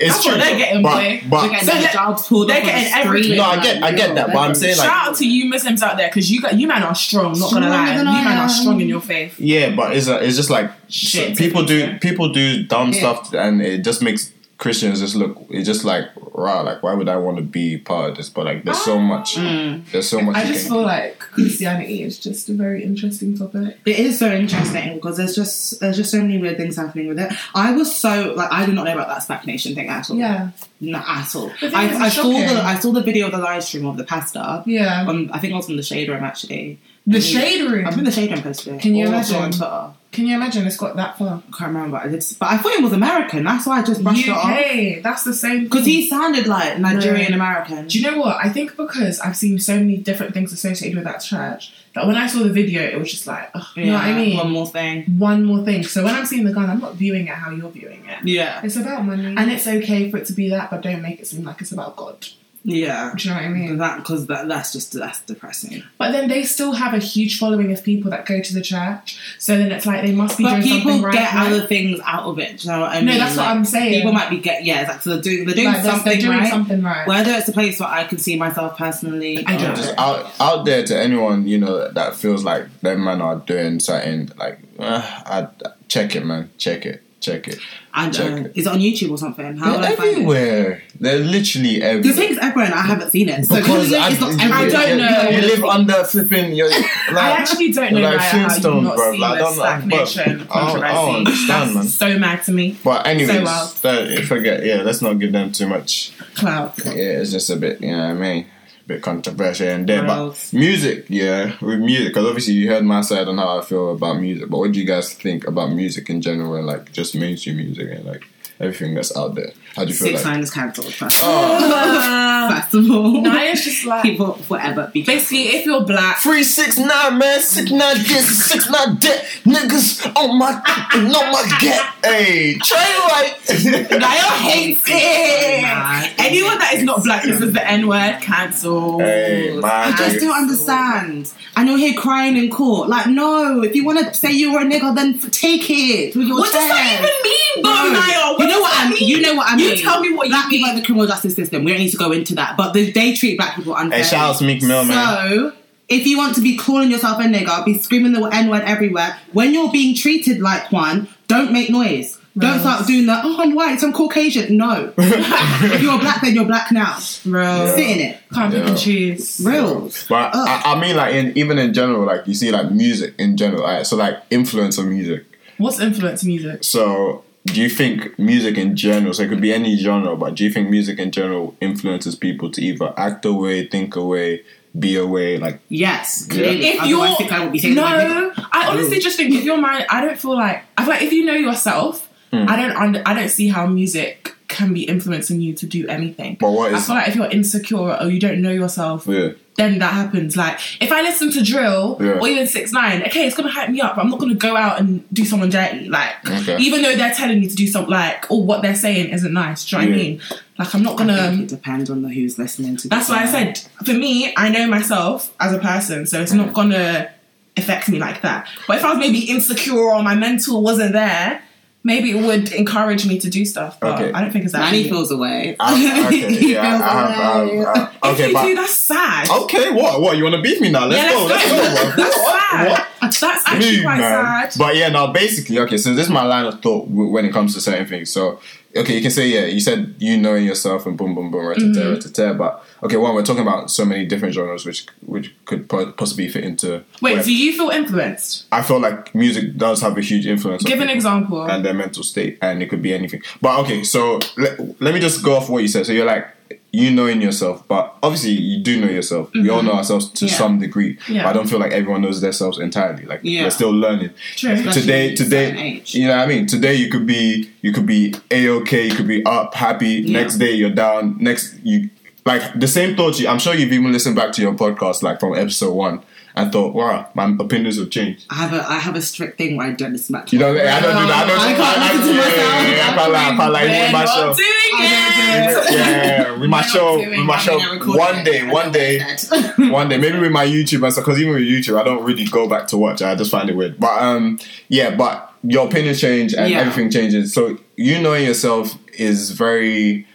it's 0.00 0.24
true. 0.24 0.32
they're 0.38 0.56
getting, 0.58 0.82
but, 0.82 0.94
boy. 0.94 1.22
but 1.28 1.40
They're 1.42 1.50
getting 1.50 1.66
So 1.68 1.72
their 1.74 1.82
they- 1.82 1.92
jobs 1.92 2.26
pulled 2.28 2.48
they're 2.48 2.56
off 2.56 2.62
on 2.62 2.66
the 2.66 2.72
getting 2.72 2.88
street. 2.90 3.04
everything. 3.06 3.36
No, 3.36 3.44
I 3.44 3.62
get- 3.62 3.82
I 3.82 3.92
get 3.92 4.14
that, 4.14 4.26
but 4.32 4.36
I'm 4.38 4.54
saying, 4.54 4.76
like- 4.78 4.86
Shout 4.88 5.08
out 5.08 5.16
to 5.16 5.26
you 5.28 5.44
Muslims 5.48 5.82
out 5.82 5.96
there 5.96 6.08
because 6.08 6.30
you 6.30 6.40
got 6.40 6.58
you 6.58 6.66
man 6.68 6.82
are 6.82 6.94
strong. 6.94 7.38
Not 7.38 7.52
gonna 7.52 7.68
lie, 7.68 7.92
you 7.92 7.98
than 7.98 8.06
I 8.08 8.24
man 8.24 8.38
are 8.38 8.48
strong 8.48 8.80
in 8.80 8.88
your 8.88 9.00
faith. 9.00 9.38
Yeah, 9.38 9.74
but 9.74 9.96
it's 9.96 10.06
a, 10.06 10.22
it's 10.24 10.36
just 10.36 10.50
like 10.50 10.70
Shit, 10.88 11.36
people 11.36 11.64
do 11.64 11.98
people 11.98 12.32
do 12.32 12.62
dumb 12.64 12.92
Yeah. 12.92 12.98
stuff, 12.98 13.32
and 13.34 13.60
it 13.62 13.82
just 13.84 14.02
makes 14.02 14.32
Christians 14.60 15.00
just 15.00 15.16
look. 15.16 15.38
It's 15.48 15.66
just 15.66 15.86
like 15.86 16.10
wow, 16.34 16.62
like 16.62 16.82
why 16.82 16.92
would 16.92 17.08
I 17.08 17.16
want 17.16 17.38
to 17.38 17.42
be 17.42 17.78
part 17.78 18.10
of 18.10 18.16
this? 18.18 18.28
But 18.28 18.44
like, 18.44 18.64
there's 18.64 18.82
so 18.82 18.98
ah. 18.98 19.00
much. 19.00 19.36
Hmm. 19.36 19.78
There's 19.90 20.06
so 20.06 20.20
much. 20.20 20.36
I 20.36 20.44
just 20.44 20.66
can- 20.66 20.74
feel 20.74 20.82
like 20.82 21.18
Christianity 21.18 22.02
is 22.02 22.18
just 22.18 22.46
a 22.50 22.52
very 22.52 22.84
interesting 22.84 23.36
topic. 23.38 23.78
It 23.86 23.98
is 23.98 24.18
so 24.18 24.30
interesting 24.30 24.96
because 24.96 25.16
there's 25.16 25.34
just 25.34 25.80
there's 25.80 25.96
just 25.96 26.10
so 26.10 26.20
many 26.20 26.36
weird 26.36 26.58
things 26.58 26.76
happening 26.76 27.08
with 27.08 27.18
it. 27.18 27.32
I 27.54 27.72
was 27.72 27.96
so 27.96 28.34
like 28.36 28.52
I 28.52 28.66
did 28.66 28.74
not 28.74 28.84
know 28.84 28.92
about 28.92 29.08
that 29.08 29.26
SPAC 29.26 29.46
Nation 29.46 29.74
thing 29.74 29.88
at 29.88 30.10
all. 30.10 30.16
Yeah, 30.16 30.50
not 30.78 31.08
at 31.08 31.34
all. 31.34 31.48
The 31.48 31.70
thing 31.70 31.90
is, 31.90 31.96
I, 31.96 32.04
I 32.04 32.08
saw 32.10 32.28
the 32.28 32.62
I 32.62 32.78
saw 32.78 32.92
the 32.92 33.02
video 33.02 33.26
of 33.26 33.32
the 33.32 33.38
live 33.38 33.64
stream 33.64 33.86
of 33.86 33.96
the 33.96 34.04
pastor. 34.04 34.62
yeah. 34.66 35.06
On, 35.08 35.30
I 35.30 35.38
think 35.38 35.54
it 35.54 35.56
was 35.56 35.70
on 35.70 35.76
the 35.76 35.82
shade 35.82 36.10
room 36.10 36.22
actually. 36.22 36.78
The 37.12 37.20
shade 37.20 37.60
room 37.70 37.86
I 37.86 37.90
shade 37.90 37.90
room. 37.90 37.92
think 37.92 38.04
the 38.06 38.12
shade 38.12 38.30
room 38.66 38.76
it. 38.76 38.82
Can 38.82 38.94
you 38.94 39.08
Or 39.08 39.14
I 39.14 39.22
saw 39.22 39.36
on 39.36 39.42
imagine? 39.44 39.58
Twitter. 39.58 39.90
Can 40.12 40.26
you 40.26 40.34
imagine? 40.34 40.66
It's 40.66 40.76
got 40.76 40.96
that 40.96 41.16
far. 41.18 41.36
I 41.46 41.56
can't 41.56 41.72
remember. 41.72 41.96
I 41.96 42.08
did, 42.08 42.24
but 42.40 42.50
I 42.50 42.58
thought 42.58 42.72
it 42.72 42.82
was 42.82 42.92
American. 42.92 43.44
That's 43.44 43.64
why 43.64 43.78
I 43.78 43.84
just 43.84 44.02
brushed 44.02 44.26
it 44.26 44.30
off. 44.30 44.44
UK. 44.44 45.02
That's 45.04 45.22
the 45.22 45.32
same. 45.32 45.64
Because 45.64 45.86
he 45.86 46.08
sounded 46.08 46.48
like 46.48 46.78
Nigerian 46.80 47.30
No. 47.30 47.36
American. 47.36 47.86
Do 47.86 47.96
you 47.98 48.10
know 48.10 48.18
what? 48.18 48.36
I 48.44 48.48
think 48.48 48.76
because 48.76 49.20
I've 49.20 49.36
seen 49.36 49.60
so 49.60 49.76
many 49.76 49.98
different 49.98 50.34
things 50.34 50.52
associated 50.52 50.96
with 50.96 51.04
that 51.04 51.18
church, 51.18 51.72
that 51.94 52.08
when 52.08 52.16
I 52.16 52.26
saw 52.26 52.40
the 52.40 52.52
video, 52.52 52.82
it 52.82 52.98
was 52.98 53.10
just 53.12 53.26
like, 53.28 53.50
ugh, 53.54 53.64
you 53.76 53.86
know 53.86 53.92
what 53.94 54.02
I 54.04 54.12
mean? 54.14 54.36
One 54.36 54.50
more 54.50 54.66
thing. 54.66 55.04
One 55.18 55.44
more 55.44 55.64
thing. 55.64 55.84
So 55.84 56.02
when 56.04 56.14
I'm 56.16 56.26
seeing 56.26 56.44
the 56.44 56.52
gun, 56.52 56.68
I'm 56.68 56.80
not 56.80 56.94
viewing 56.96 57.28
it 57.28 57.34
how 57.34 57.52
you're 57.52 57.70
viewing 57.70 58.04
it. 58.06 58.26
Yeah. 58.26 58.60
It's 58.64 58.74
about 58.76 59.04
money. 59.04 59.34
And 59.36 59.50
it's 59.52 59.68
okay 59.68 60.10
for 60.10 60.16
it 60.16 60.24
to 60.26 60.32
be 60.32 60.50
that, 60.50 60.70
but 60.70 60.80
don't 60.82 61.02
make 61.02 61.20
it 61.20 61.28
seem 61.28 61.44
like 61.44 61.60
it's 61.60 61.70
about 61.72 61.94
God. 61.94 62.26
Yeah. 62.62 63.12
Do 63.16 63.24
you 63.28 63.34
know 63.34 63.40
what 63.40 63.44
I 63.46 63.48
mean? 63.48 63.78
That 63.78 63.96
because 63.98 64.26
that 64.26 64.46
that's 64.48 64.72
just 64.72 64.92
that's 64.92 65.22
depressing. 65.22 65.82
But 65.98 66.12
then 66.12 66.28
they 66.28 66.42
still 66.44 66.72
have 66.72 66.92
a 66.92 66.98
huge 66.98 67.38
following 67.38 67.72
of 67.72 67.82
people 67.82 68.10
that 68.10 68.26
go 68.26 68.40
to 68.40 68.54
the 68.54 68.60
church. 68.60 69.18
So 69.38 69.56
then 69.56 69.72
it's 69.72 69.86
like 69.86 70.02
they 70.02 70.12
must 70.12 70.36
be 70.36 70.44
But 70.44 70.50
doing 70.60 70.62
people 70.62 70.90
something 70.92 71.04
right. 71.06 71.14
get 71.14 71.32
right? 71.34 71.46
other 71.52 71.66
things 71.66 72.00
out 72.04 72.24
of 72.24 72.38
it. 72.38 72.58
Do 72.58 72.68
you 72.68 72.74
know 72.74 72.80
what 72.80 72.90
I 72.90 72.96
mean? 72.96 73.06
No, 73.06 73.18
that's 73.18 73.36
what 73.36 73.46
I'm 73.46 73.64
saying. 73.64 73.94
People 73.94 74.12
might 74.12 74.28
be 74.28 74.38
get 74.38 74.64
yeah, 74.64 74.80
it's 74.82 74.90
like 74.90 75.02
so 75.02 75.10
they're 75.10 75.22
doing 75.22 75.46
they're 75.46 75.54
doing 75.54 75.68
Like, 75.68 75.84
something 75.84 76.12
they're 76.12 76.20
doing 76.20 76.38
right. 76.38 76.50
something 76.50 76.82
right. 76.82 77.06
Whether 77.06 77.30
it's 77.32 77.48
a 77.48 77.52
place 77.52 77.80
where 77.80 77.88
I 77.88 78.04
can 78.04 78.18
see 78.18 78.36
myself 78.36 78.76
personally, 78.76 79.44
I 79.46 79.56
don't 79.56 79.74
Just 79.74 79.96
out 79.96 80.30
out 80.38 80.64
there 80.66 80.84
to 80.84 80.98
anyone 80.98 81.46
you 81.48 81.56
know 81.58 81.90
that 81.90 82.14
feels 82.14 82.44
like 82.44 82.68
them 82.82 83.04
man 83.04 83.22
are 83.22 83.36
doing 83.36 83.80
something 83.80 84.30
like 84.36 84.58
uh, 84.78 85.00
I 85.26 85.48
check 85.88 86.14
it 86.14 86.24
man 86.26 86.50
check 86.58 86.84
it 86.84 87.02
check 87.20 87.48
it 87.48 87.58
I 87.92 88.08
check 88.08 88.46
it. 88.46 88.52
Is 88.56 88.66
it 88.66 88.70
on 88.72 88.78
YouTube 88.78 89.10
or 89.10 89.18
something? 89.18 89.56
How 89.56 89.72
they're 89.78 89.90
I 89.90 89.96
find 89.96 90.08
it? 90.08 90.12
everywhere 90.12 90.82
they're 91.00 91.18
literally 91.18 91.82
everywhere. 91.82 92.02
The 92.14 92.20
thing's 92.20 92.38
everywhere, 92.38 92.66
and 92.66 92.74
I 92.74 92.82
haven't 92.82 93.10
seen 93.10 93.28
it. 93.28 93.44
So 93.46 93.56
because 93.56 93.92
I, 93.92 94.10
it's 94.10 94.20
not 94.20 94.32
you, 94.32 94.38
I 94.52 94.68
don't 94.68 94.90
you- 94.90 94.96
know. 94.96 95.28
you 95.30 95.40
live 95.42 95.64
under 95.64 96.04
flipping 96.04 96.52
your 96.54 96.68
like, 96.68 96.86
I 97.16 97.30
actually 97.32 97.72
don't 97.72 97.92
know 97.92 98.00
like 98.00 98.16
Naya, 98.18 98.28
how 98.28 98.38
you've 98.38 98.46
not 98.84 98.98
seen 98.98 99.20
Like, 99.20 99.32
I 99.32 99.38
don't 99.38 99.40
know, 99.40 99.52
Slack 99.52 99.88
but 99.88 100.18
I 100.18 100.24
don't- 100.24 100.82
I 100.82 100.92
don't 100.94 101.14
understand, 101.16 101.74
man. 101.74 101.84
so 101.84 102.18
mad 102.18 102.42
to 102.44 102.52
me. 102.52 102.76
but 102.84 103.06
anyways 103.06 103.42
wild. 103.42 103.70
that, 103.82 104.24
forget 104.26 104.64
yeah 104.64 104.82
let's 104.82 105.02
not 105.02 105.14
give 105.18 105.32
them 105.32 105.50
too 105.52 105.66
much 105.66 106.12
clout. 106.36 106.74
yeah 106.84 106.92
it's 107.20 107.32
just 107.32 107.50
a 107.50 107.56
bit 107.56 107.80
you 107.82 107.90
know 107.90 107.98
what 107.98 108.10
I 108.10 108.14
mean 108.14 108.46
bit 108.90 109.02
controversial 109.02 109.68
and 109.68 109.88
there 109.88 110.02
but 110.02 110.50
music 110.52 111.06
yeah 111.08 111.56
with 111.62 111.78
music 111.78 112.08
because 112.08 112.26
obviously 112.26 112.54
you 112.54 112.68
heard 112.68 112.84
my 112.84 113.00
side 113.00 113.28
on 113.28 113.38
how 113.38 113.58
I 113.58 113.62
feel 113.62 113.92
about 113.92 114.20
music 114.20 114.50
but 114.50 114.58
what 114.58 114.72
do 114.72 114.80
you 114.80 114.86
guys 114.86 115.14
think 115.14 115.46
about 115.46 115.70
music 115.72 116.10
in 116.10 116.20
general 116.20 116.56
and 116.56 116.66
like 116.66 116.90
just 116.92 117.14
mainstream 117.14 117.56
music 117.58 117.88
and 117.90 118.04
like 118.04 118.24
everything 118.60 118.94
that's 118.94 119.16
out 119.16 119.34
there 119.34 119.52
how 119.74 119.84
do 119.84 119.90
you 119.90 119.94
feel 119.96 120.08
Six 120.08 120.24
like 120.24 120.34
Nine 120.34 120.42
is 120.42 120.50
cancelled. 120.50 120.92
First, 120.92 121.22
Uh, 121.22 122.60
first 122.60 122.74
of 122.74 122.90
all, 122.90 123.20
Naya's 123.22 123.62
just 123.64 123.84
like 123.84 124.02
people 124.02 124.34
forever 124.34 124.90
be 124.92 125.02
basically 125.02 125.44
if 125.48 125.64
you're 125.64 125.84
black, 125.84 126.18
Three 126.18 126.42
six 126.42 126.76
nine 126.76 127.18
man, 127.18 127.40
six 127.40 127.70
nine 127.70 127.96
this, 127.98 128.46
six 128.46 128.68
nine 128.68 128.98
that, 128.98 129.24
niggas 129.44 130.04
on 130.16 130.38
my 130.38 130.52
on 130.52 131.32
my 131.32 131.58
get. 131.60 131.80
Hey, 132.04 132.58
Trey 132.58 132.76
right. 132.76 133.90
Naya 134.00 134.30
hates 134.42 134.82
it. 134.86 135.62
Nah. 135.62 136.02
Anyone 136.18 136.58
that 136.58 136.74
is 136.74 136.82
not 136.82 137.04
black 137.04 137.24
uses 137.24 137.52
the 137.52 137.66
N 137.66 137.86
word, 137.86 138.18
cancel. 138.20 138.98
Hey. 138.98 139.56
I 139.62 139.94
just 139.96 140.18
don't 140.20 140.36
understand. 140.36 141.32
And 141.56 141.68
you're 141.68 141.78
here 141.78 141.94
crying 141.94 142.36
in 142.36 142.50
court. 142.50 142.88
Like, 142.88 143.06
no, 143.06 143.62
if 143.62 143.74
you 143.76 143.84
want 143.84 143.98
to 144.00 144.12
say 144.14 144.32
you 144.32 144.52
were 144.52 144.60
a 144.60 144.64
nigga, 144.64 144.94
then 144.94 145.18
take 145.30 145.68
it 145.70 146.16
with 146.16 146.26
your 146.26 146.38
What 146.38 146.52
does 146.52 146.68
that 146.68 146.98
even 146.98 147.14
mean, 147.22 147.62
though, 147.62 147.92
No. 147.92 147.92
Naya? 147.92 148.49
You 148.50 148.56
know 148.56 148.60
what 148.62 148.72
I 148.74 148.90
mean? 148.90 149.08
You 149.08 149.20
know 149.20 149.34
what 149.34 149.50
I 149.50 149.56
mean? 149.56 149.76
You 149.76 149.82
tell 149.82 150.00
me 150.00 150.12
what 150.12 150.26
you 150.26 150.32
black 150.32 150.50
people 150.50 150.68
mean. 150.68 150.76
are 150.76 150.80
the 150.80 150.86
criminal 150.86 151.06
justice 151.06 151.34
system. 151.34 151.64
We 151.64 151.72
don't 151.72 151.80
need 151.80 151.90
to 151.90 151.96
go 151.96 152.12
into 152.12 152.34
that. 152.34 152.56
But 152.56 152.72
they, 152.72 152.90
they 152.90 153.14
treat 153.14 153.36
black 153.36 153.56
people 153.56 153.74
unfairly. 153.74 154.02
Hey, 154.02 154.08
shout 154.08 154.30
out 154.30 154.38
to 154.38 154.44
Meek 154.44 154.62
Mill, 154.62 154.84
man. 154.84 154.92
So, 154.92 155.52
if 155.88 156.06
you 156.06 156.18
want 156.18 156.36
to 156.36 156.40
be 156.40 156.56
calling 156.56 156.90
yourself 156.90 157.18
a 157.20 157.24
nigger, 157.24 157.64
be 157.64 157.78
screaming 157.78 158.12
the 158.12 158.24
N 158.26 158.48
word 158.48 158.62
everywhere, 158.62 159.18
when 159.32 159.52
you're 159.52 159.72
being 159.72 159.94
treated 159.94 160.40
like 160.40 160.70
one, 160.70 161.08
don't 161.26 161.52
make 161.52 161.70
noise. 161.70 162.16
Don't 162.38 162.60
start 162.60 162.86
doing 162.86 163.06
that, 163.06 163.24
oh, 163.24 163.42
I'm 163.42 163.54
white, 163.56 163.82
I'm 163.82 163.92
Caucasian. 163.92 164.56
No. 164.56 164.94
if 164.98 165.82
you're 165.82 165.98
black, 165.98 166.22
then 166.22 166.34
you're 166.34 166.44
black 166.44 166.70
now. 166.70 166.96
Bro, 167.24 167.74
Sit 167.74 167.90
in 167.90 168.00
it. 168.00 168.20
can't 168.32 168.54
pick 168.54 168.64
and 168.64 168.78
choose. 168.78 169.40
Real. 169.44 169.90
But 170.08 170.30
I, 170.34 170.62
I 170.64 170.80
mean, 170.80 170.96
like 170.96 171.12
in 171.12 171.36
even 171.36 171.58
in 171.58 171.74
general, 171.74 172.06
like 172.06 172.26
you 172.28 172.34
see, 172.34 172.52
like 172.52 172.70
music 172.70 173.14
in 173.18 173.36
general. 173.36 173.64
Right? 173.64 173.84
So 173.84 173.96
like 173.96 174.22
influence 174.30 174.78
of 174.78 174.86
music. 174.86 175.24
What's 175.58 175.80
influence 175.80 176.24
music? 176.24 176.62
So 176.62 177.24
do 177.46 177.60
you 177.60 177.70
think 177.70 178.18
music 178.18 178.58
in 178.58 178.76
general? 178.76 179.14
So 179.14 179.22
it 179.22 179.28
could 179.28 179.40
be 179.40 179.52
any 179.52 179.76
genre, 179.76 180.16
but 180.16 180.34
do 180.34 180.44
you 180.44 180.50
think 180.50 180.68
music 180.68 180.98
in 180.98 181.10
general 181.10 181.54
influences 181.60 182.14
people 182.14 182.50
to 182.50 182.62
either 182.62 182.92
act 182.96 183.24
away, 183.24 183.66
think 183.66 183.96
away, 183.96 184.42
be 184.78 184.96
away? 184.96 185.38
Like 185.38 185.60
Yes, 185.68 186.26
clearly. 186.26 186.66
If 186.66 186.86
you're 186.86 187.00
I 187.00 187.14
think 187.14 187.32
I 187.32 187.42
would 187.42 187.52
be 187.52 187.58
saying 187.58 187.74
no, 187.74 187.82
my. 187.82 188.32
I 188.52 188.68
honestly 188.68 188.98
just 188.98 189.16
think 189.16 189.34
if 189.34 189.44
you're 189.44 189.56
mine, 189.56 189.84
I 189.88 190.04
don't 190.04 190.18
feel 190.18 190.34
like 190.34 190.64
I 190.76 190.84
feel 190.84 190.94
like 190.94 191.02
if 191.02 191.12
you 191.12 191.24
know 191.24 191.34
yourself, 191.34 192.08
Hmm. 192.32 192.48
I 192.48 192.56
don't 192.56 192.76
under, 192.76 193.02
I 193.04 193.14
don't 193.14 193.28
see 193.28 193.48
how 193.48 193.66
music 193.66 194.34
can 194.46 194.72
be 194.72 194.84
influencing 194.84 195.40
you 195.40 195.52
to 195.54 195.66
do 195.66 195.88
anything. 195.88 196.36
But 196.38 196.52
what 196.52 196.72
I 196.72 196.80
feel 196.80 196.94
like 196.94 197.08
if 197.08 197.16
you're 197.16 197.26
insecure 197.26 197.96
or 198.00 198.08
you 198.08 198.20
don't 198.20 198.40
know 198.40 198.52
yourself, 198.52 199.06
yeah, 199.06 199.30
then 199.60 199.78
that 199.78 199.92
happens. 199.92 200.36
Like 200.36 200.58
if 200.80 200.90
I 200.90 201.02
listen 201.02 201.30
to 201.32 201.44
drill 201.44 201.98
Yeah. 202.00 202.18
or 202.18 202.28
even 202.28 202.46
six 202.46 202.72
nine, 202.72 203.02
okay, 203.02 203.26
it's 203.26 203.36
gonna 203.36 203.50
hype 203.50 203.68
me 203.68 203.80
up. 203.80 203.96
But 203.96 204.02
I'm 204.02 204.10
not 204.10 204.18
gonna 204.18 204.34
go 204.34 204.56
out 204.56 204.80
and 204.80 205.04
do 205.12 205.24
someone 205.24 205.50
dirty. 205.50 205.88
Like 205.88 206.12
Okay. 206.28 206.56
even 206.58 206.82
though 206.82 206.96
they're 206.96 207.14
telling 207.14 207.40
me 207.40 207.48
to 207.48 207.54
do 207.54 207.66
something, 207.66 207.90
like 207.90 208.30
or 208.30 208.42
what 208.42 208.62
they're 208.62 208.74
saying 208.74 209.10
isn't 209.10 209.32
nice. 209.32 209.64
Do 209.66 209.76
you 209.76 209.82
know 209.82 209.88
what 209.88 209.94
I 209.94 210.02
mean? 210.02 210.20
Like 210.58 210.74
I'm 210.74 210.82
not 210.82 210.96
gonna. 210.96 211.30
think 211.30 211.42
it 211.42 211.48
depends 211.48 211.90
on 211.90 212.02
the 212.02 212.08
who's 212.08 212.38
listening 212.38 212.76
to. 212.78 212.88
That's 212.88 213.08
why 213.08 213.22
I 213.22 213.26
said 213.26 213.58
for 213.84 213.92
me, 213.92 214.32
I 214.36 214.48
know 214.48 214.66
myself 214.66 215.34
as 215.38 215.52
a 215.52 215.58
person, 215.58 216.06
so 216.06 216.20
it's 216.20 216.32
not 216.32 216.48
mm. 216.48 216.54
gonna 216.54 217.10
affect 217.56 217.88
me 217.88 217.98
like 217.98 218.22
that. 218.22 218.48
But 218.66 218.78
if 218.78 218.84
I 218.84 218.90
was 218.90 218.98
maybe 218.98 219.20
insecure 219.20 219.78
or 219.78 220.02
my 220.02 220.14
mental 220.14 220.62
wasn't 220.62 220.92
there, 220.92 221.42
maybe 221.82 222.10
it 222.10 222.22
would 222.22 222.52
encourage 222.52 223.06
me 223.06 223.18
to 223.20 223.30
do 223.30 223.44
stuff. 223.44 223.78
But 223.80 223.94
Okay. 224.00 224.12
I 224.12 224.20
don't 224.20 224.30
think 224.32 224.44
it's 224.44 224.52
that. 224.52 224.60
Manny 224.60 224.84
feels 224.88 225.10
away. 225.10 225.56
I, 225.60 226.06
okay, 226.06 226.34
He 226.38 226.52
yeah, 226.52 226.62
I, 226.62 226.70
feels 226.70 226.82
I 226.82 226.86
have, 226.86 227.10
I 227.10 227.12
have, 227.12 227.48
away. 227.48 227.64
I 227.66 227.78
have- 227.78 227.94
If 227.94 228.04
okay, 228.04 228.28
you 228.28 228.34
but 228.34 228.42
do, 228.46 228.54
that's 228.56 228.74
sad. 228.74 229.30
okay, 229.30 229.70
what, 229.70 230.00
what? 230.00 230.16
You 230.16 230.24
want 230.24 230.36
to 230.36 230.42
beat 230.42 230.60
me 230.60 230.70
now? 230.70 230.86
Let's 230.86 231.02
yeah, 231.02 231.10
go, 231.18 231.24
let's 231.26 231.50
let's 231.50 231.80
go. 231.80 231.90
go. 231.96 231.96
That's 232.02 232.18
What? 232.18 232.42
sad. 232.50 232.68
What? 232.70 232.86
That's 233.00 233.22
actually 233.22 233.70
Dude, 233.76 233.82
quite 233.84 233.98
man. 233.98 234.50
sad. 234.50 234.58
But 234.58 234.76
yeah, 234.76 234.88
now 234.90 235.12
basically, 235.12 235.58
okay. 235.60 235.76
So 235.78 235.94
this 235.94 236.06
is 236.06 236.12
my 236.12 236.22
line 236.22 236.44
of 236.46 236.60
thought 236.60 236.88
when 236.88 237.24
it 237.24 237.32
comes 237.32 237.54
to 237.54 237.60
certain 237.60 237.86
things. 237.86 238.12
So 238.12 238.40
okay, 238.76 238.94
you 238.96 239.00
can 239.02 239.10
say 239.10 239.28
yeah. 239.28 239.46
You 239.46 239.60
said 239.60 239.94
you 239.98 240.16
knowing 240.16 240.44
yourself 240.46 240.86
and 240.86 240.96
boom, 240.96 241.14
boom, 241.14 241.30
boom, 241.30 241.44
right 241.46 241.56
Mm-hmm. 241.56 241.98
to 241.98 242.12
tear, 242.12 242.34
But 242.34 242.62
okay, 242.82 242.96
one 242.96 243.14
we're 243.14 243.22
talking 243.24 243.42
about 243.42 243.70
so 243.70 243.84
many 243.84 244.06
different 244.06 244.34
genres 244.34 244.64
which 244.66 244.86
which 245.06 245.34
could 245.44 245.68
possibly 245.68 246.28
fit 246.28 246.44
into. 246.44 246.82
Wait, 247.02 247.14
where- 247.14 247.22
do 247.22 247.34
you 247.34 247.52
feel 247.56 247.70
influenced? 247.70 248.46
I 248.52 248.62
feel 248.62 248.80
like 248.80 249.14
music 249.14 249.56
does 249.56 249.80
have 249.82 249.96
a 249.96 250.00
huge 250.00 250.26
influence. 250.26 250.64
on 250.64 250.70
Give 250.70 250.80
an 250.80 250.90
example. 250.90 251.42
And 251.50 251.64
their 251.64 251.74
mental 251.74 252.02
state, 252.02 252.38
and 252.42 252.62
it 252.62 252.68
could 252.70 252.82
be 252.82 252.92
anything. 252.94 253.22
But 253.40 253.60
okay, 253.60 253.82
so 253.84 254.18
let, 254.36 254.80
let 254.80 254.94
me 254.94 255.00
just 255.00 255.22
go 255.24 255.36
off 255.36 255.48
what 255.48 255.62
you 255.62 255.68
said. 255.68 255.86
So 255.86 255.92
you're 255.92 256.06
like 256.06 256.26
you 256.72 256.88
knowing 256.92 257.20
yourself, 257.20 257.66
but 257.66 257.96
obviously 258.00 258.30
you 258.30 258.62
do 258.62 258.80
know 258.80 258.86
yourself. 258.88 259.28
We 259.34 259.48
all 259.50 259.60
know 259.60 259.72
ourselves 259.72 260.08
to 260.12 260.26
Yeah. 260.26 260.32
some 260.34 260.60
degree. 260.60 260.94
Mm-hmm. 260.94 261.12
Yeah. 261.14 261.22
But 261.24 261.30
I 261.30 261.32
don't 261.32 261.48
feel 261.50 261.58
like 261.58 261.72
everyone 261.72 262.00
knows 262.02 262.20
themselves 262.20 262.60
entirely. 262.60 263.04
Like 263.06 263.20
Yeah. 263.24 263.42
we're 263.42 263.50
still 263.50 263.72
learning 263.72 264.10
True. 264.36 264.52
Especially 264.52 264.80
today 264.82 265.06
at 265.08 265.14
a 265.14 265.16
certain 265.24 265.56
today 265.56 265.82
you 265.86 266.06
know 266.06 266.16
what 266.16 266.22
I 266.22 266.26
mean 266.28 266.46
today 266.46 266.74
you 266.76 266.88
could 266.88 267.06
be 267.08 267.50
you 267.62 267.72
could 267.72 267.86
be 267.86 268.14
a 268.30 268.48
okay 268.60 268.86
you 268.86 268.94
could 268.94 269.08
be 269.08 269.24
up 269.26 269.54
happy 269.54 269.88
Yeah. 270.06 270.20
next 270.20 270.36
day 270.36 270.52
you're 270.52 270.70
down 270.70 271.16
next 271.18 271.56
you 271.64 271.90
like 272.38 272.58
the 272.58 272.68
same 272.68 272.96
thoughts 272.96 273.18
you 273.20 273.28
I'm 273.28 273.38
sure 273.38 273.54
you've 273.54 273.72
even 273.72 273.92
listened 273.92 274.16
back 274.16 274.32
to 274.32 274.42
your 274.42 274.54
podcast 274.54 275.02
like 275.02 275.20
from 275.20 275.34
episode 275.34 275.72
one 275.74 276.02
and 276.36 276.52
thought 276.52 276.74
wow 276.74 277.08
my 277.14 277.24
opinions 277.40 277.76
have 277.78 277.90
changed. 277.90 278.24
I 278.30 278.34
have 278.36 278.52
a 278.52 278.62
I 278.70 278.78
have 278.78 278.94
a 278.96 279.02
strict 279.02 279.36
thing 279.38 279.56
where 279.56 279.66
I 279.66 279.72
don't 279.72 279.92
listen 279.92 280.12
back 280.12 280.26
to 280.26 280.36
you 280.36 280.40
know 280.40 280.50
I 280.52 280.80
don't 280.80 280.94
do 281.02 281.06
that. 281.12 281.24
I 281.24 281.28
don't 281.28 281.38
I 281.40 281.50
do 281.50 281.56
can't 281.56 281.78
I, 281.78 281.92
listen 281.92 282.06
to 282.06 282.14
yeah, 282.14 282.26
myself. 282.26 282.62
yeah, 282.62 282.76
yeah, 282.76 282.90
I 282.90 282.94
can't 282.96 283.12
lie 283.12 283.28
I 283.28 283.36
can't 283.36 283.52
lie 283.52 283.64
even 283.64 283.80
with 283.82 283.92
my 283.92 284.04
We're 284.04 284.06
show. 284.06 284.34
Doing 284.34 284.46
it. 284.82 285.70
yeah 285.72 286.30
with 286.32 286.38
my 286.38 286.44
We're 286.44 286.46
not 286.48 286.64
show 286.66 286.96
doing 286.98 287.10
with 287.18 287.26
my 287.26 287.36
show 287.38 287.58
one 287.96 288.24
day 288.24 288.48
one 288.50 288.72
day 288.72 289.00
I 289.00 289.52
one 289.70 289.88
day 289.88 289.98
maybe 289.98 290.18
with 290.18 290.32
my 290.32 290.46
YouTube 290.46 290.82
and 290.84 290.92
stuff 290.92 291.04
because 291.04 291.20
even 291.20 291.34
with 291.34 291.42
YouTube 291.42 291.80
I 291.80 291.84
don't 291.84 292.04
really 292.04 292.24
go 292.24 292.48
back 292.48 292.66
to 292.68 292.76
watch 292.78 293.02
I 293.02 293.14
just 293.14 293.30
find 293.30 293.48
it 293.50 293.56
weird. 293.56 293.78
But 293.80 294.00
um 294.00 294.38
yeah 294.68 294.94
but 294.94 295.32
your 295.42 295.66
opinions 295.66 296.00
change 296.00 296.34
and 296.34 296.50
Yeah. 296.50 296.58
everything 296.60 296.90
changes. 296.90 297.32
So 297.32 297.58
you 297.76 298.00
knowing 298.00 298.24
yourself 298.24 298.74
is 298.98 299.30
very 299.30 300.06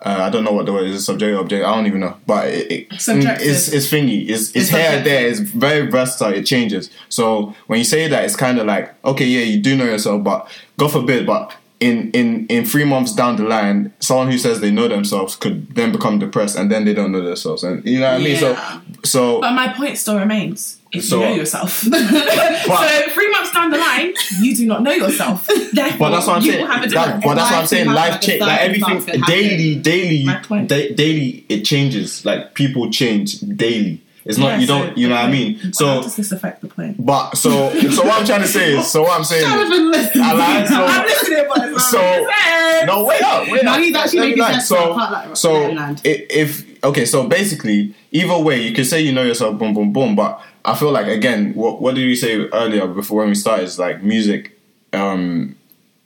uh, 0.00 0.18
I 0.22 0.30
don't 0.30 0.44
know 0.44 0.52
what 0.52 0.66
the 0.66 0.72
word 0.72 0.86
is, 0.86 1.04
subject, 1.04 1.36
object 1.36 1.64
I 1.64 1.74
don't 1.74 1.86
even 1.86 2.00
know 2.00 2.16
but 2.26 2.48
it, 2.48 2.70
it, 2.70 2.86
it's, 2.90 3.08
it's 3.08 3.90
thingy 3.90 4.28
it's, 4.28 4.48
it's, 4.48 4.56
It's 4.56 4.68
here 4.70 5.02
there 5.02 5.28
it's 5.28 5.40
very 5.40 5.90
versatile 5.90 6.32
it 6.34 6.44
changes 6.44 6.90
so 7.08 7.54
when 7.66 7.78
you 7.78 7.84
say 7.84 8.08
that 8.08 8.24
it's 8.24 8.36
kind 8.36 8.58
of 8.58 8.66
like 8.66 8.94
okay 9.04 9.26
yeah 9.26 9.42
you 9.44 9.60
do 9.60 9.76
know 9.76 9.84
yourself 9.84 10.22
but 10.24 10.48
God 10.76 10.92
forbid 10.92 11.26
but 11.26 11.54
in, 11.80 12.10
in, 12.12 12.46
in 12.46 12.64
three 12.64 12.84
months 12.84 13.12
down 13.12 13.36
the 13.36 13.42
line, 13.42 13.92
someone 14.00 14.30
who 14.30 14.38
says 14.38 14.60
they 14.60 14.70
know 14.70 14.88
themselves 14.88 15.36
could 15.36 15.74
then 15.74 15.92
become 15.92 16.18
depressed 16.18 16.56
and 16.56 16.70
then 16.70 16.84
they 16.84 16.94
don't 16.94 17.12
know 17.12 17.22
themselves. 17.22 17.62
And 17.62 17.84
you 17.84 18.00
know 18.00 18.12
what 18.12 18.20
I 18.20 18.24
mean? 18.24 18.30
Yeah. 18.30 18.38
So 18.38 18.80
so 19.04 19.40
But 19.40 19.52
my 19.52 19.72
point 19.72 19.98
still 19.98 20.18
remains. 20.18 20.80
If 20.96 21.04
So- 21.04 21.20
you 21.20 21.26
know 21.26 21.34
yourself. 21.34 21.70
so 21.82 21.90
three 21.90 23.30
months 23.30 23.52
down 23.52 23.70
the 23.70 23.78
line, 23.78 24.12
you 24.40 24.54
do 24.56 24.66
not 24.66 24.82
know 24.82 24.92
yourself. 24.92 25.46
Therefore, 25.72 25.98
But 25.98 26.10
that's 26.10 26.26
what 26.26 26.36
I'm 26.36 26.42
saying. 26.42 26.60
will 26.60 26.66
have 26.72 26.84
a 26.84 26.88
That- 26.88 27.22
but 27.22 27.34
that's 27.34 27.50
what 27.50 27.60
I'm 27.60 27.66
saying. 27.66 27.86
Life 27.88 28.12
happen, 28.12 28.20
change, 28.28 28.40
like 28.40 28.48
like 28.48 28.60
everything 28.60 29.20
daily, 29.26 29.74
daily, 29.76 30.14
you, 30.16 30.26
My 30.26 30.36
point. 30.36 30.68
da- 30.68 30.92
daily. 30.94 31.44
It 31.48 31.64
changes. 31.64 32.24
Like 32.24 32.54
people 32.54 32.90
change 32.90 33.40
daily. 33.40 34.00
It's 34.26 34.38
not 34.38 34.52
Yeah, 34.52 34.58
you 34.60 34.66
don't. 34.66 34.96
You 34.96 35.08
know 35.08 35.16
what 35.16 35.24
I 35.26 35.30
mean? 35.30 35.56
How 35.58 35.70
So, 35.72 36.02
does 36.02 36.16
this 36.16 36.32
affect 36.32 36.62
the 36.62 36.68
point? 36.68 37.04
but 37.04 37.34
so 37.36 37.50
so 37.90 38.04
what 38.04 38.20
I'm 38.20 38.26
trying 38.26 38.40
to 38.40 38.48
say 38.48 38.74
is 38.78 38.90
so 38.90 39.02
what 39.02 39.18
I'm 39.18 39.24
saying. 39.24 39.44
is- 39.46 39.52
Jonathan, 39.52 39.90
listen. 39.90 40.20
I 40.22 40.32
lied. 40.32 40.66
I'm 40.72 41.04
listening, 41.04 41.44
but 41.48 41.68
it's 41.72 41.90
So- 41.90 41.98
not 41.98 42.86
no, 42.86 43.04
wait 43.04 43.22
up, 43.22 43.50
wait 43.50 43.64
No, 43.64 43.72
up. 43.74 43.80
he's 43.80 43.94
actually 43.94 44.20
making 44.30 44.44
sense 44.44 44.68
So 44.68 44.76
can't 44.94 45.12
let- 45.12 45.28
let 45.28 45.38
so 45.38 45.54
him 45.68 45.96
if 46.04 46.64
okay, 46.84 47.04
so 47.04 47.26
basically, 47.28 47.94
either 48.12 48.38
way, 48.38 48.62
you 48.62 48.72
can 48.74 48.84
say 48.86 49.00
you 49.02 49.12
know 49.12 49.22
yourself, 49.24 49.58
boom, 49.58 49.74
boom, 49.74 49.92
boom, 49.92 50.16
but 50.16 50.40
I 50.64 50.74
feel 50.74 50.92
like 50.92 51.06
again, 51.06 51.54
what 51.54 51.80
what 51.80 51.94
did 51.94 52.02
you 52.02 52.16
say 52.16 52.48
earlier 52.48 52.86
before 52.86 53.18
when 53.18 53.28
we 53.28 53.34
started? 53.34 53.64
Is 53.64 53.78
like 53.78 54.02
music, 54.02 54.58
um, 54.92 55.56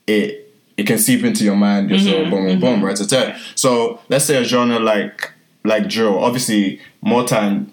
it 0.06 0.52
it 0.76 0.86
can 0.86 0.98
seep 0.98 1.24
into 1.24 1.44
your 1.44 1.56
mind, 1.56 1.90
your 1.90 1.98
soul, 1.98 2.28
boom, 2.30 2.46
boom, 2.46 2.60
boom, 2.60 2.84
right? 2.84 2.96
to. 2.96 3.40
So 3.54 4.00
let's 4.08 4.24
say 4.24 4.36
a 4.36 4.44
genre 4.44 4.78
like 4.78 5.32
like 5.64 5.88
drill. 5.88 6.18
Obviously, 6.18 6.80
more 7.00 7.24
time. 7.24 7.72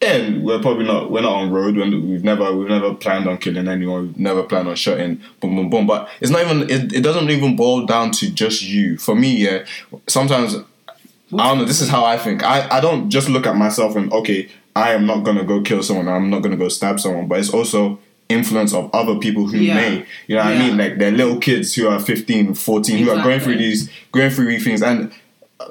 And 0.00 0.44
we're 0.44 0.60
probably 0.60 0.84
not 0.84 1.10
we're 1.10 1.22
not 1.22 1.32
on 1.32 1.50
road 1.50 1.76
when 1.76 2.08
we've 2.08 2.22
never 2.22 2.54
we've 2.54 2.68
never 2.68 2.94
planned 2.94 3.26
on 3.26 3.36
killing 3.38 3.66
anyone 3.66 4.06
we've 4.06 4.16
never 4.16 4.44
planned 4.44 4.68
on 4.68 4.76
shooting 4.76 5.20
boom 5.40 5.56
boom 5.56 5.70
boom 5.70 5.88
but 5.88 6.08
it's 6.20 6.30
not 6.30 6.40
even 6.42 6.70
it, 6.70 6.92
it 6.92 7.00
doesn't 7.02 7.28
even 7.28 7.56
boil 7.56 7.84
down 7.84 8.12
to 8.12 8.30
just 8.30 8.62
you 8.62 8.96
for 8.96 9.16
me 9.16 9.36
yeah 9.36 9.64
sometimes 10.06 10.54
I 11.36 11.48
don't 11.48 11.58
know. 11.58 11.64
This 11.64 11.80
is 11.80 11.88
how 11.88 12.04
I 12.04 12.16
think. 12.16 12.42
I, 12.42 12.66
I 12.70 12.80
don't 12.80 13.10
just 13.10 13.28
look 13.28 13.46
at 13.46 13.54
myself 13.56 13.96
and 13.96 14.10
okay, 14.12 14.48
I 14.78 14.92
am 14.94 15.06
not 15.06 15.24
gonna 15.24 15.44
go 15.44 15.60
kill 15.62 15.82
someone. 15.82 16.08
I'm 16.08 16.30
not 16.30 16.42
gonna 16.42 16.56
go 16.56 16.68
stab 16.68 17.00
someone. 17.00 17.26
But 17.28 17.40
it's 17.40 17.50
also 17.50 17.98
influence 18.28 18.74
of 18.74 18.90
other 18.92 19.16
people 19.16 19.46
who 19.46 19.56
Yeah. 19.58 19.74
may. 19.74 20.04
You 20.26 20.36
know 20.36 20.44
what 20.44 20.52
I 20.54 20.58
mean? 20.58 20.76
Like 20.76 20.98
they're 20.98 21.10
little 21.10 21.38
kids 21.38 21.74
who 21.74 21.88
are 21.88 21.98
15, 21.98 22.54
14, 22.54 22.98
who 23.04 23.10
are 23.10 23.22
going 23.22 23.40
through 23.40 23.56
these 23.58 23.88
going 24.12 24.30
through 24.30 24.48
these 24.48 24.64
things. 24.64 24.82
And 24.82 25.10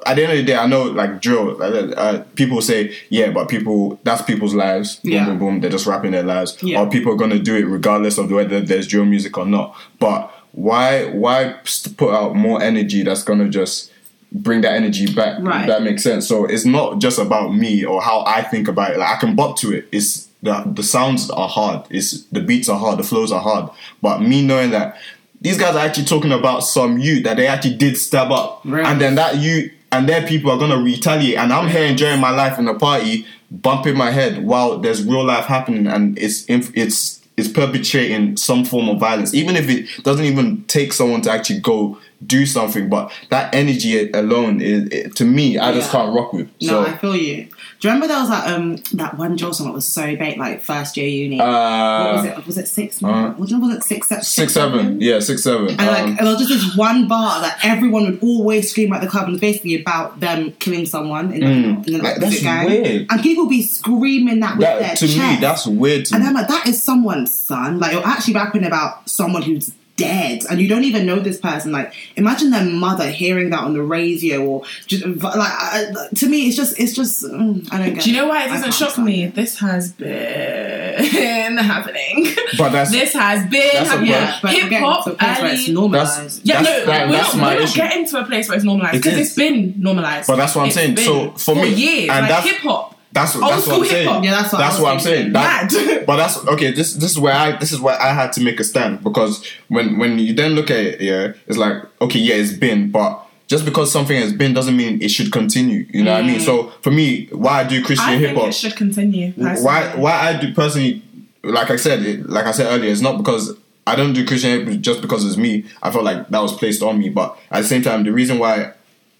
at 0.06 0.16
the 0.16 0.22
end 0.24 0.32
of 0.32 0.38
the 0.38 0.44
day, 0.44 0.56
I 0.56 0.66
know 0.66 0.82
like 0.82 1.20
drill. 1.22 1.62
Uh, 1.62 1.66
uh, 1.96 2.22
people 2.34 2.60
say, 2.60 2.94
yeah, 3.10 3.30
but 3.30 3.48
people 3.48 3.98
that's 4.04 4.22
people's 4.22 4.54
lives. 4.54 4.96
Boom, 4.96 5.12
Yeah. 5.12 5.24
boom, 5.26 5.38
boom. 5.38 5.60
They're 5.60 5.70
just 5.70 5.86
rapping 5.86 6.10
their 6.12 6.22
lives. 6.24 6.56
Yeah. 6.60 6.80
Or 6.80 6.90
people 6.90 7.12
are 7.12 7.16
gonna 7.16 7.38
do 7.38 7.54
it 7.56 7.66
regardless 7.66 8.18
of 8.18 8.30
whether 8.30 8.60
there's 8.60 8.86
drill 8.86 9.04
music 9.04 9.38
or 9.38 9.46
not. 9.46 9.74
But 9.98 10.30
why 10.52 11.04
why 11.12 11.54
put 11.96 12.12
out 12.12 12.34
more 12.34 12.60
energy 12.62 13.02
that's 13.02 13.22
gonna 13.22 13.48
just 13.48 13.90
bring 14.32 14.60
that 14.62 14.74
energy 14.74 15.12
back? 15.12 15.38
Right. 15.40 15.66
That 15.66 15.82
makes 15.82 16.02
sense. 16.02 16.26
So 16.28 16.44
it's 16.44 16.64
not 16.64 17.00
just 17.00 17.18
about 17.18 17.54
me 17.54 17.84
or 17.84 18.00
how 18.02 18.24
I 18.26 18.42
think 18.42 18.68
about 18.68 18.92
it. 18.92 18.98
Like 18.98 19.16
I 19.16 19.18
can 19.20 19.34
bop 19.36 19.56
to 19.58 19.72
it. 19.72 19.88
It's 19.92 20.28
the 20.42 20.62
the 20.66 20.82
sounds 20.82 21.30
are 21.30 21.48
hard. 21.48 21.86
It's 21.90 22.22
the 22.24 22.40
beats 22.40 22.68
are 22.68 22.78
hard. 22.78 22.98
The 22.98 23.02
flows 23.04 23.32
are 23.32 23.40
hard. 23.40 23.70
But 24.02 24.20
me 24.22 24.44
knowing 24.46 24.70
that 24.70 24.96
these 25.40 25.56
guys 25.58 25.74
are 25.76 25.84
actually 25.84 26.04
talking 26.06 26.32
about 26.32 26.60
some 26.64 26.98
youth 26.98 27.24
that 27.24 27.36
they 27.36 27.46
actually 27.46 27.76
did 27.76 27.96
stab 27.96 28.30
up, 28.32 28.60
Right. 28.64 28.84
and 28.86 29.00
then 29.00 29.14
that 29.16 29.36
you 29.38 29.70
and 29.90 30.08
their 30.08 30.26
people 30.26 30.50
are 30.50 30.58
gonna 30.58 30.82
retaliate. 30.82 31.36
And 31.38 31.52
I'm 31.52 31.68
here 31.68 31.84
enjoying 31.84 32.20
my 32.20 32.30
life 32.30 32.58
in 32.58 32.66
the 32.66 32.74
party, 32.74 33.24
bumping 33.50 33.96
my 33.96 34.10
head 34.10 34.44
while 34.44 34.78
there's 34.78 35.02
real 35.04 35.24
life 35.24 35.46
happening, 35.46 35.86
and 35.86 36.18
it's 36.18 36.44
inf- 36.46 36.76
it's 36.76 37.20
it's 37.36 37.48
perpetrating 37.48 38.36
some 38.36 38.64
form 38.64 38.88
of 38.88 38.98
violence, 38.98 39.32
even 39.32 39.54
if 39.54 39.68
it 39.70 39.86
doesn't 40.02 40.24
even 40.24 40.64
take 40.64 40.92
someone 40.92 41.22
to 41.22 41.30
actually 41.30 41.60
go 41.60 41.96
do 42.26 42.44
something. 42.46 42.88
But 42.88 43.12
that 43.30 43.54
energy 43.54 44.10
alone 44.12 44.60
is 44.60 44.88
it, 44.90 45.16
to 45.16 45.24
me, 45.24 45.58
I 45.58 45.72
just 45.72 45.90
can't 45.90 46.14
rock 46.14 46.32
with. 46.32 46.48
No, 46.62 46.68
so 46.68 46.86
I 46.86 46.96
feel 46.96 47.16
you. 47.16 47.48
Do 47.80 47.86
you 47.86 47.94
remember 47.94 48.08
there 48.08 48.18
was 48.20 48.28
that 48.30 48.52
um 48.52 48.76
that 48.94 49.16
one 49.16 49.36
drill 49.36 49.52
song 49.54 49.68
that 49.68 49.72
was 49.72 49.86
so 49.86 50.16
big, 50.16 50.36
like 50.36 50.62
first 50.62 50.96
year 50.96 51.08
uni? 51.08 51.40
uh, 51.40 52.04
what 52.04 52.14
was 52.16 52.24
it? 52.24 52.46
Was 52.46 52.58
it 52.58 52.68
six? 52.68 53.02
uh, 53.02 53.30
what 53.36 53.38
was 53.38 53.52
it? 53.76 53.82
Six, 53.84 54.08
seven, 54.08 54.24
six 54.24 54.52
seven, 54.52 55.00
yeah, 55.00 55.20
six 55.20 55.44
seven. 55.44 55.68
And 55.70 55.80
Um, 55.80 55.86
like, 55.86 56.06
and 56.06 56.18
there 56.18 56.34
was 56.36 56.38
just 56.38 56.50
this 56.50 56.76
one 56.76 57.06
bar 57.06 57.40
that 57.40 57.58
everyone 57.62 58.04
would 58.06 58.22
always 58.22 58.70
scream 58.70 58.92
at 58.92 59.00
the 59.00 59.06
club, 59.06 59.24
and 59.26 59.34
it's 59.34 59.40
basically 59.40 59.80
about 59.80 60.18
them 60.20 60.52
killing 60.58 60.86
someone 60.86 61.32
in, 61.32 61.42
in 61.42 61.82
the 61.82 61.98
Mm. 61.98 62.02
Like, 62.02 62.16
that's 62.16 62.42
gang. 62.42 62.66
weird. 62.66 63.06
And 63.10 63.22
people 63.22 63.46
be 63.48 63.62
screaming 63.62 64.40
that 64.40 64.56
with 64.58 64.66
their 64.66 64.80
that 64.80 64.96
to 64.98 65.06
me, 65.06 65.36
that's 65.40 65.66
weird. 65.66 66.06
To 66.06 66.14
And 66.14 66.24
me. 66.24 66.28
I'm 66.28 66.34
like, 66.34 66.48
that 66.48 66.66
is 66.66 66.82
someone's 66.82 67.32
son. 67.34 67.78
Like, 67.78 67.92
you're 67.92 68.06
actually 68.06 68.34
rapping 68.34 68.64
about 68.64 69.08
someone 69.08 69.42
who's 69.42 69.70
dead 69.98 70.42
and 70.48 70.60
you 70.60 70.68
don't 70.68 70.84
even 70.84 71.04
know 71.04 71.18
this 71.18 71.38
person. 71.38 71.72
Like, 71.72 71.92
imagine 72.16 72.50
their 72.50 72.64
mother 72.64 73.10
hearing 73.10 73.50
that 73.50 73.60
on 73.60 73.74
the 73.74 73.82
radio 73.82 74.42
or 74.44 74.64
just 74.86 75.04
like, 75.04 75.34
I, 75.36 75.92
to 76.14 76.28
me, 76.28 76.46
it's 76.46 76.56
just, 76.56 76.78
it's 76.80 76.94
just, 76.94 77.22
mm, 77.24 77.68
I 77.70 77.78
don't 77.78 77.94
get 77.94 78.04
Do 78.04 78.10
you 78.10 78.16
know 78.16 78.28
why 78.28 78.44
it 78.44 78.48
doesn't 78.48 78.72
shock 78.72 78.96
me? 78.96 79.24
it. 79.24 79.34
This 79.34 79.58
has 79.58 79.92
been 79.92 81.56
happening. 81.58 82.26
But 82.56 82.70
that's 82.70 82.90
this 82.90 83.12
has 83.12 83.48
been 83.50 83.84
happening. 83.84 84.10
Yeah, 84.10 84.40
hip-hop 84.40 85.04
to 85.04 85.12
a 85.12 85.14
place 85.16 85.40
where 85.40 85.52
it's 85.52 85.62
early- 85.64 85.74
normalized. 85.74 86.40
Yeah, 86.46 86.62
That's- 86.62 86.80
no, 86.80 86.86
that- 86.92 87.06
we're, 87.08 87.12
that's 87.16 87.34
not, 87.34 87.40
my 87.40 87.54
we're 87.56 87.60
not 87.64 87.74
getting 87.74 88.06
to 88.06 88.20
a 88.20 88.24
place 88.24 88.48
where 88.48 88.56
it's 88.56 88.64
normalized 88.64 88.92
because 89.02 89.18
is. 89.18 89.26
it's 89.28 89.36
been 89.36 89.74
normalized. 89.78 90.26
But 90.26 90.36
that's 90.36 90.54
what 90.54 90.62
I'm 90.62 90.66
It's 90.68 90.76
saying. 90.76 90.94
been 90.94 91.04
So, 91.04 91.30
for 91.32 91.54
me- 91.56 91.68
years, 91.74 92.10
and 92.10 92.20
like 92.22 92.28
that's- 92.30 92.44
hip 92.46 92.60
hop. 92.62 92.97
That's 93.12 93.34
Old 93.34 93.44
that's 93.44 93.66
what 93.66 93.78
oh, 93.78 93.82
I'm 93.82 93.88
saying. 93.88 94.24
Yeah, 94.24 94.30
that's 94.42 94.52
what 94.52 94.60
was 94.60 94.80
what 94.80 94.92
I'm 94.92 95.00
saying. 95.00 95.32
That- 95.32 95.72
Mad. 95.72 96.06
but 96.06 96.16
that's 96.16 96.46
okay. 96.46 96.72
This 96.72 96.94
this 96.94 97.10
is 97.10 97.18
where 97.18 97.32
I 97.32 97.56
this 97.56 97.72
is 97.72 97.80
where 97.80 98.00
I 98.00 98.12
had 98.12 98.32
to 98.34 98.42
make 98.42 98.60
a 98.60 98.64
stand 98.64 99.02
because 99.02 99.44
when 99.68 99.98
when 99.98 100.18
you 100.18 100.34
then 100.34 100.52
look 100.52 100.70
at 100.70 100.78
it, 100.78 101.00
yeah, 101.00 101.32
it's 101.46 101.56
like 101.56 101.82
okay, 102.02 102.18
yeah, 102.18 102.34
it's 102.34 102.52
been, 102.52 102.90
but 102.90 103.24
just 103.46 103.64
because 103.64 103.90
something 103.90 104.16
has 104.16 104.32
been 104.32 104.52
doesn't 104.52 104.76
mean 104.76 105.00
it 105.00 105.10
should 105.10 105.32
continue. 105.32 105.86
You 105.90 106.04
know 106.04 106.12
what 106.12 106.22
I 106.22 106.26
mean? 106.26 106.38
Mm. 106.38 106.44
So 106.44 106.68
for 106.82 106.90
me, 106.90 107.26
why 107.28 107.60
I 107.60 107.64
do 107.64 107.82
Christian 107.82 108.18
hip 108.18 108.36
hop 108.36 108.48
it 108.48 108.54
should 108.54 108.76
continue. 108.76 109.32
personally. 109.32 109.62
why 109.64 109.96
why 109.96 110.12
I 110.12 110.38
do 110.38 110.52
personally, 110.52 111.02
like 111.42 111.70
I 111.70 111.76
said, 111.76 112.02
it, 112.02 112.28
like 112.28 112.44
I 112.44 112.50
said 112.50 112.66
earlier, 112.66 112.92
it's 112.92 113.00
not 113.00 113.16
because 113.16 113.56
I 113.86 113.96
don't 113.96 114.12
do 114.12 114.26
Christian 114.26 114.60
hip 114.60 114.68
hop 114.68 114.80
just 114.80 115.00
because 115.00 115.24
it's 115.24 115.38
me. 115.38 115.64
I 115.82 115.90
felt 115.90 116.04
like 116.04 116.28
that 116.28 116.40
was 116.40 116.52
placed 116.52 116.82
on 116.82 116.98
me, 116.98 117.08
but 117.08 117.38
at 117.50 117.62
the 117.62 117.68
same 117.68 117.80
time, 117.80 118.04
the 118.04 118.12
reason 118.12 118.38
why 118.38 118.74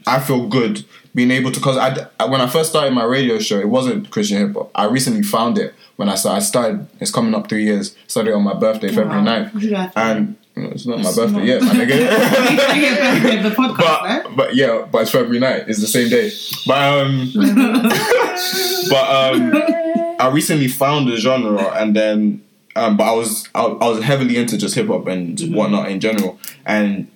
I 0.09 0.21
feel 0.21 0.47
good 0.49 0.85
being 1.15 1.31
able 1.31 1.51
to 1.53 1.59
because 1.61 1.77
I, 1.77 2.07
I- 2.21 2.27
when 2.27 2.41
I 2.41 2.47
first 2.47 2.71
started 2.71 2.93
my 2.93 3.05
radio 3.05 3.39
show, 3.39 3.59
it 3.59 3.69
wasn't 3.69 4.11
Christian 4.11 4.39
hip 4.39 4.55
hop. 4.57 4.71
I 4.75 4.85
recently 4.87 5.23
found 5.23 5.59
it 5.59 5.75
when 5.97 6.09
I 6.09 6.15
started. 6.15 6.37
I 6.37 6.41
started. 6.41 6.87
It's 7.01 7.11
coming 7.11 7.35
up 7.35 7.49
three 7.49 7.65
years. 7.65 7.95
Started 8.07 8.35
on 8.35 8.43
my 8.43 8.55
birthday, 8.55 8.89
February 8.89 9.23
9th. 9.23 9.53
Happy 9.53 9.71
birthday. 9.71 9.93
and 10.01 10.37
you 10.57 10.63
know, 10.65 10.71
it's 10.71 10.87
not 10.87 10.99
my 10.99 11.13
birthday 11.15 11.39
not. 11.39 11.45
yet, 11.47 11.63
my 11.63 11.75
nigga. 11.75 12.09
podcast, 13.55 13.77
but 14.25 14.37
but 14.37 14.55
yeah, 14.57 14.87
but 14.91 15.03
it's 15.03 15.11
February 15.11 15.39
9th. 15.41 15.69
It's 15.69 15.81
the 15.81 15.87
same 15.87 16.09
day. 16.09 16.31
But 16.67 16.79
um, 16.79 17.31
but 18.91 19.35
um, 19.35 20.17
I 20.21 20.31
recently 20.33 20.69
found 20.69 21.09
the 21.09 21.17
genre, 21.17 21.73
and 21.81 21.95
then 21.95 22.43
um, 22.77 22.97
but 22.97 23.05
I 23.05 23.13
was 23.13 23.49
I, 23.55 23.63
I 23.65 23.89
was 23.89 24.03
heavily 24.03 24.37
into 24.37 24.59
just 24.59 24.75
hip 24.75 24.89
hop 24.89 25.07
and 25.07 25.39
whatnot 25.55 25.91
in 25.91 26.01
general, 26.01 26.39
and 26.67 27.11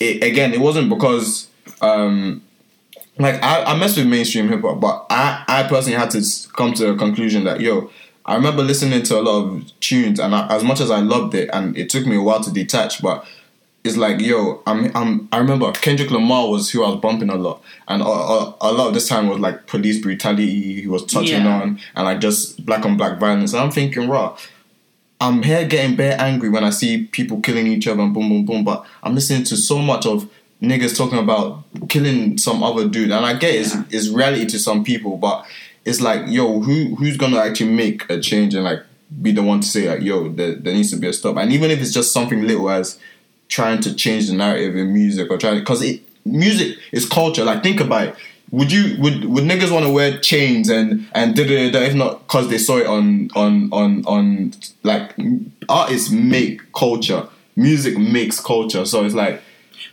it, 0.00 0.22
again, 0.22 0.52
it 0.54 0.60
wasn't 0.60 0.88
because 0.88 1.47
um, 1.82 2.42
like 3.18 3.42
I, 3.42 3.64
I 3.64 3.78
mess 3.78 3.96
with 3.96 4.06
mainstream 4.06 4.48
hip 4.48 4.60
hop, 4.62 4.80
but 4.80 5.06
I 5.10 5.44
I 5.48 5.62
personally 5.68 5.98
had 5.98 6.10
to 6.12 6.22
come 6.56 6.72
to 6.74 6.90
a 6.90 6.96
conclusion 6.96 7.44
that 7.44 7.60
yo. 7.60 7.90
I 8.26 8.34
remember 8.34 8.62
listening 8.62 9.02
to 9.04 9.18
a 9.18 9.22
lot 9.22 9.44
of 9.46 9.80
tunes, 9.80 10.20
and 10.20 10.34
I, 10.34 10.46
as 10.54 10.62
much 10.62 10.80
as 10.80 10.90
I 10.90 10.98
loved 11.00 11.34
it, 11.34 11.48
and 11.50 11.74
it 11.78 11.88
took 11.88 12.04
me 12.06 12.14
a 12.16 12.20
while 12.20 12.42
to 12.44 12.52
detach, 12.52 13.00
but 13.00 13.24
it's 13.84 13.96
like 13.96 14.20
yo, 14.20 14.62
I'm, 14.66 14.94
I'm 14.94 15.28
I 15.32 15.38
remember 15.38 15.72
Kendrick 15.72 16.10
Lamar 16.10 16.46
was 16.50 16.70
who 16.70 16.84
I 16.84 16.90
was 16.90 17.00
bumping 17.00 17.30
a 17.30 17.36
lot, 17.36 17.62
and 17.88 18.02
a, 18.02 18.04
a, 18.04 18.56
a 18.60 18.72
lot 18.72 18.88
of 18.88 18.92
this 18.94 19.08
time 19.08 19.28
was 19.28 19.38
like 19.38 19.66
police 19.66 19.98
brutality 20.02 20.80
he 20.82 20.86
was 20.86 21.06
touching 21.06 21.44
Yeah. 21.44 21.62
on, 21.62 21.80
and 21.96 22.04
like 22.04 22.20
just 22.20 22.66
black 22.66 22.84
on 22.84 22.98
black 22.98 23.18
violence. 23.18 23.54
And 23.54 23.62
I'm 23.62 23.70
thinking, 23.70 24.08
raw. 24.10 24.36
I'm 25.20 25.42
here 25.42 25.66
getting 25.66 25.96
bare 25.96 26.20
angry 26.20 26.48
when 26.50 26.62
I 26.64 26.70
see 26.70 27.04
people 27.06 27.40
killing 27.40 27.66
each 27.66 27.88
other 27.88 28.02
and 28.02 28.12
boom, 28.14 28.28
boom, 28.28 28.44
boom. 28.44 28.62
But 28.62 28.84
I'm 29.02 29.14
listening 29.14 29.42
to 29.44 29.56
so 29.56 29.78
much 29.78 30.04
of 30.06 30.30
niggas 30.62 30.96
talking 30.96 31.18
about 31.18 31.64
killing 31.88 32.38
some 32.38 32.62
other 32.62 32.88
dude, 32.88 33.10
and 33.10 33.24
I 33.24 33.34
get 33.34 33.54
it's, 33.54 33.74
it's 33.90 34.08
reality 34.08 34.46
to 34.46 34.58
some 34.58 34.84
people, 34.84 35.16
but 35.16 35.46
it's 35.84 36.00
like, 36.00 36.22
yo, 36.26 36.60
who 36.60 36.96
who's 36.96 37.16
gonna 37.16 37.38
actually 37.38 37.72
make 37.72 38.08
a 38.10 38.20
change 38.20 38.54
and 38.54 38.64
like 38.64 38.82
be 39.22 39.32
the 39.32 39.42
one 39.42 39.60
to 39.60 39.66
say 39.66 39.88
like, 39.88 40.02
yo, 40.02 40.28
there, 40.28 40.54
there 40.54 40.74
needs 40.74 40.90
to 40.90 40.96
be 40.96 41.08
a 41.08 41.12
stop, 41.12 41.36
and 41.36 41.52
even 41.52 41.70
if 41.70 41.80
it's 41.80 41.92
just 41.92 42.12
something 42.12 42.42
little 42.42 42.70
as 42.70 42.98
trying 43.48 43.80
to 43.80 43.94
change 43.94 44.28
the 44.28 44.34
narrative 44.34 44.76
in 44.76 44.92
music 44.92 45.30
or 45.30 45.38
trying 45.38 45.58
because 45.58 45.82
it 45.82 46.02
music 46.24 46.78
is 46.92 47.08
culture. 47.08 47.44
Like 47.44 47.62
think 47.62 47.80
about 47.80 48.08
it. 48.08 48.14
Would 48.50 48.72
you 48.72 49.00
would 49.00 49.24
would 49.26 49.44
niggas 49.44 49.70
want 49.70 49.84
to 49.86 49.92
wear 49.92 50.18
chains 50.18 50.68
and 50.68 51.06
and 51.14 51.36
da 51.36 51.46
da 51.46 51.70
da 51.70 51.80
if 51.80 51.94
not 51.94 52.20
because 52.26 52.48
they 52.48 52.58
saw 52.58 52.78
it 52.78 52.86
on 52.86 53.30
on 53.34 53.70
on 53.72 54.04
on 54.06 54.52
like 54.82 55.14
artists 55.68 56.10
make 56.10 56.72
culture, 56.72 57.28
music 57.56 57.98
makes 57.98 58.40
culture. 58.40 58.84
So 58.86 59.04
it's 59.04 59.14
like 59.14 59.42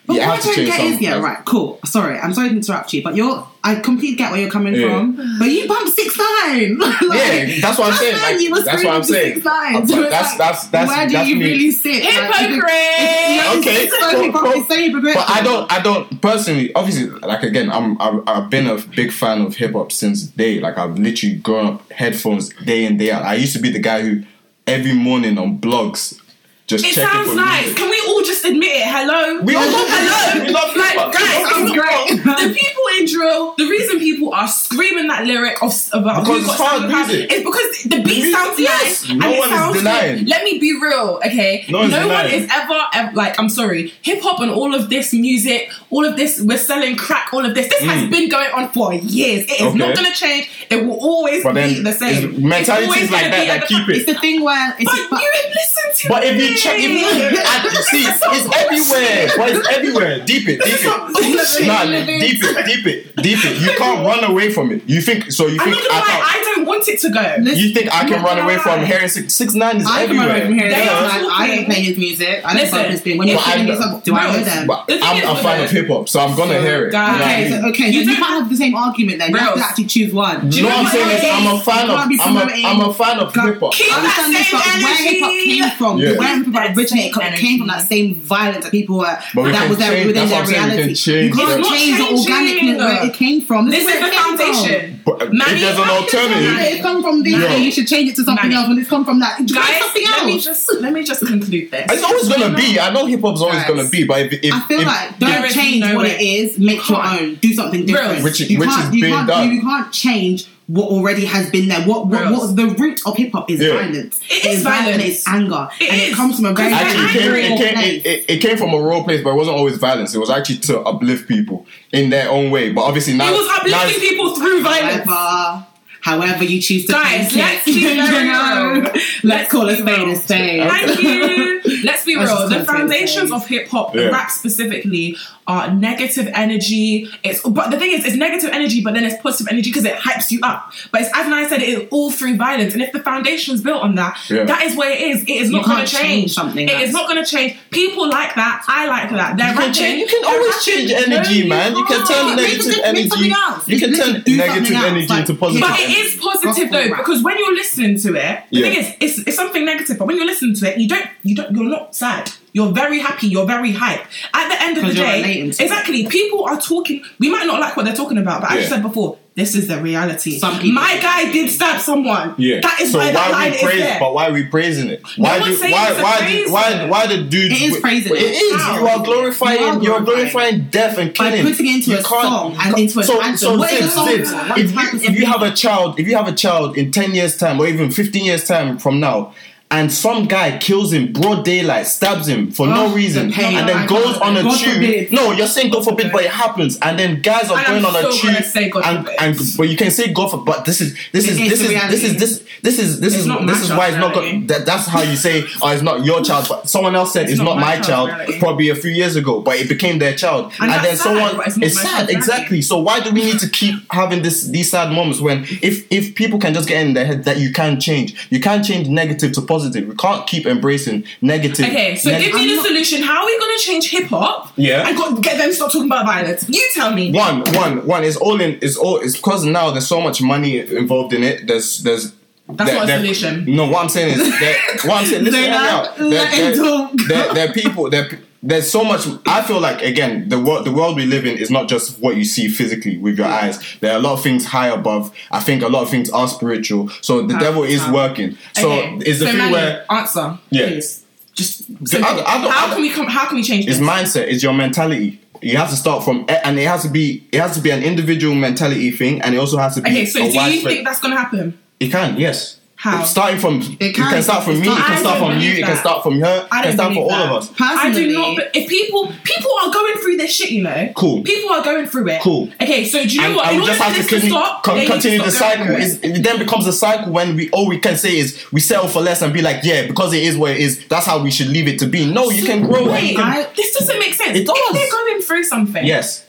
But 0.07 0.13
you 0.13 0.19
what 0.19 0.25
have 0.29 0.33
I 0.35 0.39
to 0.41 0.45
don't 0.47 0.55
change 0.55 0.67
get 0.69 0.77
some. 0.77 0.87
is, 0.93 1.01
yeah, 1.01 1.19
right, 1.19 1.45
cool. 1.45 1.79
Sorry, 1.85 2.17
I'm 2.19 2.33
sorry 2.33 2.49
to 2.49 2.55
interrupt 2.55 2.93
you, 2.93 3.01
but 3.03 3.15
you're, 3.15 3.47
I 3.63 3.75
completely 3.75 4.15
get 4.17 4.31
where 4.31 4.39
you're 4.39 4.51
coming 4.51 4.75
Yeah. 4.75 4.87
from. 4.99 5.15
But 5.39 5.45
you 5.45 5.67
bumped 5.67 5.93
six 5.95 6.15
nine. 6.17 6.77
like, 6.79 7.01
Yeah, 7.01 7.55
that's 7.61 7.79
what 7.79 7.91
I'm 7.91 7.97
saying. 7.97 8.21
Like, 8.21 8.39
you 8.41 8.51
were 8.51 8.61
that's 8.61 8.83
what 8.83 8.93
I'm 8.95 9.03
saying. 9.03 9.33
Six 9.35 9.45
nine. 9.45 9.73
But 9.81 9.87
So 9.89 10.01
that's- 10.03 10.37
that's- 10.37 10.67
that's- 10.67 10.89
where 10.89 11.07
do 11.23 11.27
you 11.29 11.35
me. 11.37 11.45
really 11.45 11.71
sit? 11.71 12.03
Hypocrite! 12.03 12.61
Like, 12.69 13.57
Okay, 13.57 13.75
it's 13.85 13.97
so 13.97 14.11
cool, 14.11 14.31
cool. 14.41 14.51
it's. 14.69 15.15
But 15.15 15.29
I 15.29 15.41
don't, 15.43 15.71
I 15.71 15.81
don't 15.81 16.21
personally. 16.21 16.73
Obviously, 16.75 17.07
like 17.21 17.43
again, 17.43 17.71
I'm, 17.71 17.99
I've, 18.01 18.21
I've 18.27 18.49
been 18.49 18.67
a 18.67 18.77
big 18.95 19.11
fan 19.11 19.41
of 19.41 19.55
hip 19.55 19.73
hop 19.73 19.91
since 19.91 20.23
day. 20.23 20.59
Like 20.59 20.77
I've 20.77 20.97
literally 20.99 21.35
grown 21.37 21.65
up 21.65 21.91
headphones 21.91 22.49
day 22.49 22.85
in 22.85 22.97
day 22.97 23.11
out. 23.11 23.23
I 23.23 23.35
used 23.35 23.55
to 23.55 23.61
be 23.61 23.71
the 23.71 23.79
guy 23.79 24.01
who 24.01 24.23
every 24.67 24.93
morning 24.93 25.37
on 25.37 25.57
blogs 25.59 26.19
just 26.67 26.83
It 26.83 26.93
checking 26.95 27.09
sounds 27.11 27.29
for 27.29 27.35
nice. 27.35 27.61
music. 27.61 27.77
Can 27.77 27.89
we 27.91 28.01
all 28.07 28.19
just 28.21 28.24
admit 28.47 28.69
it? 28.71 28.87
Hello? 28.87 29.41
We 29.41 29.55
all 29.55 29.61
love 29.65 29.87
Hello? 29.89 30.43
We 30.45 30.49
love 30.51 30.75
like, 30.75 30.95
guys, 31.13 31.37
We 31.55 31.63
love 31.65 31.73
great. 31.75 32.23
The 32.45 32.53
people 32.53 32.83
in 32.99 33.05
drill, 33.05 33.55
the 33.57 33.65
reason 33.67 33.99
people 33.99 34.33
are 34.33 34.47
screaming 34.47 35.07
that 35.07 35.25
lyric 35.25 35.61
of 35.63 35.73
about 35.93 36.23
Because 36.25 36.41
who 36.41 36.47
got 36.47 36.57
hard 36.57 36.71
something 36.81 36.91
hard 36.91 37.07
music. 37.07 37.31
is 37.31 37.43
because 37.43 37.83
the 37.83 37.95
beat 38.03 38.05
music- 38.05 38.33
sounds 38.33 38.59
yes. 38.59 39.09
nice. 39.09 39.09
No 39.09 39.25
and 39.25 39.33
it 39.35 39.39
one 39.39 39.51
is 39.69 39.77
denying. 39.83 40.17
Good. 40.19 40.27
Let 40.29 40.43
me 40.43 40.59
be 40.59 40.79
real, 40.79 41.19
okay? 41.25 41.65
No 41.69 41.79
one's 41.79 41.93
one 41.93 42.01
denying. 42.03 42.33
is 42.43 42.49
ever, 42.53 42.79
ever 42.93 43.11
like 43.15 43.39
I'm 43.39 43.49
sorry, 43.49 43.93
hip 44.01 44.21
hop 44.21 44.39
and 44.41 44.51
all 44.51 44.73
of 44.75 44.89
this 44.89 45.13
music, 45.13 45.71
all 45.89 46.05
of 46.05 46.15
this, 46.17 46.41
we're 46.41 46.57
selling 46.57 46.95
crack, 46.95 47.33
all 47.33 47.45
of 47.45 47.53
this. 47.55 47.69
This 47.69 47.81
has 47.83 48.09
been 48.09 48.29
going 48.29 48.51
on 48.51 48.69
for 48.69 48.93
years. 48.93 49.43
It 49.45 49.51
is 49.51 49.61
Mm. 49.61 49.67
Okay. 49.69 49.77
not 49.77 49.95
going 49.95 50.11
to 50.11 50.17
change. 50.17 50.49
It 50.69 50.85
will 50.85 50.99
always 50.99 51.43
But 51.43 51.55
then 51.55 51.69
be 51.75 51.81
the 51.81 51.91
same. 51.93 52.23
it's- 52.29 52.39
mentalities 52.41 52.87
always 52.89 53.11
like 53.11 53.31
that 53.31 53.41
be 53.41 53.47
that 53.47 53.61
at 53.63 53.67
keep 53.67 53.89
it. 53.89 53.95
It's 53.97 54.05
the 54.05 54.15
thing 54.19 54.43
where 54.43 54.75
it's 54.79 54.85
But 55.09 55.21
you 55.21 55.31
listen 55.55 55.85
to 55.95 56.07
But 56.09 56.23
if 56.23 56.35
you 56.41 56.55
check, 56.55 56.77
if 56.77 56.89
you 56.91 57.39
add, 57.39 57.71
see, 57.85 58.03
it's 58.35 58.47
everywhere. 58.55 59.29
But 59.37 59.49
it's 59.55 59.67
everywhere. 59.69 60.25
Deep 60.25 60.47
it, 60.49 60.61
deep 60.63 60.83
not 60.85 61.09
it. 61.09 61.13
bullshit. 61.35 61.67
Nah, 61.67 61.85
deep 61.85 62.43
it, 62.43 62.65
deep 62.65 62.85
it, 62.85 63.15
deep 63.23 63.39
it. 63.45 63.61
You 63.61 63.69
can't 63.77 64.05
run 64.05 64.23
away 64.29 64.51
from 64.51 64.71
it. 64.71 64.83
You 64.87 65.01
think 65.01 65.31
so? 65.31 65.47
You 65.47 65.59
I'm 65.61 65.69
think 65.71 65.75
not 65.83 65.89
gonna 65.89 66.03
I 66.03 66.19
lie. 66.19 66.23
I 66.25 66.53
don't 66.55 66.65
want 66.65 66.87
it 66.87 66.99
to 67.01 67.09
go. 67.09 67.35
Listen, 67.39 67.59
You 67.59 67.73
think 67.73 67.93
I 67.93 68.07
can 68.07 68.23
run 68.23 68.39
away 68.39 68.57
from 68.57 68.79
lie. 68.81 68.85
hearing 68.85 69.07
six 69.07 69.33
six 69.33 69.53
nine 69.55 69.77
is 69.77 69.85
I 69.87 70.05
can 70.07 70.17
run 70.17 70.29
away 70.29 70.45
from 70.45 70.53
here. 70.57 70.69
They 70.69 70.75
I, 70.75 70.87
are 70.87 71.31
I 71.31 71.55
don't 71.55 71.65
play 71.65 71.81
his 71.83 71.97
music. 71.97 72.45
I 72.45 72.53
don't 72.53 72.61
Listen, 72.63 72.79
fuck 72.79 72.87
his 72.91 73.01
thing. 73.01 73.17
When 73.17 73.27
you're 73.27 73.37
if- 73.37 73.43
singing 73.45 73.71
I- 73.71 73.75
this 73.75 74.03
do 74.03 74.15
I 74.15 74.27
know 74.31 74.37
Rose, 74.37 74.45
them? 74.45 74.67
But 74.67 74.87
The 74.87 74.99
I'm 75.01 75.17
is 75.17 75.23
a 75.29 75.33
with 75.33 75.41
fan 75.43 75.63
of 75.63 75.71
hip 75.71 75.87
hop, 75.87 76.09
so 76.09 76.19
I'm 76.19 76.35
gonna 76.35 76.53
So, 76.55 76.61
hear 76.61 76.87
it. 76.87 76.91
guys- 76.91 77.13
You 77.13 77.19
know 77.19 77.25
what 77.25 77.27
I 77.27 77.33
Okay, 77.35 77.49
mean? 77.49 77.61
so, 77.61 77.67
okay, 77.69 77.87
You 77.89 77.93
so 77.93 77.99
you 77.99 78.05
don't- 78.05 78.15
can't 78.15 78.39
have 78.41 78.49
the 78.49 78.55
same 78.57 78.75
argument 78.75 79.19
then. 79.19 79.31
You 79.31 79.37
have 79.37 79.55
to 79.55 79.61
actually 79.65 79.85
choose 79.85 80.13
one. 80.13 80.51
You 80.51 80.63
know 80.63 80.69
what 80.69 80.77
I'm 80.79 80.87
saying 80.87 81.09
it 81.09 81.23
is 81.23 81.31
I'm 81.31 81.55
a 81.55 81.59
fan 81.59 81.89
of 81.89 81.97
can't 81.97 82.21
I'm 82.21 82.37
a 82.37 82.39
promoting- 82.39 82.65
I'm 82.65 82.81
a 82.81 82.93
fan 82.93 83.19
of 83.19 83.33
hip 83.33 83.59
hop. 83.59 83.73
Keep 83.73 83.93
I 83.93 83.97
understand 83.97 84.33
that 84.33 84.39
this, 84.39 84.51
but 84.51 84.83
where 84.83 84.95
hip 84.95 85.21
hop 85.21 85.31
came 85.31 85.77
from, 85.77 85.97
Yeah. 85.99 86.11
where 86.17 86.35
hip 86.37 86.45
hop 86.45 86.53
That 86.53 86.77
originated, 86.77 87.17
it 87.17 87.35
came 87.39 87.57
from 87.59 87.67
that 87.67 87.87
same 87.87 88.14
violence 88.15 88.63
that 88.65 88.71
people 88.71 88.97
were 88.99 89.17
But 89.33 89.51
that 89.51 89.69
was 89.69 89.77
their, 89.77 89.91
change- 89.91 90.07
within 90.07 90.29
their 90.29 90.39
what 90.39 90.47
I'm 90.47 90.47
saying, 90.47 90.63
we 90.63 90.69
can 90.69 90.77
reality. 90.77 91.25
you 91.25 91.33
can't 91.33 91.63
the- 91.63 91.69
change 91.69 91.97
the 91.97 92.03
Not 92.03 92.11
organic 92.19 92.57
changing. 92.59 92.77
where 92.77 93.05
it 93.05 93.13
came 93.13 93.41
from. 93.41 93.69
This 93.69 93.79
is 93.81 93.85
where 93.85 93.99
the 93.99 94.07
it 94.07 94.11
came 94.13 94.23
from. 94.23 94.37
foundation. 94.37 95.01
But 95.05 95.21
if 95.21 95.31
Manny, 95.33 95.59
there's 95.61 95.77
an 95.77 95.89
alternative, 95.89 96.41
you 96.43 96.57
It's 96.59 96.81
come 96.81 97.01
from 97.03 97.23
this, 97.23 97.33
Yo. 97.33 97.45
and 97.47 97.63
you 97.63 97.71
should 97.71 97.87
change 97.87 98.09
it 98.09 98.15
to 98.15 98.23
something 98.23 98.49
Manny. 98.49 98.55
else. 98.55 98.67
When 98.69 98.79
it's 98.79 98.89
come 98.89 99.05
from 99.05 99.19
that, 99.19 99.37
try 99.47 99.61
Guys, 99.61 99.79
something 99.81 100.03
let 100.09 100.25
me 100.25 100.39
just 100.39 100.71
let 100.81 100.93
me 100.93 101.03
just 101.03 101.25
conclude 101.25 101.69
this. 101.71 101.85
it's 101.91 102.03
always 102.03 102.27
gonna 102.29 102.55
be. 102.55 102.79
I 102.79 102.91
know 102.91 103.05
hip 103.05 103.21
hop's 103.21 103.41
always 103.41 103.57
Guys. 103.59 103.67
gonna 103.67 103.89
be, 103.89 104.03
but 104.05 104.21
if, 104.21 104.33
if 104.43 104.53
I 104.53 104.59
feel 104.61 104.79
if, 104.81 104.87
like 104.87 105.19
don't 105.19 105.51
change 105.51 105.83
what 105.93 106.05
it 106.07 106.19
is. 106.21 106.57
Make 106.57 106.87
your 106.89 107.05
own. 107.05 107.35
Do 107.35 107.53
something 107.53 107.85
different. 107.85 108.23
Which- 108.23 108.39
which 108.39 108.49
is 108.69 108.89
being 108.91 109.25
done. 109.25 109.51
You 109.53 109.61
can't 109.61 109.91
change 109.91 110.47
what 110.67 110.87
already 110.89 111.25
has 111.25 111.49
been 111.51 111.67
there. 111.67 111.81
What 111.81 112.07
what, 112.07 112.19
Girls. 112.23 112.37
what 112.37 112.55
the 112.55 112.67
root 112.67 112.99
of 113.05 113.15
hip 113.17 113.31
hop 113.33 113.49
is 113.51 113.59
Yeah. 113.61 113.73
violence. 113.73 114.19
It 114.29 114.45
is 114.45 114.63
violence. 114.63 115.03
It's 115.03 115.27
anger, 115.27 115.69
It 115.79 115.91
and 115.91 116.01
is. 116.01 116.09
it 116.09 116.15
comes 116.15 116.35
from 116.37 116.45
a 116.45 116.53
very 116.53 116.69
Because 116.69 116.95
Actually, 116.95 117.03
it 117.05 117.11
came, 117.11 117.21
angry. 117.23 117.41
it, 117.43 117.57
came, 117.57 117.77
it, 117.77 118.05
it, 118.05 118.25
it 118.29 118.39
came 118.41 118.57
from 118.57 118.73
a 118.73 118.79
raw 118.79 119.03
place, 119.03 119.23
but 119.23 119.29
it 119.31 119.35
wasn't 119.35 119.57
always 119.57 119.77
violence. 119.77 120.15
It 120.15 120.19
was 120.19 120.29
actually 120.29 120.57
to 120.59 120.79
uplift 120.81 121.27
people 121.27 121.65
in 121.91 122.09
their 122.09 122.29
own 122.29 122.49
way. 122.51 122.71
But 122.71 122.81
obviously 122.81 123.13
now, 123.15 123.29
it 123.31 123.37
was 123.37 123.47
now 123.47 123.55
uplifting 123.57 123.89
it's- 123.89 124.09
people 124.09 124.35
through 124.35 124.61
violence. 124.63 125.07
However, 125.07 125.65
however 126.05 126.43
you 126.43 126.61
choose 126.61 126.85
to 126.85 126.91
Guys, 126.93 127.33
paint 127.33 127.35
let's 127.35 127.67
it, 127.67 127.73
be 127.73 127.81
you 127.81 127.95
know, 127.95 128.73
real. 128.73 128.81
let's 128.83 129.23
Let's 129.23 129.51
call 129.51 129.67
a 129.69 129.75
be 129.75 129.81
spade 129.81 130.07
a 130.07 130.15
spade. 130.15 130.69
Thank 130.69 131.01
you. 131.03 131.51
Let's 131.83 132.05
be 132.05 132.15
real. 132.15 132.25
The 132.27 132.33
gonna 132.35 132.49
say 132.51 132.59
the 132.59 132.65
foundations 132.65 133.31
of 133.31 133.45
hip 133.47 133.67
hop, 133.69 133.95
Yeah. 133.95 134.09
rap 134.09 134.29
specifically, 134.31 135.17
are 135.47 135.71
negative 135.73 136.27
energy. 136.33 137.07
It's 137.23 137.41
but 137.41 137.69
the 137.71 137.77
thing 137.79 137.91
is, 137.91 138.05
it's 138.05 138.15
negative 138.15 138.49
energy, 138.53 138.81
but 138.83 138.93
then 138.93 139.03
it's 139.03 139.19
positive 139.21 139.51
energy 139.51 139.69
because 139.71 139.85
it 139.85 139.95
hypes 139.95 140.29
you 140.31 140.39
up. 140.43 140.71
But 140.91 141.01
it's 141.01 141.09
as 141.15 141.27
I 141.27 141.47
said, 141.47 141.61
it 141.63 141.69
is 141.69 141.87
all 141.91 142.11
through 142.11 142.37
violence. 142.37 142.73
And 142.73 142.81
if 142.83 142.91
the 142.91 142.99
foundation 142.99 143.53
is 143.55 143.61
built 143.61 143.81
on 143.81 143.95
that, 143.95 144.17
Yeah. 144.29 144.43
that 144.45 144.61
is 144.63 144.75
where 144.77 144.91
it 144.91 145.01
is. 145.01 145.23
It 145.23 145.29
is 145.29 145.49
You 145.51 145.57
not 145.57 145.65
going 145.65 145.85
to 145.85 145.91
change 145.91 146.01
change. 146.05 146.33
something 146.33 146.63
It 146.67 146.71
that's- 146.71 146.89
is 146.89 146.93
not 146.93 147.07
going 147.09 147.23
to 147.23 147.29
change. 147.29 147.57
People 147.71 148.07
like 148.09 148.33
that. 148.35 148.63
I 148.67 148.85
like 148.87 149.09
that. 149.11 149.37
They're 149.37 149.49
You 149.53 149.59
can, 149.59 149.73
change, 149.73 149.99
you 150.01 150.07
can 150.07 150.23
always 150.25 150.55
rapping. 150.55 150.73
change 150.73 150.91
energy, 150.91 151.43
No, 151.43 151.49
man. 151.55 151.75
You 151.75 151.85
can 151.85 151.97
can't. 151.97 152.09
turn 152.09 152.35
negative 152.35 152.79
energy. 152.83 153.09
something 153.09 153.31
else. 153.31 153.67
You 153.67 153.79
can 153.79 153.93
turn 153.93 154.23
negative 154.27 154.75
energy 154.83 155.13
into 155.13 155.33
positive. 155.33 155.67
But 155.97 156.05
is 156.05 156.15
positive 156.15 156.71
though, 156.71 156.89
rap. 156.89 156.97
because 156.99 157.23
when 157.23 157.37
you're 157.37 157.53
listening 157.55 157.97
to 157.99 158.09
it, 158.15 158.43
the 158.51 158.59
Yeah. 158.59 158.69
thing 158.69 158.79
is, 158.79 158.95
it's, 158.99 159.27
it's 159.27 159.35
something 159.37 159.63
negative. 159.65 159.97
But 159.97 160.07
when 160.07 160.17
you're 160.17 160.25
listening 160.25 160.55
to 160.55 160.71
it, 160.71 160.77
you 160.79 160.87
don't, 160.87 161.07
you 161.23 161.35
don't, 161.35 161.55
you're 161.55 161.69
not 161.69 161.95
sad. 161.95 162.31
You're 162.53 162.71
very 162.71 162.99
happy. 162.99 163.27
You're 163.27 163.45
very 163.45 163.71
hype. 163.71 164.01
At 164.33 164.47
the 164.49 164.61
end 164.61 164.77
of 164.77 164.85
the 164.85 164.93
day, 164.93 165.17
relating 165.21 165.49
it. 165.49 165.59
exactly. 165.59 166.07
People 166.07 166.45
are 166.45 166.59
talking. 166.59 167.03
We 167.19 167.29
might 167.29 167.45
not 167.47 167.59
like 167.59 167.75
what 167.75 167.85
they're 167.85 167.95
talking 167.95 168.17
about, 168.17 168.41
but 168.41 168.51
as 168.51 168.55
Yeah. 168.55 168.61
you 168.63 168.67
said 168.67 168.81
before, 168.81 169.17
this 169.35 169.53
is 169.53 169.67
the 169.67 169.81
reality. 169.81 170.39
Some 170.39 170.59
people- 170.59 170.71
My 170.81 170.97
guy 171.01 171.31
did 171.31 171.49
stab 171.51 171.81
someone. 171.81 172.35
Yeah. 172.37 172.61
that 172.61 172.79
is 172.79 172.91
so 172.93 172.99
why 172.99 173.11
that 173.11 173.31
why 173.31 173.37
line 173.37 173.51
we 173.51 173.57
is 173.57 173.63
praise? 173.63 173.79
there. 173.81 173.99
But 173.99 174.13
why 174.13 174.27
are 174.29 174.31
we 174.31 174.43
praising 174.43 174.89
it? 174.89 175.01
Why 175.17 175.39
one's 175.39 175.51
do? 175.55 175.57
saying 175.57 175.71
Why? 175.73 175.89
it's 175.91 175.99
a 175.99 176.03
Why? 176.03 176.17
praise 176.19 176.45
Do, 176.47 176.53
why? 176.53 176.85
Why 176.89 177.07
the 177.07 177.17
dude? 177.23 177.51
It 177.51 177.61
is 177.61 177.79
praising 177.79 178.13
It 178.15 178.21
it. 178.21 178.31
is. 178.31 178.61
How? 178.61 178.79
You 178.79 178.87
are 178.87 179.03
glorifying. 179.03 179.59
You 179.59 179.65
are 179.67 179.83
You 179.83 179.93
are 179.93 180.01
glorifying. 180.01 180.31
glorifying 180.31 180.67
death 180.69 180.97
and 180.97 181.13
By 181.13 181.29
killing. 181.31 181.45
putting 181.51 181.65
it 181.67 181.75
into 181.75 181.91
You 181.91 181.97
a 181.97 182.01
song 182.03 182.55
and 182.63 182.77
into 182.79 182.99
an 182.99 183.05
so, 183.05 183.21
anthem. 183.21 183.37
So, 183.37 183.57
What 183.57 183.73
is 183.73 183.81
Zibs, 183.81 183.87
a 183.87 183.89
song 183.91 184.07
Zibs. 184.07 184.49
What 184.49 184.57
if, 184.59 184.71
you, 185.03 185.09
if 185.11 185.19
you 185.19 185.25
have 185.25 185.41
a 185.41 185.51
child, 185.51 185.99
if 185.99 186.07
you 186.07 186.15
have 186.15 186.27
a 186.27 186.33
child 186.33 186.77
in 186.77 186.91
ten 186.91 187.13
years' 187.13 187.35
time 187.37 187.59
or 187.59 187.67
even 187.67 187.91
fifteen 187.91 188.23
years' 188.25 188.45
time 188.47 188.77
from 188.77 188.99
now. 189.01 189.33
And 189.71 189.91
some 189.91 190.25
guy 190.25 190.57
kills 190.59 190.93
him 190.93 191.11
broad 191.11 191.43
daylight, 191.43 191.87
stabs 191.87 192.27
him 192.27 192.51
for 192.51 192.67
no 192.67 192.85
Oh, 192.85 192.93
reason, 192.95 193.29
the 193.31 193.35
and 193.43 193.67
then 193.67 193.75
I 193.77 193.85
goes 193.87 194.15
on 194.17 194.37
a 194.37 194.43
God 194.43 194.59
tune. 194.59 194.73
forbid. 194.75 195.11
No, 195.11 195.31
you're 195.31 195.47
saying 195.47 195.71
God 195.71 195.83
forbid, 195.83 196.11
but 196.11 196.23
it 196.23 196.29
happens, 196.29 196.77
and 196.79 196.97
then 196.99 197.19
guys 197.21 197.49
are 197.49 197.57
And 197.57 197.67
going 197.67 197.79
I'm 197.79 197.85
on 197.87 197.95
a 197.95 198.03
gonna 198.03 198.43
say 198.43 198.69
God 198.69 198.83
and, 198.85 199.09
and 199.19 199.39
but 199.57 199.67
you 199.67 199.75
can 199.75 199.89
say 199.89 200.13
God 200.13 200.29
forbid, 200.29 200.45
but 200.45 200.65
this 200.65 200.81
is 200.81 200.95
this 201.11 201.27
is 201.27 201.39
is 201.39 201.49
this 201.49 201.61
is 201.61 201.67
this 201.89 202.03
is 202.03 202.17
this 202.19 202.43
this 202.61 202.79
is 202.79 202.99
this 203.01 203.13
It's 203.15 203.25
is 203.25 203.45
this 203.47 203.61
is 203.63 203.69
why 203.71 203.87
it's 203.87 203.97
not 203.97 204.13
good. 204.13 204.47
That, 204.47 204.65
that's 204.67 204.85
how 204.87 205.01
you 205.01 205.15
say, 205.15 205.43
oh, 205.61 205.69
it's 205.71 205.81
not 205.81 206.05
your 206.05 206.23
child, 206.23 206.45
but 206.47 206.69
someone 206.69 206.95
else 206.95 207.11
said 207.13 207.23
it's, 207.23 207.33
It's 207.33 207.41
not, 207.41 207.55
not 207.55 207.61
my 207.61 207.75
my 207.77 207.81
child. 207.81 208.09
reality. 208.09 208.39
Probably 208.39 208.69
a 208.69 208.75
few 208.75 208.91
years 208.91 209.15
ago, 209.15 209.41
but 209.41 209.55
it 209.57 209.67
became 209.67 209.97
their 209.97 210.15
child, 210.15 210.53
And 210.59 210.71
and, 210.71 210.85
then 210.85 210.95
sad, 210.95 211.03
someone 211.03 211.41
it's 211.47 211.57
it's 211.57 211.81
sad 211.81 212.09
exactly. 212.11 212.61
So 212.61 212.77
why 212.79 212.99
do 212.99 213.11
we 213.11 213.23
need 213.25 213.39
to 213.39 213.49
keep 213.49 213.75
having 213.91 214.21
this 214.21 214.43
these 214.45 214.69
sad 214.71 214.91
moments 214.91 215.19
when 215.21 215.43
if 215.63 215.91
if 215.91 216.13
people 216.13 216.37
can 216.39 216.53
just 216.53 216.69
get 216.69 216.85
in 216.85 216.93
their 216.93 217.05
head 217.05 217.23
that 217.25 217.39
you 217.39 217.51
can 217.51 217.79
change, 217.79 218.27
you 218.29 218.39
can 218.39 218.63
change 218.63 218.87
negative 218.87 219.31
to 219.33 219.41
positive. 219.41 219.54
We 219.63 219.95
can't 219.95 220.27
keep 220.27 220.45
embracing 220.45 221.05
negative. 221.21 221.65
Okay, 221.65 221.95
so 221.95 222.09
neg- 222.11 222.21
give 222.23 222.33
me 222.35 222.47
the 222.49 222.55
not- 222.55 222.65
solution. 222.65 223.01
How 223.01 223.21
are 223.21 223.25
we 223.25 223.39
going 223.39 223.57
to 223.57 223.63
change 223.63 223.89
hip 223.89 224.05
hop? 224.07 224.51
Yeah. 224.57 224.87
and 224.87 224.97
got, 224.97 225.21
get 225.21 225.37
them 225.37 225.49
to 225.49 225.53
stop 225.55 225.71
talking 225.71 225.87
about 225.87 226.05
violence. 226.05 226.47
You 226.49 226.63
tell 226.73 226.91
me. 226.93 227.11
one 227.11 227.41
one 227.53 227.85
one 227.87 228.03
is 228.03 228.17
all 228.17 228.39
in 228.41 228.59
is 228.59 228.77
all 228.77 228.97
it's 228.99 229.15
because 229.15 229.45
now 229.45 229.71
there's 229.71 229.87
so 229.87 230.01
much 230.01 230.21
money 230.21 230.59
involved 230.59 231.13
in 231.13 231.23
it 231.23 231.47
there's 231.47 231.83
there's 231.83 232.11
That's 232.47 232.69
there- 232.69 232.79
not 232.79 232.89
a 232.89 232.97
solution. 232.99 233.45
no 233.47 233.67
what 233.69 233.81
i'm 233.83 233.89
saying 233.89 234.19
is 234.19 234.19
that 234.39 234.55
what 234.85 234.97
i'm 235.01 235.05
saying 235.07 235.23
listen 235.27 235.39
hear 235.41 235.51
me 235.51 235.57
Zainab, 235.57 235.85
out 235.85 235.97
there, 235.97 236.07
let 236.07 236.33
him 236.33 236.45
there, 236.45 236.55
talk. 236.55 236.91
there, 237.07 237.33
there 237.33 237.49
are 237.49 237.53
people 237.53 237.89
there 237.89 238.07
there's 238.47 238.69
so 238.69 238.83
much 238.83 239.07
i 239.25 239.41
feel 239.41 239.59
like 239.59 239.81
again 239.81 240.29
the 240.29 240.39
world 240.39 240.65
the 240.65 240.71
world 240.71 240.95
we 240.95 241.05
live 241.05 241.25
in 241.25 241.35
is 241.37 241.49
not 241.49 241.67
just 241.67 241.99
what 241.99 242.15
you 242.15 242.23
see 242.23 242.47
physically 242.47 242.95
with 242.97 243.17
your 243.17 243.27
eyes 243.27 243.57
there 243.81 243.91
are 243.93 243.97
a 243.97 244.01
lot 244.01 244.13
of 244.13 244.21
things 244.21 244.45
high 244.45 244.67
above 244.67 245.11
i 245.31 245.39
think 245.39 245.63
a 245.63 245.67
lot 245.67 245.81
of 245.81 245.89
things 245.89 246.09
are 246.11 246.27
spiritual 246.27 246.87
so 247.01 247.21
the 247.25 247.33
How- 247.33 247.39
devil 247.39 247.63
is 247.63 247.81
how? 247.81 247.93
working 247.93 248.37
so 248.53 248.71
Okay, 248.71 248.97
it's 249.09 249.19
the 249.19 249.25
so 249.25 249.31
thing 249.31 249.51
where 249.51 249.85
answer, 249.91 250.37
Yeah. 250.51 250.67
please. 250.67 251.01
Just 251.33 251.63
I 251.69 252.15
don't- 252.15 252.27
I 252.27 252.49
how 252.49 252.67
I 252.67 252.73
can 252.73 252.81
we 252.81 252.89
come? 252.91 253.07
How 253.07 253.25
can 253.27 253.35
we 253.35 253.43
change 253.43 253.67
it's 253.67 253.79
mindset 253.79 254.27
it's 254.31 254.41
your 254.43 254.53
mentality 254.53 255.19
you 255.41 255.57
have 255.57 255.69
to 255.69 255.75
start 255.75 256.03
from 256.05 256.25
and 256.29 256.57
it 256.57 256.67
has 256.67 256.81
to 256.83 256.89
be 256.89 257.23
it 257.33 257.39
has 257.41 257.53
to 257.55 257.61
be 257.61 257.71
an 257.71 257.83
individual 257.83 258.35
mentality 258.35 258.89
thing 258.91 259.21
and 259.21 259.35
it 259.35 259.37
also 259.37 259.57
has 259.57 259.75
to 259.75 259.81
be 259.81 259.89
Okay, 259.89 260.05
so 260.05 260.19
do 260.19 260.25
you 260.51 260.61
think 260.61 260.85
that's 260.85 261.01
going 261.01 261.13
to 261.13 261.19
happen? 261.19 261.57
It 261.79 261.91
can, 261.91 262.17
yes. 262.17 262.57
How? 262.85 263.03
Starting 263.03 263.39
from 263.39 263.61
It 263.61 263.77
it 263.81 263.95
can. 263.95 264.09
can 264.13 264.21
start 264.23 264.43
from 264.43 264.59
me, 264.59 264.67
it 264.67 264.77
can 264.77 264.97
start 264.99 265.17
from 265.17 265.31
you, 265.31 265.37
believe 265.39 265.57
it 265.59 265.65
can 265.65 265.77
start 265.77 266.03
from 266.03 266.19
her, 266.21 266.47
I 266.51 266.59
it 266.59 266.63
can 266.65 266.73
start 266.73 266.93
for 266.93 266.99
all 267.03 267.09
that. 267.09 267.25
of 267.31 267.37
us. 267.37 267.51
I 267.59 267.89
Personally, 267.89 268.07
do 268.09 268.13
not. 268.13 268.35
But 268.37 268.51
if 268.53 268.69
people 268.69 269.11
people 269.23 269.51
are 269.63 269.71
going 269.73 269.97
through 269.97 270.17
this 270.17 270.31
shit, 270.35 270.51
you 270.51 270.61
know, 270.63 270.91
Cool. 270.95 271.23
People 271.23 271.49
are 271.51 271.63
going 271.63 271.87
through 271.87 272.09
it. 272.09 272.21
Cool. 272.21 272.49
Okay, 272.61 272.85
so 272.85 273.03
do 273.03 273.09
you 273.09 273.21
know 273.21 273.27
And, 273.27 273.35
what? 273.35 273.45
and 273.47 273.55
In 273.55 273.61
we 273.61 273.67
just 273.67 273.79
order 273.81 273.83
have 273.83 273.95
for 273.95 273.97
to 273.97 274.01
this 274.03 274.09
continue, 274.11 274.35
stop, 274.37 274.63
con- 274.63 274.75
they 274.75 274.81
need 274.81 274.87
to 274.87 274.93
continue 274.93 275.21
the 275.23 275.31
cycle. 275.31 275.65
through 275.65 275.75
it 275.77 276.23
then 276.23 276.37
becomes 276.39 276.67
a 276.67 276.73
cycle 276.73 277.11
when 277.11 277.35
we 277.35 277.49
all 277.51 277.67
we 277.67 277.79
can 277.79 277.95
say 277.97 278.17
is 278.17 278.45
we 278.51 278.59
settle 278.61 278.87
for 278.87 279.01
less 279.01 279.21
and 279.21 279.33
be 279.33 279.41
like, 279.41 279.63
yeah, 279.63 279.87
because 279.87 280.13
it 280.13 280.23
is 280.23 280.37
what 280.37 280.51
it 280.51 280.57
is. 280.57 280.85
That's 280.87 281.05
how 281.05 281.21
we 281.23 281.31
should 281.31 281.47
leave 281.47 281.67
it 281.67 281.79
to 281.79 281.87
be. 281.87 282.05
No, 282.11 282.29
you 282.29 282.43
can 282.45 282.63
grow. 282.63 282.87
Wait, 282.91 283.15
can- 283.15 283.23
I- 283.25 283.47
this 283.55 283.73
doesn't 283.77 283.99
make 283.99 284.13
sense. 284.13 284.37
It 284.37 284.41
If 284.41 284.47
does. 284.47 284.73
they're 284.73 284.91
going 284.91 285.21
through 285.21 285.43
something, 285.45 285.85
yes, 285.85 286.24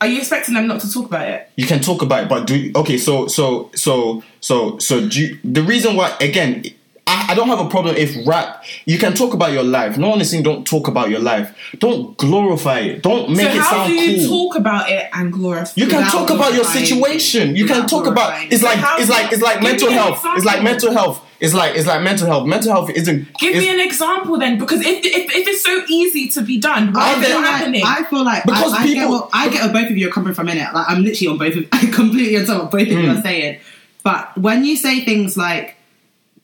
are 0.00 0.06
you 0.06 0.18
expecting 0.18 0.54
them 0.54 0.66
not 0.66 0.80
to 0.80 0.92
talk 0.92 1.06
about 1.06 1.28
it? 1.28 1.50
you 1.56 1.66
can 1.66 1.80
talk 1.80 2.02
about 2.02 2.24
it, 2.24 2.28
but 2.28 2.46
do 2.46 2.72
okay. 2.76 2.98
So 2.98 3.26
so 3.26 3.70
so 3.74 4.22
so 4.40 4.78
so 4.78 5.08
do 5.08 5.20
you, 5.20 5.38
the 5.44 5.62
reason 5.62 5.96
why 5.96 6.16
again. 6.20 6.64
I, 7.10 7.32
I 7.32 7.34
don't 7.34 7.48
have 7.48 7.58
a 7.58 7.70
problem 7.70 7.96
if 7.96 8.14
rap. 8.26 8.62
You 8.84 8.98
can 8.98 9.14
talk 9.14 9.32
about 9.32 9.52
your 9.52 9.62
life. 9.62 9.96
No 9.96 10.10
one 10.10 10.20
is 10.20 10.30
saying 10.30 10.42
don't 10.42 10.66
talk 10.66 10.88
about 10.88 11.08
your 11.08 11.20
life. 11.20 11.56
Don't 11.78 12.14
glorify 12.18 12.80
it. 12.80 13.02
Don't 13.02 13.30
make 13.30 13.48
it. 13.48 13.52
so 13.52 13.58
it 13.58 13.62
how 13.62 13.86
do 13.86 13.94
you 13.94 14.28
cool. 14.28 14.50
talk 14.50 14.58
about 14.58 14.90
it 14.90 15.08
and 15.14 15.32
glorify? 15.32 15.72
You 15.74 15.86
can 15.86 16.06
talk 16.10 16.28
about 16.28 16.52
your 16.52 16.64
situation. 16.64 17.56
You 17.56 17.64
can 17.64 17.86
talk 17.86 18.06
about 18.06 18.32
glorifying. 18.32 18.52
it's 18.52 18.62
like 18.62 19.00
it's 19.00 19.08
like 19.08 19.32
it's 19.32 19.40
like 19.40 19.62
mental 19.62 19.90
health. 19.90 20.20
It's 20.36 20.44
like 20.44 20.62
mental 20.62 20.92
health. 20.92 21.24
It's 21.40 21.54
like 21.54 21.76
it's 21.76 21.86
like 21.86 22.02
mental 22.02 22.26
health. 22.26 22.46
Mental 22.46 22.72
health 22.72 22.90
isn't. 22.90 23.32
Give 23.38 23.54
me 23.56 23.68
an 23.68 23.80
example 23.80 24.38
then, 24.38 24.58
because 24.58 24.80
if, 24.80 25.04
if, 25.04 25.34
if 25.34 25.46
it's 25.48 25.62
so 25.62 25.84
easy 25.88 26.28
to 26.30 26.42
be 26.42 26.58
done, 26.58 26.92
why 26.92 27.00
I 27.02 27.16
is 27.16 27.22
it 27.22 27.26
feel 27.28 27.36
like 27.36 27.46
happening? 27.50 27.82
I 27.86 28.04
feel 28.04 28.24
like 28.24 28.44
Because 28.44 28.72
I, 28.72 28.76
I 28.78 28.86
get 28.86 28.94
people- 28.94 29.10
what 29.12 29.30
I 29.32 29.48
get 29.48 29.62
what 29.64 29.72
both 29.72 29.90
of 29.90 29.96
you 29.96 30.08
are 30.08 30.12
coming 30.12 30.34
from 30.34 30.48
in 30.48 30.58
it. 30.58 30.72
Like 30.74 30.86
I'm 30.88 31.02
literally 31.04 31.28
on 31.28 31.38
both 31.38 31.54
of 31.56 31.70
completely 31.94 32.36
on 32.38 32.46
top 32.46 32.62
of 32.64 32.70
both 32.70 32.82
of 32.82 32.88
you 32.88 32.96
Mm. 32.98 33.18
are 33.18 33.22
saying. 33.22 33.60
But 34.02 34.36
when 34.38 34.64
you 34.64 34.76
say 34.76 35.04
things 35.04 35.36
like 35.36 35.76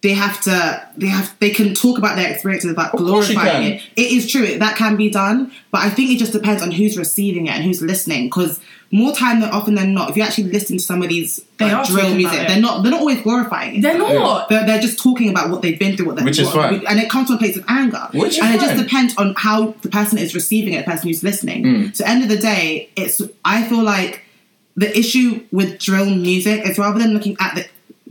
they 0.03 0.13
have 0.13 0.39
to 0.43 0.87
they 0.99 1.07
have 1.07 1.35
they 1.41 1.51
can 1.51 1.75
talk 1.75 1.97
about 1.99 2.15
their 2.17 2.31
experiences 2.31 2.71
about 2.71 2.91
course 2.93 3.03
glorifying 3.33 3.73
it. 3.73 3.83
It 3.97 4.13
is 4.13 4.31
true 4.31 4.59
that 4.59 4.77
can 4.77 4.97
be 4.97 5.09
done, 5.11 5.51
but 5.71 5.81
I 5.81 5.89
think 5.91 6.11
it 6.11 6.19
just 6.19 6.33
depends 6.33 6.63
on 6.63 6.71
who's 6.71 6.97
receiving 6.99 7.47
it 7.47 7.53
and 7.55 7.65
who's 7.65 7.81
listening. 7.81 8.27
Because 8.27 8.61
more 8.95 9.13
time 9.13 9.41
than 9.41 9.51
often 9.51 9.75
than 9.75 9.93
not, 9.93 10.09
if 10.09 10.17
you 10.17 10.23
actually 10.23 10.53
listen 10.53 10.77
to 10.77 10.83
some 10.83 11.03
of 11.03 11.09
these 11.09 11.45
They 11.59 11.65
like, 11.65 11.75
are 11.75 11.85
drill 11.85 12.15
music, 12.15 12.47
they're 12.47 12.61
not 12.61 12.83
they're 12.83 12.93
not 12.93 13.01
always 13.01 13.21
glorifying 13.23 13.77
it. 13.77 13.83
They're 13.83 13.99
not. 13.99 14.49
They're, 14.49 14.65
they're 14.65 14.81
just 14.81 15.03
talking 15.03 15.31
about 15.31 15.51
what 15.51 15.63
they've 15.63 15.79
been 15.79 15.97
through, 15.97 16.07
what 16.07 16.17
they 16.17 16.23
Which 16.23 16.39
is 16.39 16.47
what, 16.47 16.71
fine. 16.71 16.87
and 16.87 17.01
it 17.01 17.11
comes 17.11 17.27
from 17.27 17.37
a 17.37 17.39
place 17.41 17.57
of 17.57 17.65
anger. 17.67 18.09
Which 18.13 18.39
is 18.39 18.39
and 18.39 18.55
it 18.55 18.61
just 18.61 18.81
depends 18.81 19.17
on 19.17 19.35
how 19.37 19.73
the 19.83 19.89
person 19.89 20.19
is 20.19 20.33
receiving 20.33 20.75
it, 20.75 20.85
the 20.87 20.93
person 20.93 21.09
who's 21.09 21.25
listening. 21.25 21.65
Mm. 21.65 21.97
So, 21.97 22.05
end 22.05 22.23
of 22.23 22.29
the 22.29 22.39
day, 22.39 22.89
it's 22.95 23.21
I 23.45 23.65
feel 23.65 23.83
like 23.83 24.23
the 24.77 24.97
issue 24.97 25.45
with 25.51 25.81
drill 25.81 26.07
music 26.07 26.65
is 26.65 26.79
rather 26.79 27.01
than 27.01 27.15
looking 27.15 27.37
at 27.41 27.57
the 27.57 27.67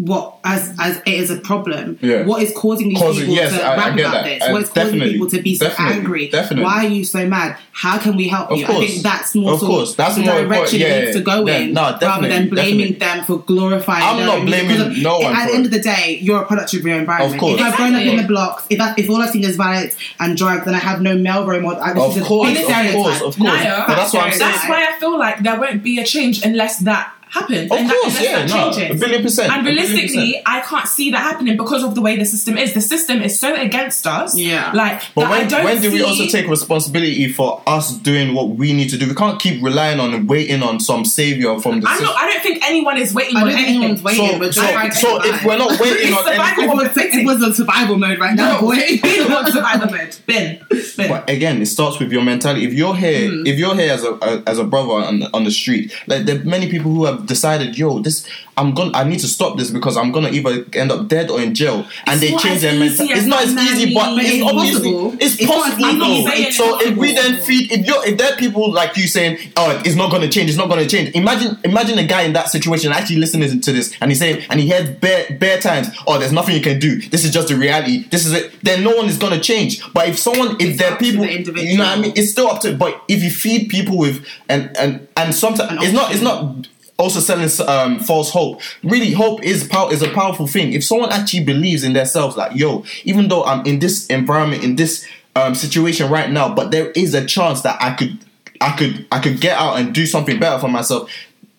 what 0.06 0.36
as 0.44 0.74
as 0.80 0.98
it 1.06 1.14
is 1.14 1.30
a 1.32 1.38
problem. 1.38 1.98
Yeah. 2.02 2.26
What 2.26 2.42
is 2.44 2.52
causing 2.56 2.90
these 2.90 2.98
Causing- 2.98 3.22
people 3.22 3.36
yes, 3.36 3.54
to 3.56 3.64
I- 3.64 3.74
I 3.74 3.78
rap 3.78 3.96
get 3.96 4.06
about 4.08 4.24
that. 4.26 4.40
this? 4.40 4.52
What 4.52 4.62
is 4.64 4.70
causing 4.70 5.00
people 5.00 5.28
to 5.30 5.42
be 5.42 5.56
so 5.56 5.68
Definitely. 5.68 5.96
angry? 5.98 6.28
Definitely. 6.30 6.64
Why 6.66 6.86
are 6.86 6.90
you 6.90 7.06
so 7.06 7.26
mad? 7.28 7.58
How 7.72 7.98
can 7.98 8.16
we 8.18 8.28
help 8.28 8.52
Of 8.52 8.58
you? 8.58 8.66
I 8.66 8.68
course. 8.68 8.86
think 8.92 9.04
that's 9.04 9.36
more 9.36 9.54
Of 9.54 9.60
sort 9.60 9.72
course. 9.72 9.96
That's 9.96 10.16
the 10.16 10.22
more 10.22 10.34
direction 10.42 10.52
important. 10.52 10.80
Yeah, 10.82 11.00
needs 11.06 11.16
to 11.18 11.22
go 11.22 11.48
Yeah, 11.48 11.58
in, 11.60 11.74
no, 11.74 11.98
rather 12.02 12.28
than 12.28 12.50
blaming 12.50 12.94
definitely. 12.94 12.94
them 13.00 13.24
for 13.26 13.38
glorifying. 13.40 14.04
I'm 14.04 14.26
not 14.26 14.46
blaming 14.46 14.78
Because 14.78 15.02
no 15.02 15.18
if- 15.20 15.24
one 15.24 15.36
At 15.36 15.48
the 15.48 15.56
end 15.56 15.66
of 15.66 15.72
the 15.72 15.80
day, 15.80 16.20
you're 16.22 16.42
a 16.42 16.46
product 16.46 16.74
of 16.74 16.84
your 16.86 16.98
environment. 16.98 17.34
Of 17.36 17.40
course. 17.40 17.60
If 17.60 17.66
I've 17.66 17.76
grown 17.76 17.96
up 17.96 18.02
in 18.02 18.18
the 18.18 18.24
blocks, 18.24 18.64
if 18.70 18.80
I, 18.82 18.94
if 18.98 19.10
all 19.10 19.22
I've 19.22 19.30
seen 19.30 19.44
is 19.44 19.56
violence 19.56 19.96
and 20.20 20.36
drugs, 20.38 20.66
then 20.66 20.76
I 20.76 20.80
have 20.80 21.02
no 21.02 21.16
male 21.16 21.46
role 21.46 21.62
model. 21.62 21.82
I- 21.82 21.94
this 21.94 22.04
Of 22.04 22.18
is 22.18 22.24
a 22.24 22.26
course, 22.26 22.50
of 22.60 22.66
course, 22.66 23.22
of 23.22 23.38
course. 23.38 23.54
That's 23.64 24.14
what 24.14 24.24
I'm 24.26 24.32
saying. 24.34 24.40
That's 24.52 24.68
why 24.70 24.88
I 24.90 25.00
feel 25.00 25.18
like 25.18 25.40
there 25.44 25.60
won't 25.60 25.82
be 25.84 26.00
a 26.00 26.04
change 26.06 26.44
unless 26.44 26.80
that 26.80 27.12
happens. 27.34 27.72
Of 27.72 27.78
and 27.78 27.90
that, 27.90 28.00
course, 28.02 28.16
unless 28.20 28.24
yeah, 28.24 28.46
that 28.46 28.50
no, 28.50 28.72
changes. 28.78 28.96
a 28.98 29.00
billion 29.06 29.22
percent. 29.24 29.52
And 29.54 29.66
realistically, 29.66 30.34
percent. 30.34 30.44
I 30.46 30.60
can't 30.62 30.88
see 30.88 31.12
that 31.12 31.18
happening 31.22 31.58
because 31.58 31.84
of 31.84 31.96
the 31.96 32.02
way 32.02 32.16
the 32.18 32.26
system 32.26 32.58
is. 32.58 32.74
The 32.74 32.82
system 32.82 33.22
is 33.22 33.40
so 33.40 33.56
against 33.56 34.06
us. 34.08 34.38
Yeah. 34.38 34.72
Like, 34.74 35.02
But 35.16 35.22
that 35.22 35.32
I 35.32 35.40
when, 35.40 35.48
don't 35.50 35.64
when 35.66 35.82
do 35.82 35.92
we 35.92 36.02
also 36.04 36.26
take 36.28 36.48
responsibility 36.48 37.32
for 37.32 37.62
us 37.68 37.96
doing 37.98 38.34
what 38.34 38.50
we 38.50 38.74
need 38.74 38.90
to 38.90 38.98
do? 38.98 39.08
We 39.08 39.16
can't 39.16 39.40
keep 39.42 39.64
relying 39.64 40.00
on 40.00 40.14
and 40.14 40.30
waiting 40.30 40.62
on 40.64 40.80
some 40.80 41.06
savior 41.06 41.60
from 41.60 41.82
the 41.82 41.88
I'm 41.88 41.98
system. 41.98 42.14
not. 42.16 42.24
I 42.24 42.28
don't 42.32 42.42
think 42.44 42.64
anyone 42.66 42.98
is 42.98 43.14
waiting 43.14 43.36
I 43.38 43.42
on 43.42 43.48
don't 43.48 43.56
think 43.56 43.68
anything. 43.68 43.84
anyone's 43.84 44.04
waiting. 44.04 44.28
so, 44.30 44.40
we're 44.40 44.52
so, 44.52 44.62
so 44.92 45.24
if 45.26 45.44
we're 45.46 45.58
not 45.58 45.80
waiting 45.80 46.14
on 46.14 46.24
survival 46.24 46.82
anything, 46.82 47.20
it 47.22 47.26
was, 47.26 47.42
it 47.42 47.46
on 47.46 47.54
survival 47.54 47.98
mode 47.98 48.20
right 48.20 48.36
now, 48.36 48.54
No, 48.56 48.62
boy. 48.62 48.76
bin 49.02 49.32
on 49.32 49.46
survival 49.52 49.90
mode. 49.92 50.16
Bin. 50.26 50.66
Bin. 50.98 51.10
But 51.10 51.30
again, 51.30 51.62
it 51.62 51.66
starts 51.68 52.00
with 52.00 52.12
your 52.12 52.22
mentality. 52.24 52.66
If 52.66 52.74
you're 52.74 52.96
here, 52.96 53.30
Hmm. 53.30 53.48
if 53.48 53.58
you're 53.58 53.76
here 53.76 53.92
as 53.94 54.04
a, 54.04 54.14
a 54.22 54.44
as 54.48 54.60
a 54.60 54.64
brother 54.64 54.92
on 54.94 55.20
the, 55.20 55.30
on 55.34 55.44
the 55.44 55.52
street, 55.52 55.94
like 56.08 56.26
there 56.26 56.40
are 56.40 56.44
many 56.44 56.70
people 56.70 56.92
who 56.92 57.06
have 57.06 57.23
decided, 57.26 57.78
yo, 57.78 58.00
this 58.00 58.28
I'm 58.58 58.74
gonna 58.74 58.92
I 58.94 59.04
need 59.04 59.20
to 59.20 59.28
stop 59.28 59.58
this 59.58 59.72
because 59.72 59.98
I'm 59.98 60.12
gonna 60.12 60.30
either 60.30 60.66
end 60.74 60.92
up 60.92 61.08
dead 61.08 61.30
or 61.32 61.42
in 61.42 61.56
jail, 61.56 61.86
and 62.06 62.22
It's 62.22 62.32
they 62.32 62.38
change 62.38 62.62
their 62.62 62.78
mentality. 62.78 63.14
It's 63.14 63.26
not 63.26 63.44
as 63.44 63.56
easy, 63.56 63.94
but 63.94 64.14
it's, 64.20 64.44
obviously 64.46 64.92
possible. 64.92 65.14
it's, 65.20 65.40
It's 65.40 65.52
possible 65.52 66.04
easy. 66.04 66.52
So 66.52 66.82
if 66.82 66.98
we 66.98 67.14
then 67.14 67.42
feed, 67.42 67.72
if 67.72 67.86
you're 67.86 68.06
if 68.06 68.18
there 68.18 68.34
are 68.34 68.38
people 68.38 68.72
like 68.72 68.96
you 68.96 69.08
saying, 69.08 69.40
oh, 69.58 69.82
it's 69.84 69.96
not 69.96 70.12
gonna 70.12 70.30
change, 70.30 70.50
it's 70.50 70.58
not 70.58 70.70
gonna 70.70 70.88
change. 70.88 71.16
Imagine 71.16 71.58
imagine 71.64 71.98
a 71.98 72.06
guy 72.06 72.24
in 72.24 72.34
that 72.34 72.50
situation 72.50 72.92
actually 72.92 73.18
listening 73.18 73.60
to 73.60 73.72
this 73.72 73.96
and 74.02 74.12
he's 74.12 74.20
saying 74.20 74.44
and 74.50 74.60
he 74.60 74.68
hears 74.68 74.90
bare 74.98 75.36
bare 75.40 75.60
times, 75.60 75.88
oh, 76.06 76.20
there's 76.20 76.32
nothing 76.32 76.56
you 76.56 76.62
can 76.62 76.80
do. 76.80 77.02
This 77.10 77.26
is 77.26 77.32
just 77.32 77.48
the 77.48 77.56
reality. 77.56 78.08
This 78.10 78.26
is 78.26 78.34
it. 78.34 78.54
Then 78.62 78.84
no 78.84 78.96
one 78.96 79.08
is 79.08 79.18
gonna 79.18 79.40
change. 79.40 79.82
But 79.94 80.10
if 80.10 80.20
someone, 80.20 80.58
if 80.60 80.78
there 80.78 80.92
are 80.92 80.98
people, 80.98 81.24
the 81.24 81.64
you 81.64 81.78
know 81.78 81.86
what 81.86 81.98
I 81.98 82.02
mean, 82.02 82.14
it's 82.16 82.32
still 82.32 82.48
up 82.48 82.62
to. 82.62 82.76
But 82.76 83.02
if 83.08 83.24
you 83.24 83.32
feed 83.32 83.70
people 83.70 83.98
with 83.98 84.26
and 84.48 84.76
and 84.78 85.08
and 85.18 85.34
sometimes 85.34 85.72
An 85.72 85.80
it's 85.82 85.94
not 85.94 86.12
it's 86.12 86.22
not 86.22 86.68
also 86.98 87.20
selling 87.20 87.50
um, 87.68 88.00
false 88.00 88.32
hope. 88.32 88.62
Really, 88.84 89.12
hope 89.12 89.44
is 89.44 89.68
power 89.68 89.92
is 89.92 90.02
a 90.02 90.10
powerful 90.10 90.48
thing. 90.48 90.74
If 90.74 90.84
someone 90.84 91.12
actually 91.12 91.44
believes 91.44 91.84
in 91.84 91.94
themselves, 91.94 92.38
like 92.38 92.56
yo, 92.56 92.86
even 93.04 93.28
though 93.28 93.44
I'm 93.44 93.66
in 93.66 93.80
this 93.80 94.08
environment, 94.08 94.64
in 94.64 94.76
this 94.76 95.08
um, 95.36 95.56
situation 95.56 96.10
right 96.10 96.30
now, 96.30 96.54
but 96.54 96.72
there 96.72 96.92
is 96.92 97.14
a 97.14 97.26
chance 97.26 97.62
that 97.62 97.82
I 97.82 97.94
could, 97.96 98.20
I 98.62 98.76
could, 98.76 99.06
I 99.12 99.20
could 99.20 99.42
get 99.42 99.58
out 99.58 99.80
and 99.80 99.94
do 99.94 100.06
something 100.06 100.40
better 100.40 100.60
for 100.60 100.68
myself. 100.68 101.10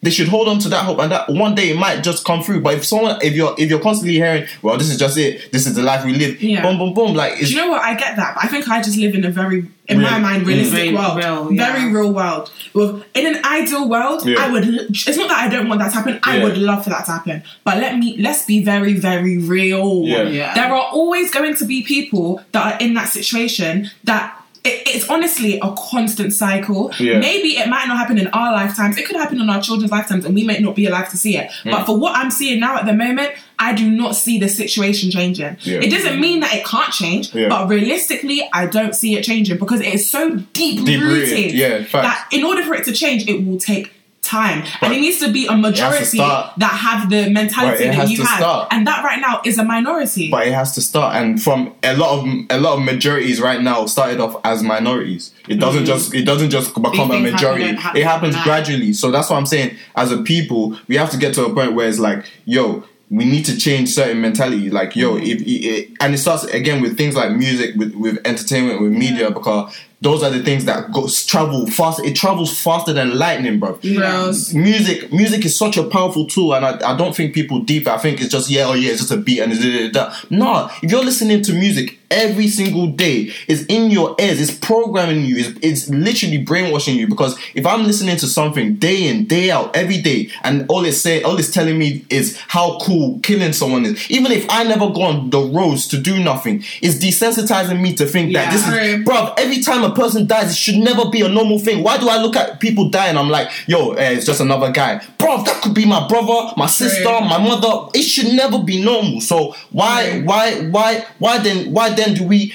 They 0.05 0.11
should 0.11 0.29
hold 0.29 0.49
on 0.49 0.59
to 0.61 0.69
that 0.69 0.85
hope, 0.85 0.99
and 0.99 1.11
that 1.11 1.29
one 1.31 1.55
day 1.55 1.71
it 1.71 1.79
might 1.79 2.03
just 2.05 2.25
come 2.25 2.43
through. 2.43 2.61
But 2.61 2.75
if 2.75 2.85
someone, 2.85 3.19
if 3.23 3.33
you're, 3.33 3.55
if 3.59 3.71
you're 3.71 3.81
constantly 3.81 4.15
hearing, 4.15 4.47
well, 4.63 4.77
this 4.77 4.91
is 4.91 4.99
just 4.99 5.17
it, 5.17 5.51
this 5.51 5.67
is 5.67 5.75
the 5.75 5.83
life 5.83 6.05
we 6.05 6.13
live, 6.13 6.43
Yeah. 6.43 6.63
boom, 6.63 6.77
boom, 6.79 6.93
boom, 6.93 7.15
like 7.15 7.33
it's 7.41 7.49
Do 7.49 7.55
you 7.57 7.63
know 7.63 7.71
what? 7.71 7.83
I 7.83 7.95
get 7.95 8.17
that, 8.17 8.35
but 8.35 8.45
I 8.45 8.49
think 8.49 8.69
I 8.69 8.83
just 8.83 8.99
live 8.99 9.15
in 9.15 9.25
a 9.25 9.31
very, 9.31 9.67
in 9.87 10.01
my 10.03 10.19
mind, 10.19 10.43
mm. 10.43 10.49
realistic 10.49 10.77
Very 10.77 10.95
world, 10.95 11.17
real, 11.17 11.53
yeah. 11.53 11.73
very 11.73 11.93
real 11.93 12.13
world. 12.13 12.53
Well, 12.75 13.03
in 13.15 13.25
an 13.35 13.45
ideal 13.45 13.89
world, 13.89 14.27
Yeah. 14.27 14.45
I 14.45 14.51
would. 14.53 14.65
It's 14.67 15.17
not 15.17 15.29
that 15.29 15.41
I 15.47 15.49
don't 15.49 15.69
want 15.69 15.81
that 15.81 15.91
to 15.93 15.97
happen. 15.97 16.21
I 16.23 16.43
would 16.45 16.59
love 16.59 16.85
for 16.85 16.91
that 16.91 17.07
to 17.07 17.13
happen. 17.13 17.43
But 17.65 17.79
let 17.79 17.99
me 17.99 18.17
let's 18.19 18.45
be 18.45 18.63
very, 18.63 18.95
very 18.95 19.39
real. 19.39 20.03
Yeah. 20.05 20.25
Yeah. 20.25 20.55
There 20.55 20.71
are 20.73 20.89
always 20.93 21.31
going 21.33 21.55
to 21.57 21.65
be 21.65 21.83
people 21.83 22.43
that 22.53 22.63
are 22.75 22.79
in 22.85 22.93
that 22.95 23.09
situation 23.09 23.91
that. 24.05 24.41
It- 24.65 24.83
It's 24.95 25.09
honestly 25.11 25.59
a 25.61 25.75
constant 25.91 26.33
cycle. 26.33 26.93
Yeah. 27.01 27.19
Maybe 27.19 27.57
it 27.57 27.69
might 27.69 27.87
not 27.89 27.99
happen 27.99 28.17
in 28.17 28.29
our 28.29 28.53
lifetimes. 28.53 28.97
It 28.97 29.05
could 29.07 29.17
happen 29.17 29.41
in 29.41 29.51
our 29.51 29.61
children's 29.61 29.91
lifetimes, 29.91 30.25
and 30.25 30.35
we 30.35 30.45
may 30.45 30.59
not 30.61 30.75
be 30.77 30.87
alive 30.87 31.11
to 31.11 31.17
see 31.17 31.37
it. 31.37 31.51
Mm. 31.65 31.73
But 31.73 31.85
for 31.85 31.97
what 31.99 32.17
I'm 32.17 32.31
seeing 32.31 32.61
now 32.61 32.77
at 32.77 32.87
the 32.87 32.93
moment, 32.93 33.31
I 33.59 33.73
do 33.75 33.91
not 33.91 34.15
see 34.15 34.39
the 34.39 34.49
situation 34.49 35.11
changing. 35.11 35.57
Yeah. 35.63 35.81
It 35.81 35.91
doesn't 35.91 36.21
mean 36.21 36.41
that 36.41 36.55
it 36.55 36.65
can't 36.65 36.93
change, 36.93 37.35
Yeah. 37.35 37.49
but 37.49 37.69
realistically, 37.69 38.49
I 38.53 38.67
don't 38.67 38.95
see 38.95 39.17
it 39.17 39.25
changing 39.25 39.59
because 39.59 39.81
it 39.81 39.93
is 39.93 40.09
so 40.09 40.37
deep, 40.53 40.87
rooted, 40.87 41.53
yeah, 41.53 41.79
that 41.93 42.27
in 42.31 42.45
order 42.45 42.63
for 42.63 42.75
it 42.75 42.85
to 42.85 42.93
change, 42.93 43.29
it 43.29 43.45
will 43.45 43.59
take 43.59 43.91
time, 44.25 44.65
But 44.81 44.89
and 44.89 44.95
it 44.95 45.01
needs 45.01 45.21
to 45.21 45.33
be 45.33 45.47
a 45.47 45.57
majority 45.57 46.19
that 46.19 46.55
have 46.61 47.11
the 47.11 47.31
mentality 47.31 47.85
that 47.85 48.09
you 48.09 48.25
have, 48.25 48.39
start. 48.39 48.69
and 48.71 48.87
that 48.87 49.05
right 49.05 49.21
now 49.21 49.41
is 49.45 49.59
a 49.59 49.65
minority. 49.65 50.31
but 50.31 50.47
it 50.47 50.53
has 50.53 50.75
to 50.75 50.81
start. 50.81 51.17
And 51.17 51.41
from 51.41 51.75
a 51.83 51.97
lot 51.97 52.19
of 52.19 52.29
a 52.51 52.59
lot 52.59 52.79
of 52.79 52.85
majorities 52.85 53.41
right 53.41 53.61
now 53.61 53.87
started 53.87 54.21
off 54.21 54.41
as 54.45 54.63
minorities. 54.63 55.33
It 55.49 55.57
doesn't 55.57 55.85
mm-hmm. 55.85 55.93
just 55.93 56.15
it 56.15 56.25
doesn't 56.25 56.51
just 56.51 56.75
become 56.75 57.11
a 57.11 57.21
majority. 57.21 57.75
happen, 57.75 58.01
it 58.01 58.05
happens 58.05 58.35
overnight. 58.35 58.45
gradually. 58.45 58.93
So 58.93 59.11
that's 59.11 59.31
what 59.31 59.37
i'm 59.37 59.47
saying. 59.47 59.77
As 59.97 60.13
a 60.13 60.23
people 60.23 60.79
we 60.89 60.97
have 60.97 61.11
to 61.11 61.19
get 61.19 61.35
to 61.35 61.45
a 61.45 61.55
point 61.55 61.75
where 61.75 61.89
it's 61.89 61.99
like 61.99 62.25
yo 62.45 62.85
we 63.11 63.25
need 63.25 63.45
to 63.45 63.57
change 63.57 63.91
certain 63.91 64.21
mentality. 64.21 64.71
Like 64.71 64.97
yo 64.97 65.15
mm-hmm. 65.15 65.25
if, 65.25 65.43
it, 65.47 65.91
and 66.01 66.15
it 66.15 66.19
starts 66.19 66.45
again 66.45 66.83
with 66.83 66.97
things 66.97 67.15
like 67.15 67.33
music 67.33 67.75
with, 67.77 67.95
with 67.95 68.19
entertainment 68.25 68.81
with 68.81 68.93
media 68.93 69.31
because 69.31 69.75
those 70.05 70.23
are 70.23 70.31
the 70.31 70.43
things 70.43 70.65
that 70.67 70.93
go 70.93 71.09
travel 71.27 71.67
fast 71.67 71.99
it 72.05 72.15
travels 72.15 72.57
faster 72.59 72.93
than 72.93 73.19
lightning 73.19 73.59
bro 73.59 73.73
Bros. 73.97 74.55
music 74.55 75.13
music 75.13 75.45
is 75.45 75.59
such 75.59 75.77
a 75.77 75.83
powerful 75.85 76.27
tool 76.27 76.55
and 76.55 76.65
I, 76.65 76.93
I 76.93 76.97
don't 76.97 77.17
think 77.17 77.35
people 77.35 77.59
deep 77.61 77.89
I 77.89 77.97
think 77.99 78.21
it's 78.21 78.31
just 78.31 78.49
yeah 78.51 78.67
oh 78.69 78.75
yeah 78.75 78.91
it's 78.93 79.01
just 79.01 79.11
a 79.11 79.17
beat 79.17 79.41
and 79.41 79.53
da, 79.53 79.89
da, 79.91 79.91
da, 79.91 80.15
no 80.31 80.71
if 80.83 80.91
you're 80.93 81.03
listening 81.05 81.43
to 81.43 81.53
music 81.53 81.99
every 82.11 82.47
single 82.47 82.87
day 82.89 83.33
it's 83.49 83.65
in 83.65 83.91
your 83.91 84.15
ears 84.21 84.41
it's 84.41 84.57
programming 84.57 85.25
you 85.25 85.37
it's, 85.39 85.59
it's 85.63 85.89
literally 85.89 86.39
brainwashing 86.39 86.97
you 86.97 87.09
because 87.09 87.37
if 87.55 87.67
I'm 87.67 87.85
listening 87.85 88.17
to 88.19 88.27
something 88.29 88.77
day 88.77 89.09
in 89.09 89.25
day 89.27 89.51
out 89.51 89.75
every 89.75 90.01
day 90.01 90.31
and 90.45 90.67
all 90.69 90.85
it's 90.85 90.99
saying 90.99 91.25
all 91.25 91.37
it's 91.39 91.51
telling 91.51 91.77
me 91.79 92.05
is 92.11 92.39
how 92.49 92.79
cool 92.83 93.19
killing 93.23 93.53
someone 93.53 93.85
is 93.87 94.11
even 94.11 94.31
if 94.31 94.47
I 94.51 94.63
never 94.65 94.91
go 94.91 95.03
on 95.03 95.31
the 95.31 95.41
roads 95.41 95.89
to 95.89 95.99
do 95.99 96.23
nothing 96.23 96.63
it's 96.83 96.97
desensitizing 97.05 97.81
me 97.81 97.95
to 97.97 98.07
think 98.07 98.33
that 98.35 98.45
Yeah. 98.45 98.53
this 98.53 98.69
is. 99.01 99.05
Bruv, 99.07 99.35
every 99.39 99.61
time 99.63 99.83
a 99.83 99.94
person 99.95 100.27
dies, 100.27 100.51
it 100.51 100.57
should 100.57 100.77
never 100.77 101.09
be 101.11 101.23
a 101.23 101.29
normal 101.29 101.59
thing. 101.59 101.83
Why 101.83 101.99
do 101.99 102.09
I 102.09 102.19
look 102.21 102.37
at 102.37 102.61
people 102.61 102.89
dying? 102.91 103.17
I'm 103.17 103.29
like, 103.31 103.51
yo, 103.67 103.93
eh, 103.93 104.11
it's 104.11 104.27
just 104.27 104.41
another 104.41 104.71
guy. 104.71 105.01
Bro, 105.19 105.45
that 105.45 105.63
could 105.63 105.75
be 105.75 105.87
my 105.87 106.07
brother, 106.09 106.53
my 106.57 106.67
sister, 106.67 107.03
True. 107.03 107.21
my 107.21 107.39
mother. 107.39 107.89
It 107.95 108.03
should 108.03 108.33
never 108.35 108.63
be 108.63 108.83
normal. 108.85 109.21
So 109.21 109.55
why, 109.71 110.11
True. 110.11 110.25
why, 110.25 110.61
why, 110.71 111.07
why 111.19 111.39
then, 111.39 111.73
why 111.73 111.91
then 111.91 112.15
do 112.15 112.25
we? 112.27 112.55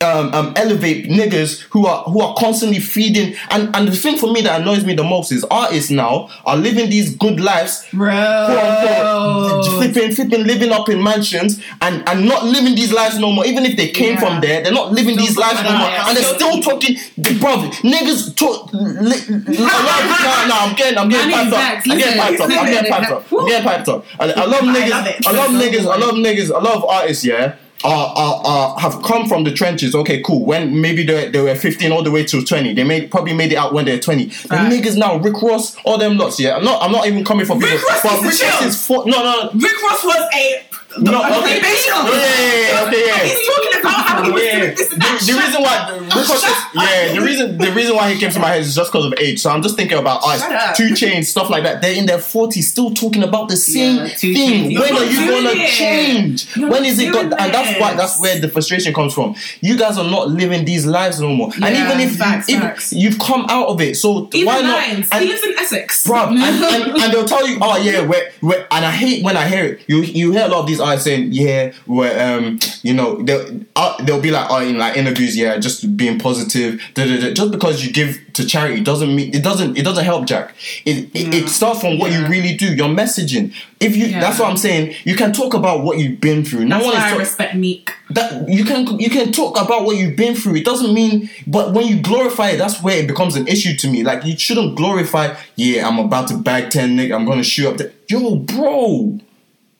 Um, 0.00 0.34
um, 0.34 0.52
elevate 0.56 1.06
niggas 1.08 1.60
who 1.70 1.86
are 1.86 2.02
who 2.04 2.20
are 2.20 2.34
constantly 2.34 2.78
feeding 2.80 3.34
and 3.50 3.74
and 3.74 3.88
the 3.88 3.92
thing 3.96 4.18
for 4.18 4.30
me 4.32 4.42
that 4.42 4.60
annoys 4.60 4.84
me 4.84 4.92
the 4.92 5.04
most 5.04 5.32
is 5.32 5.44
artists 5.50 5.90
now 5.90 6.28
are 6.44 6.56
living 6.56 6.90
these 6.90 7.14
good 7.16 7.40
lives 7.40 7.86
quote 7.90 8.10
unquote, 8.10 9.64
Bro. 9.64 9.78
flipping, 9.78 10.14
flipping, 10.14 10.44
living 10.44 10.72
up 10.72 10.88
in 10.90 11.02
mansions 11.02 11.62
and, 11.80 12.06
and 12.08 12.26
not 12.28 12.44
living 12.44 12.74
these 12.74 12.92
lives 12.92 13.18
no 13.18 13.30
more. 13.32 13.46
Even 13.46 13.64
if 13.64 13.76
they 13.76 13.88
came 13.88 14.14
Yeah. 14.14 14.20
from 14.20 14.40
there, 14.40 14.62
they're 14.62 14.72
not 14.72 14.92
living 14.92 15.16
these 15.16 15.38
lives 15.38 15.62
no 15.62 15.70
more. 15.78 15.88
And 15.88 16.16
they're 16.16 16.24
Still 16.34 16.60
still 16.60 16.62
talking, 16.62 16.96
bro, 17.40 17.56
niggas 17.80 18.36
talk. 18.36 18.72
Li, 18.72 18.82
li, 18.82 19.56
no, 19.58 20.46
no, 20.48 20.54
I'm 20.58 20.74
getting, 20.74 20.98
I'm 20.98 21.08
getting 21.08 21.30
piped 21.30 21.52
up. 21.52 21.82
I'm 21.88 21.98
getting 21.98 22.20
piped 22.20 22.40
up. 22.40 22.50
I'm 22.50 22.66
getting 22.66 22.92
piped 22.92 23.10
up. 23.12 23.32
I'm 23.32 23.46
getting 23.46 23.68
piped 23.68 23.88
up. 23.88 24.04
I, 24.18 24.24
I 24.32 24.44
love 24.44 24.64
I 24.64 24.74
niggas. 24.74 25.26
I 25.26 25.30
love 25.32 25.50
niggas. 25.52 25.86
I 25.90 25.96
good. 25.96 26.00
love 26.00 26.14
niggas. 26.16 26.48
A 26.50 26.58
lot 26.58 26.76
of 26.76 26.84
artists, 26.84 27.24
yeah. 27.24 27.56
Are, 27.84 28.12
are, 28.16 28.46
are 28.46 28.80
have 28.80 29.02
come 29.02 29.28
from 29.28 29.44
the 29.44 29.52
trenches. 29.52 29.94
Okay, 29.94 30.22
cool. 30.22 30.44
When 30.46 30.80
maybe 30.80 31.04
they, 31.04 31.28
they 31.28 31.40
were 31.42 31.54
15 31.54 31.92
all 31.92 32.02
the 32.02 32.10
way 32.10 32.24
to 32.24 32.42
20, 32.42 32.72
they 32.72 32.82
made 32.82 33.10
probably 33.10 33.34
made 33.34 33.52
it 33.52 33.56
out 33.56 33.74
when 33.74 33.84
they're 33.84 34.00
20. 34.00 34.24
The 34.24 34.48
Right. 34.48 34.72
niggas 34.72 34.96
now, 34.96 35.18
Rick 35.18 35.42
Ross, 35.42 35.76
all 35.84 35.98
them 35.98 36.16
lots. 36.16 36.40
Yeah, 36.40 36.56
I'm 36.56 36.64
not. 36.64 36.82
I'm 36.82 36.90
not 36.92 37.06
even 37.06 37.24
coming 37.26 37.44
for 37.44 37.58
people. 37.58 37.76
Ross 37.76 38.02
but 38.02 38.24
is 38.24 38.40
Rick 38.40 38.50
Ross 38.50 38.62
is 38.64 38.86
for, 38.86 39.04
no, 39.06 39.22
no. 39.22 39.50
Rick 39.52 39.82
Ross 39.82 40.02
was 40.02 40.28
a 40.34 40.62
No, 40.98 41.18
okay. 41.22 41.60
Yeah, 41.60 41.66
yeah, 41.66 42.70
yeah, 42.70 42.84
okay, 42.86 43.06
yeah. 43.06 43.18
He's 43.24 43.46
talking 43.46 43.80
about 43.80 44.06
how 44.06 44.22
he 44.24 44.30
was 44.30 44.42
Yeah, 44.42 44.60
doing 44.60 44.74
this 44.76 44.92
and 44.92 45.00
the, 45.02 45.06
that. 45.06 45.20
the 45.26 45.32
reason 45.34 45.62
why, 45.62 45.98
because 46.08 46.42
yeah, 46.74 47.12
the 47.14 47.20
reason 47.20 47.58
the 47.58 47.72
reason 47.72 47.96
why 47.96 48.12
he 48.12 48.18
came 48.20 48.30
to 48.30 48.38
my 48.38 48.48
head 48.48 48.60
is 48.60 48.74
just 48.74 48.92
because 48.92 49.06
of 49.06 49.14
age. 49.18 49.40
So 49.40 49.50
I'm 49.50 49.62
just 49.62 49.76
thinking 49.76 49.98
about 49.98 50.22
us, 50.24 50.76
2 50.76 50.90
Chainz, 50.94 51.26
stuff 51.26 51.50
like 51.50 51.62
that. 51.64 51.82
They're 51.82 51.94
in 51.96 52.06
their 52.06 52.18
40s, 52.18 52.62
still 52.62 52.92
talking 52.92 53.22
about 53.22 53.48
the 53.48 53.56
same 53.56 53.96
Yeah, 53.96 54.08
thing. 54.08 54.34
Chainz. 54.70 54.80
When 54.80 54.94
are 54.96 55.04
you 55.04 55.30
gonna 55.30 55.50
it. 55.60 55.68
change? 55.70 56.56
You're 56.56 56.70
when 56.70 56.84
is 56.84 56.98
it? 56.98 57.14
And 57.14 57.32
that's 57.32 57.80
why 57.80 57.94
that's 57.94 58.20
where 58.20 58.38
the 58.38 58.48
frustration 58.48 58.92
comes 58.94 59.14
from. 59.14 59.34
You 59.60 59.76
guys 59.76 59.98
are 59.98 60.08
not 60.08 60.28
living 60.28 60.64
these 60.64 60.86
lives 60.86 61.20
no 61.20 61.30
more. 61.34 61.50
and 61.54 61.76
even 61.76 62.00
if, 62.00 62.16
facts, 62.16 62.48
if 62.48 62.60
facts. 62.60 62.92
you've 62.92 63.18
come 63.18 63.46
out 63.48 63.66
of 63.68 63.80
it, 63.80 63.96
so 63.96 64.28
Even 64.32 64.46
why 64.46 64.60
not? 64.62 64.88
And- 64.88 65.04
he 65.24 65.28
lives 65.28 65.42
in 65.44 65.54
Essex. 65.58 66.04
Bruv, 66.06 66.28
and, 66.28 66.38
and, 66.38 66.96
and 67.02 67.12
they'll 67.12 67.24
tell 67.24 67.46
you, 67.48 67.58
oh 67.60 67.76
yeah, 67.78 68.06
we're, 68.06 68.30
we're, 68.42 68.66
and 68.70 68.84
I 68.84 68.90
hate 68.90 69.24
when 69.24 69.36
I 69.36 69.48
hear 69.48 69.64
it. 69.64 69.80
You 69.86 70.02
you 70.02 70.32
hear 70.32 70.44
a 70.44 70.48
lot 70.48 70.60
of 70.60 70.66
these 70.66 70.80
artists 70.84 71.04
saying, 71.04 71.30
yeah, 71.32 71.72
we're, 71.86 72.16
um, 72.18 72.58
you 72.82 72.94
know, 72.94 73.20
they'll, 73.22 73.60
uh, 73.76 74.02
they'll 74.04 74.20
be 74.20 74.30
like, 74.30 74.46
oh, 74.50 74.60
in 74.60 74.78
like 74.78 74.96
interviews, 74.96 75.36
yeah, 75.36 75.58
just 75.58 75.96
being 75.96 76.18
positive. 76.18 76.80
Da, 76.94 77.06
da, 77.06 77.20
da. 77.20 77.32
Just 77.32 77.50
because 77.50 77.84
you 77.84 77.92
give 77.92 78.18
to 78.34 78.44
charity 78.46 78.82
doesn't 78.82 79.14
mean 79.14 79.32
it 79.34 79.42
doesn't 79.44 79.78
it 79.78 79.82
doesn't 79.84 80.04
help, 80.04 80.26
Jack. 80.26 80.54
It 80.84 81.08
it, 81.14 81.34
it 81.34 81.48
starts 81.48 81.80
from 81.80 81.98
what 81.98 82.12
you 82.12 82.26
really 82.26 82.56
do, 82.56 82.74
your 82.74 82.88
messaging. 82.88 83.54
If 83.80 83.96
you, 83.96 84.06
Yeah. 84.06 84.20
that's 84.20 84.38
what 84.38 84.48
I'm 84.50 84.56
saying. 84.56 84.94
You 85.04 85.14
can 85.14 85.32
talk 85.32 85.54
about 85.54 85.84
what 85.84 85.98
you've 85.98 86.20
been 86.20 86.44
through. 86.44 86.64
No 86.64 86.76
That's 86.76 86.86
one 86.86 86.94
why 86.94 87.06
is 87.08 87.14
I 87.14 87.16
respect 87.18 87.54
Meek. 87.54 87.92
that 88.10 88.48
you 88.48 88.64
can 88.64 88.98
you 88.98 89.10
can 89.10 89.30
talk 89.32 89.60
about 89.60 89.84
what 89.84 89.96
you've 89.96 90.16
been 90.16 90.34
through. 90.34 90.56
It 90.56 90.64
doesn't 90.64 90.92
mean, 90.94 91.30
but 91.46 91.72
when 91.74 91.86
you 91.86 92.00
glorify 92.00 92.50
it, 92.50 92.56
that's 92.58 92.82
where 92.82 92.98
it 92.98 93.06
becomes 93.06 93.36
an 93.36 93.46
issue 93.46 93.76
to 93.76 93.88
me. 93.88 94.02
Like 94.02 94.24
you 94.24 94.36
shouldn't 94.38 94.76
glorify. 94.76 95.34
Yeah, 95.56 95.86
I'm 95.86 95.98
about 95.98 96.28
to 96.28 96.36
bag 96.38 96.70
ten 96.70 96.96
nigga. 96.96 97.14
I'm 97.14 97.24
gonna 97.26 97.44
shoot 97.44 97.68
up. 97.68 97.76
The, 97.76 97.92
yo, 98.08 98.36
bro. 98.36 99.20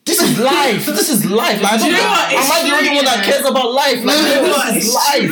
This 0.06 0.20
is 0.20 0.38
life. 0.38 0.84
this 0.84 1.08
is 1.08 1.24
life. 1.24 1.62
Like, 1.62 1.80
don't 1.80 1.88
you 1.88 1.96
know 1.96 2.02
know. 2.02 2.08
what? 2.10 2.32
It's 2.32 2.50
Am 2.50 2.52
I 2.52 2.68
the 2.68 2.76
only 2.76 2.94
one 2.96 3.04
that 3.06 3.24
cares 3.24 3.46
about 3.46 3.72
life? 3.72 4.04
Like, 4.04 4.16
You 4.18 4.20
know 4.20 4.72
this 4.74 4.84
is 4.84 4.94
life. 4.94 5.30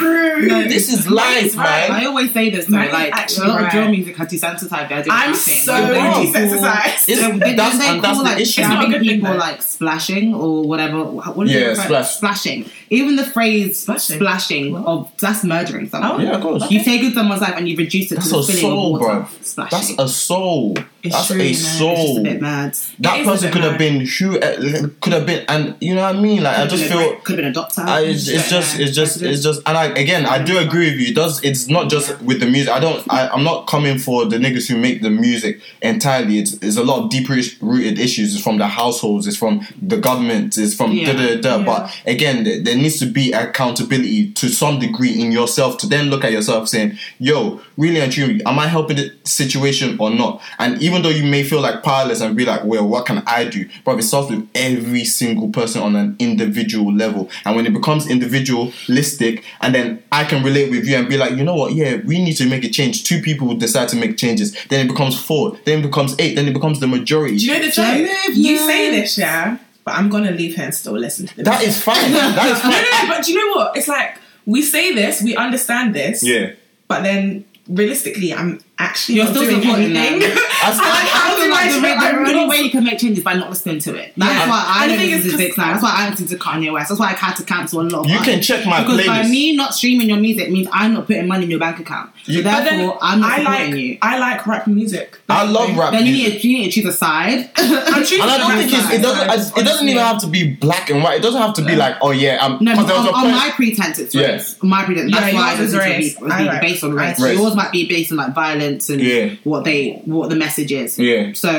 No, 0.48 0.62
This 0.62 0.88
is 0.92 1.10
life, 1.10 1.44
it's 1.44 1.54
right. 1.56 1.90
I 1.90 1.98
man. 1.98 2.06
always 2.06 2.32
say 2.32 2.48
this 2.48 2.66
though, 2.66 2.78
Mine 2.78 2.90
like 2.90 3.12
actually 3.12 3.46
a 3.46 3.48
lot 3.50 3.58
of 3.58 3.64
right. 3.64 3.72
drill 3.72 3.88
music 3.90 4.16
has 4.16 4.28
desensitized. 4.28 4.88
They're 4.88 5.04
I'm 5.10 5.30
nothing. 5.32 5.54
so 5.62 5.72
They 5.76 5.98
desensitized. 6.00 7.08
It's- 7.08 7.20
They, 7.20 7.38
they, 7.38 7.54
that's- 7.54 7.78
they 7.78 7.88
and 7.88 8.02
that's 8.02 8.14
call 8.16 8.24
the 8.24 8.30
like 8.30 8.40
issue. 8.40 8.60
It's 8.62 8.68
not 8.70 8.84
a 8.84 8.86
shagging 8.86 8.90
good 8.92 9.00
thing, 9.06 9.20
people 9.20 9.36
like 9.36 9.60
splashing 9.62 10.34
or 10.34 10.62
whatever. 10.66 11.04
What 11.04 11.46
is 11.48 11.52
Yeah, 11.52 11.60
it? 11.72 11.76
splash. 11.76 12.10
Splashing. 12.16 12.70
Even 12.88 13.16
the 13.16 13.24
phrase 13.24 13.80
Splashing? 13.80 14.16
splashing, 14.16 14.76
of 14.76 15.10
that's 15.18 15.44
murdering 15.44 15.88
someone. 15.88 16.12
Oh. 16.12 16.18
Yeah, 16.24 16.36
of 16.36 16.42
course. 16.42 16.70
You've 16.70 16.84
taken 16.84 17.12
someone's 17.12 17.40
life 17.42 17.54
and 17.56 17.68
you've 17.68 17.78
reduced 17.78 18.12
it 18.12 18.16
That's 18.16 18.30
to 18.30 18.36
a 18.36 18.38
the 18.38 18.44
spilling 18.44 18.60
soul, 18.62 18.98
bro. 18.98 19.26
That's 19.70 19.90
a 19.98 20.08
soul. 20.08 20.76
It's 21.02 21.14
That's 21.16 21.26
true, 21.28 21.36
a 21.36 21.38
man. 21.38 21.46
It's 21.48 21.60
just 21.62 21.74
a 21.74 21.78
soul. 21.78 22.22
bit 22.22 22.40
mad. 22.40 22.74
That 23.00 23.18
It 23.18 23.20
is 23.22 23.26
a 23.26 23.30
person 23.32 23.52
could 23.52 23.62
have 23.64 23.76
been 23.78 24.06
who 24.06 24.38
uh, 24.38 24.56
could 25.00 25.12
have 25.12 25.26
been, 25.26 25.44
and 25.48 25.76
you 25.80 25.94
know 25.94 26.02
what 26.02 26.16
I 26.16 26.20
mean. 26.20 26.42
Like 26.42 26.58
I 26.58 26.66
just 26.66 26.84
feel 26.84 27.16
could 27.16 27.36
have 27.36 27.36
been 27.38 27.46
a 27.46 27.52
doctor. 27.52 27.82
I, 27.82 28.00
it's, 28.02 28.28
it's 28.28 28.48
just 28.48 28.78
it's 28.78 28.94
just 28.94 29.22
it's 29.22 29.42
just 29.42 29.60
and 29.66 29.76
I 29.76 29.86
again 29.86 30.26
I 30.26 30.42
do 30.42 30.58
agree 30.58 30.90
with 30.90 31.00
you. 31.00 31.08
It 31.08 31.14
does 31.14 31.42
it's 31.44 31.68
not 31.68 31.90
just 31.90 32.20
with 32.22 32.40
the 32.40 32.46
music. 32.46 32.72
I 32.72 32.80
don't 32.80 33.04
I, 33.12 33.28
I'm 33.28 33.44
not 33.44 33.66
coming 33.66 33.98
for 33.98 34.24
the 34.26 34.36
niggas 34.38 34.68
who 34.68 34.76
make 34.76 35.02
the 35.02 35.10
music 35.10 35.60
entirely. 35.80 36.38
It's, 36.38 36.54
it's 36.62 36.76
a 36.76 36.84
lot 36.84 37.04
of 37.04 37.10
deeper 37.10 37.34
rooted 37.60 37.98
issues. 37.98 38.34
It's 38.34 38.42
from 38.42 38.58
the 38.58 38.66
households. 38.68 39.26
It's 39.26 39.36
from 39.36 39.66
the 39.80 39.96
government. 39.96 40.56
It's 40.58 40.74
from 40.74 40.92
Yeah. 40.92 41.12
da 41.12 41.18
da 41.18 41.40
da. 41.40 41.56
Yeah. 41.58 41.64
But 41.64 42.00
again, 42.06 42.44
there, 42.44 42.60
there 42.62 42.76
needs 42.76 42.98
to 43.00 43.06
be 43.06 43.32
accountability 43.32 44.32
to 44.32 44.48
some 44.48 44.78
degree 44.78 45.20
in 45.20 45.32
yourself 45.32 45.78
to 45.78 45.86
then 45.86 46.06
look 46.10 46.24
at 46.24 46.32
yourself 46.32 46.68
saying, 46.68 46.98
"Yo, 47.18 47.60
really 47.76 48.00
and 48.00 48.12
truly, 48.12 48.44
am 48.44 48.58
I 48.58 48.66
helping 48.66 48.96
the 48.96 49.12
situation 49.24 49.96
or 49.98 50.10
not?" 50.10 50.40
And 50.58 50.80
even 50.82 51.02
though 51.02 51.08
you 51.08 51.24
may 51.24 51.42
feel 51.44 51.60
like 51.60 51.82
powerless 51.82 52.20
and 52.20 52.36
be 52.36 52.44
like, 52.44 52.64
"Well, 52.64 52.86
what 52.86 53.06
can 53.06 53.22
I 53.26 53.44
do?" 53.44 53.68
But 53.84 53.98
it 53.98 54.02
starts 54.02 54.30
with 54.30 54.48
every 54.54 55.04
single 55.04 55.48
person 55.50 55.82
on 55.82 55.96
an 55.96 56.16
individual 56.18 56.92
level. 56.94 57.30
And 57.44 57.56
when 57.56 57.66
it 57.66 57.72
becomes 57.72 58.06
individualistic, 58.08 59.44
and 59.60 59.74
then 59.74 60.02
I 60.12 60.24
can 60.24 60.42
relate 60.42 60.70
with 60.70 60.86
you 60.86 60.96
and 60.96 61.08
be 61.08 61.16
like, 61.16 61.32
"You 61.36 61.44
know 61.44 61.54
what? 61.54 61.74
Yeah, 61.74 61.96
we 62.04 62.22
need 62.22 62.34
to 62.36 62.46
make 62.46 62.64
a 62.64 62.68
change." 62.68 63.04
Two 63.04 63.20
people 63.20 63.54
decide 63.54 63.88
to 63.90 63.96
make 63.96 64.16
changes. 64.16 64.54
Then 64.68 64.86
it 64.86 64.88
becomes 64.88 65.18
four. 65.18 65.58
Then 65.64 65.80
it 65.80 65.82
becomes 65.82 66.14
eight. 66.18 66.34
Then 66.36 66.46
it 66.48 66.52
becomes 66.54 66.80
the 66.80 66.86
majority. 66.86 67.36
Do 67.38 67.46
you 67.46 67.52
know 67.54 67.60
the 67.66 67.70
joke? 67.70 67.94
live 67.94 68.36
You 68.36 68.58
say 68.58 68.90
this, 68.90 69.18
yeah, 69.18 69.58
but 69.84 69.94
I'm 69.94 70.08
gonna 70.08 70.30
leave 70.32 70.54
here 70.56 70.64
and 70.66 70.74
still 70.74 70.92
listen 70.98 71.26
to 71.26 71.36
the 71.36 71.42
that 71.44 71.60
music. 71.60 71.68
is 71.68 71.82
fine. 71.82 72.12
That 72.12 72.46
is 72.46 72.64
No, 72.64 72.70
fine. 72.70 72.82
no, 72.82 73.08
no, 73.08 73.14
but 73.16 73.24
do 73.24 73.32
you 73.32 73.38
know 73.38 73.52
what? 73.56 73.76
It's 73.76 73.88
like 73.88 74.18
we 74.46 74.62
say 74.62 74.92
this, 74.94 75.22
we 75.22 75.36
understand 75.36 75.94
this, 75.94 76.22
Yeah. 76.22 76.50
but 76.88 77.02
then 77.02 77.44
realistically, 77.68 78.34
I'm 78.34 78.60
actually 78.78 79.14
You're 79.16 79.24
not 79.26 79.34
still 79.36 79.44
doing 79.48 79.62
supporting 79.62 79.96
anything. 79.96 80.18
them. 80.20 80.38
I'm 80.64 80.76
like, 80.78 81.08
how 81.14 81.36
do 81.36 81.41
I 81.41 81.41
like 81.62 81.70
the, 81.70 81.74
show- 81.74 81.80
the, 81.80 82.18
I'm 82.18 82.26
only 82.36 82.46
way 82.48 82.56
you 82.62 82.70
can 82.70 82.84
make 82.84 82.98
changes 82.98 83.22
by 83.24 83.34
not 83.34 83.50
listening 83.50 83.78
to 83.80 83.94
it. 83.94 84.12
That's 84.16 84.32
Yeah. 84.32 84.48
why 84.50 84.64
I 84.66 84.82
And 84.84 84.90
the 84.90 84.96
don't 84.96 85.04
thing 85.04 85.14
listen 85.16 85.30
to 85.32 85.36
Big 85.36 85.48
'cause- 85.54 85.56
Time. 85.64 85.70
That's 85.72 85.82
why 85.82 85.94
I 85.96 86.10
listen 86.10 86.26
to 86.28 86.36
Kanye 86.36 86.72
West. 86.72 86.88
That's 86.88 87.00
why 87.00 87.06
I 87.10 87.12
had 87.12 87.36
to 87.36 87.44
cancel 87.44 87.80
a 87.80 87.82
lot 87.82 88.04
of 88.04 88.10
You 88.10 88.18
can 88.20 88.40
check 88.42 88.64
my 88.66 88.82
because 88.82 89.06
by 89.06 89.22
me 89.28 89.56
not 89.56 89.74
streaming 89.74 90.08
your 90.08 90.18
music 90.18 90.50
means 90.50 90.68
I'm 90.72 90.94
not 90.94 91.06
putting 91.06 91.26
money 91.28 91.44
in 91.44 91.50
your 91.50 91.60
bank 91.60 91.78
account. 91.78 92.10
So 92.24 92.32
You- 92.32 92.42
But 92.42 92.64
then 92.64 92.78
therefore, 92.78 92.98
I'm 93.02 93.20
not 93.20 93.30
I 93.32 93.38
supporting 93.38 93.70
like 93.72 93.80
you. 93.80 93.98
I 94.02 94.18
like 94.18 94.46
rap 94.46 94.66
music. 94.66 95.18
I 95.28 95.44
love 95.44 95.76
rap 95.76 95.92
Then 95.92 96.06
you 96.06 96.12
music. 96.12 96.32
need, 96.34 96.40
to, 96.42 96.48
you 96.48 96.58
need 96.58 96.64
to 96.70 96.80
choose 96.80 96.86
a 96.86 96.92
side. 96.96 97.50
I'm 97.56 98.02
And 98.02 98.30
I 98.30 98.38
don't 98.38 98.52
think 98.58 98.72
it's, 98.72 98.90
it 98.92 99.02
doesn't. 99.02 99.42
so 99.54 99.60
It 99.60 99.64
doesn't 99.64 99.88
even 99.88 100.02
have 100.02 100.20
to 100.22 100.26
be 100.26 100.54
black 100.54 100.90
and 100.90 101.02
white. 101.02 101.18
It 101.18 101.22
doesn't 101.22 101.40
have 101.40 101.54
to 101.54 101.62
be 101.64 101.76
like, 101.76 101.96
oh 102.02 102.10
yeah, 102.10 102.36
um, 102.44 102.58
No, 102.60 102.72
because 102.72 102.86
there 102.86 102.96
was 102.96 103.08
on, 103.08 103.14
a 103.24 103.28
on 103.28 103.32
my 103.32 103.50
pretense, 103.54 103.98
it's 103.98 104.14
yes. 104.14 104.56
My 104.62 104.84
pretense. 104.84 105.10
That's 105.12 105.22
why 105.24 105.30
yours 105.32 105.42
I 105.42 105.52
is 105.54 105.58
listen 105.60 105.78
to 105.78 105.84
race. 105.84 106.20
was 106.20 106.32
I 106.32 106.60
based 106.60 106.84
on 106.84 106.92
race. 106.94 107.20
Race. 107.20 107.38
Yours 107.38 107.54
might 107.54 107.72
be 107.72 107.88
based 107.88 108.12
on 108.12 108.18
like 108.18 108.34
violence 108.34 108.88
and 108.90 109.38
what 109.44 109.64
they 109.64 110.00
what 110.04 110.28
the 110.30 110.36
message 110.36 110.72
is. 110.72 110.98
Yeah. 110.98 111.32
So 111.34 111.51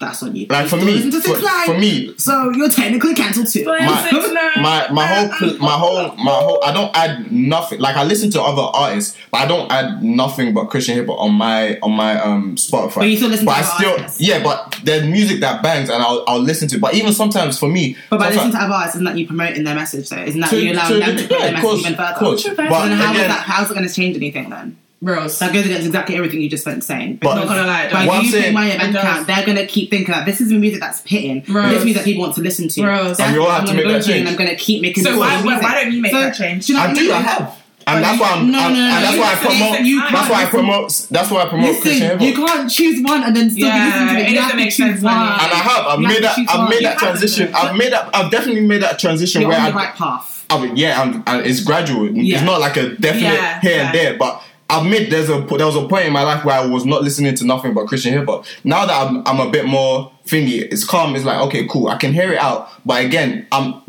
that's 0.00 0.22
on 0.24 0.34
you. 0.36 0.46
Like 0.48 0.66
for 0.66 0.76
Don't 0.76 0.86
me, 0.86 1.10
to 1.10 1.20
for, 1.20 1.38
Nine. 1.40 1.66
for 1.66 1.78
me, 1.78 2.14
So 2.18 2.50
you're 2.50 2.68
technically 2.68 3.14
cancelled 3.14 3.46
too. 3.46 3.64
But- 3.64 3.80
my, 3.80 4.10
Six 4.10 4.28
my 4.60 4.88
my 4.90 5.06
whole 5.06 5.58
my 5.58 5.70
whole 5.82 6.16
my 6.16 6.32
whole 6.32 6.62
I 6.64 6.72
don't 6.72 6.94
add 6.96 7.30
nothing. 7.32 7.78
Like 7.80 7.96
I 7.96 8.02
listen 8.04 8.30
to 8.32 8.42
other 8.42 8.62
artists, 8.62 9.16
but 9.30 9.38
I 9.38 9.46
don't 9.46 9.70
add 9.70 10.02
nothing 10.02 10.52
but 10.52 10.64
Christian 10.66 10.96
hip 10.96 11.06
hop 11.06 11.20
on 11.20 11.32
my 11.34 11.78
on 11.80 11.92
my 11.92 12.20
um 12.20 12.56
Spotify. 12.56 12.96
But 12.96 13.08
you 13.08 13.16
still 13.16 13.30
listen 13.30 13.46
But 13.46 13.52
to 13.52 13.58
I 13.58 13.60
other 13.62 13.70
still 13.78 13.92
artists. 13.92 14.20
yeah, 14.20 14.42
but 14.42 14.80
there's 14.82 15.04
music 15.06 15.40
that 15.40 15.62
bangs 15.62 15.88
and 15.90 16.02
I'll 16.02 16.24
I'll 16.26 16.40
listen 16.42 16.66
to. 16.68 16.78
But 16.78 16.94
even 16.94 17.12
sometimes 17.12 17.58
for 17.58 17.68
me, 17.68 17.96
But 18.10 18.18
by 18.18 18.30
listening 18.30 18.52
to 18.52 18.58
other 18.58 18.74
artists, 18.74 18.96
isn't 18.96 19.04
that 19.06 19.16
you 19.16 19.26
promoting 19.26 19.62
their 19.64 19.76
message? 19.76 20.06
So 20.08 20.16
isn't 20.16 20.40
that 20.40 20.50
To- 20.50 20.60
you 20.62 20.72
allowing 20.72 20.92
to- 20.94 20.98
them 21.06 21.16
to 21.16 21.22
put 21.28 21.30
yeah, 21.38 21.46
their 21.46 21.54
of 21.54 21.60
course, 21.62 21.82
message 21.82 21.86
even 21.92 21.96
further? 21.96 22.12
of 22.12 22.18
course. 22.18 22.42
So 22.42 22.54
But 22.54 22.68
then 22.88 22.98
how 22.98 23.12
is 23.12 23.16
again- 23.18 23.28
that? 23.30 23.40
How's 23.46 23.70
it 23.70 23.74
going 23.74 23.88
to 23.88 23.94
change 23.94 24.16
anything 24.16 24.50
then? 24.50 24.76
Bros. 25.04 25.38
That 25.38 25.52
goes 25.52 25.64
against 25.66 25.86
exactly 25.86 26.16
everything 26.16 26.40
you 26.40 26.48
just 26.48 26.64
been 26.64 26.80
saying. 26.80 27.18
But- 27.20 27.34
not 27.36 27.46
gonna 27.48 27.66
lie, 27.66 27.90
By 27.92 28.06
What 28.06 28.16
I'm 28.18 28.24
you 28.24 28.30
putting 28.30 28.42
saying- 28.42 28.54
money 28.54 28.70
in 28.72 28.78
bank 28.78 28.96
account, 28.96 29.26
they're 29.26 29.44
gonna 29.46 29.66
keep 29.66 29.90
thinking 29.90 30.12
that 30.14 30.24
this 30.26 30.40
is 30.40 30.48
the 30.48 30.56
music 30.58 30.80
that's 30.80 31.02
hitting. 31.04 31.44
Rose. 31.48 31.70
This 31.74 31.84
music 31.84 32.02
that 32.02 32.04
people 32.06 32.22
want 32.22 32.34
to 32.36 32.40
listen 32.40 32.68
to. 32.68 32.86
Rose. 32.86 33.20
And 33.20 33.32
we 33.34 33.38
all 33.38 33.50
have 33.50 33.60
I'm 33.60 33.66
to 33.66 33.72
gonna 33.72 33.84
make 33.84 33.92
that 33.92 34.04
through 34.04 34.14
and 34.14 34.24
change. 34.26 34.28
I'm 34.30 34.36
gonna 34.46 34.56
keep 34.56 34.82
making. 34.82 35.04
So 35.04 35.18
why- 35.18 35.36
why- 35.42 35.58
why 35.60 35.74
don't 35.82 35.92
you 35.92 36.00
make 36.02 36.12
So, 36.12 36.20
that 36.20 36.34
change? 36.34 36.66
Do 36.66 36.72
you 36.72 36.78
know 36.78 36.84
I 36.84 36.88
what 36.88 36.96
do. 36.96 37.12
I 37.12 37.16
mean? 37.18 37.22
have. 37.26 37.52
And 37.86 38.02
that's 38.02 38.18
why 38.18 38.30
I'm, 38.30 38.50
No, 38.50 38.58
I'm- 38.60 38.72
no, 38.72 38.78
no, 38.78 38.86
and 38.96 39.04
that's 39.04 39.14
you 39.14 39.20
why 39.20 39.32
I 39.32 39.34
promote. 39.34 39.80
you 39.82 40.00
That's 40.00 40.10
can't 40.14 40.30
why 40.30 40.42
I 40.42 40.46
promote. 40.46 41.06
That's 41.10 41.30
why 41.30 41.42
I 41.42 41.46
promote 41.50 41.82
Christian 41.82 41.92
Listen, 42.00 42.18
hip 42.18 42.38
you 42.38 42.46
can't 42.46 42.70
choose 42.70 43.02
one 43.02 43.22
and 43.24 43.36
then 43.36 43.50
still 43.50 43.66
Yeah, 43.68 43.74
be 43.78 43.84
listening 43.84 44.08
to 44.08 44.14
it. 44.14 44.16
it 44.24 44.28
You 44.30 44.34
doesn't 44.36 44.42
have 44.42 44.50
to 44.52 44.56
make 44.56 44.66
choose 44.70 44.76
sense, 44.76 45.02
one. 45.02 45.12
And 45.12 45.22
I 45.22 45.56
have. 45.56 45.86
I've 45.86 46.00
You 46.00 46.08
made 46.08 46.22
that. 46.24 46.38
I've 46.48 46.70
made 46.70 46.82
that 46.84 46.98
transition. 46.98 47.50
I've 47.54 47.76
made 47.76 47.92
that. 47.92 48.08
I've 48.14 48.30
definitely 48.30 48.62
made 48.62 48.80
that 48.82 48.98
transition 48.98 49.42
You're 49.42 49.50
where 49.50 49.60
on 49.60 49.66
I, 49.66 49.70
the 49.70 49.76
right 49.76 49.94
path. 49.94 50.46
I 50.48 50.60
mean, 50.62 50.76
yeah, 50.76 50.98
I'm, 51.02 51.22
and 51.26 51.46
it's 51.46 51.60
gradual. 51.60 52.08
Yeah. 52.10 52.36
It's 52.36 52.44
not 52.46 52.58
like 52.60 52.78
a 52.78 52.88
definite 52.96 53.22
Yeah, 53.34 53.60
here 53.60 53.76
yeah. 53.76 53.86
and 53.86 53.94
there. 53.94 54.14
But 54.14 54.32
I 54.36 54.40
admit 54.70 55.10
there's 55.10 55.28
a 55.28 55.40
there 55.40 55.66
was 55.66 55.76
a 55.76 55.86
point 55.86 56.06
in 56.06 56.12
my 56.12 56.22
life 56.22 56.44
where 56.44 56.54
I 56.54 56.66
was 56.66 56.84
not 56.84 57.02
listening 57.02 57.34
to 57.36 57.44
nothing 57.44 57.74
but 57.74 57.86
Christian 57.86 58.12
hip 58.12 58.26
hop. 58.26 58.46
Now 58.64 58.86
that 58.86 59.06
I'm, 59.06 59.26
I'm 59.26 59.46
a 59.46 59.50
bit 59.50 59.66
more 59.66 60.12
thingy, 60.26 60.60
it's 60.62 60.84
calm. 60.84 61.14
It's 61.16 61.24
like 61.24 61.38
okay, 61.48 61.66
cool. 61.68 61.88
I 61.88 61.96
can 61.96 62.12
hear 62.12 62.32
it 62.32 62.38
out. 62.38 62.70
But 62.84 63.04
again, 63.04 63.46
I'm 63.52 63.82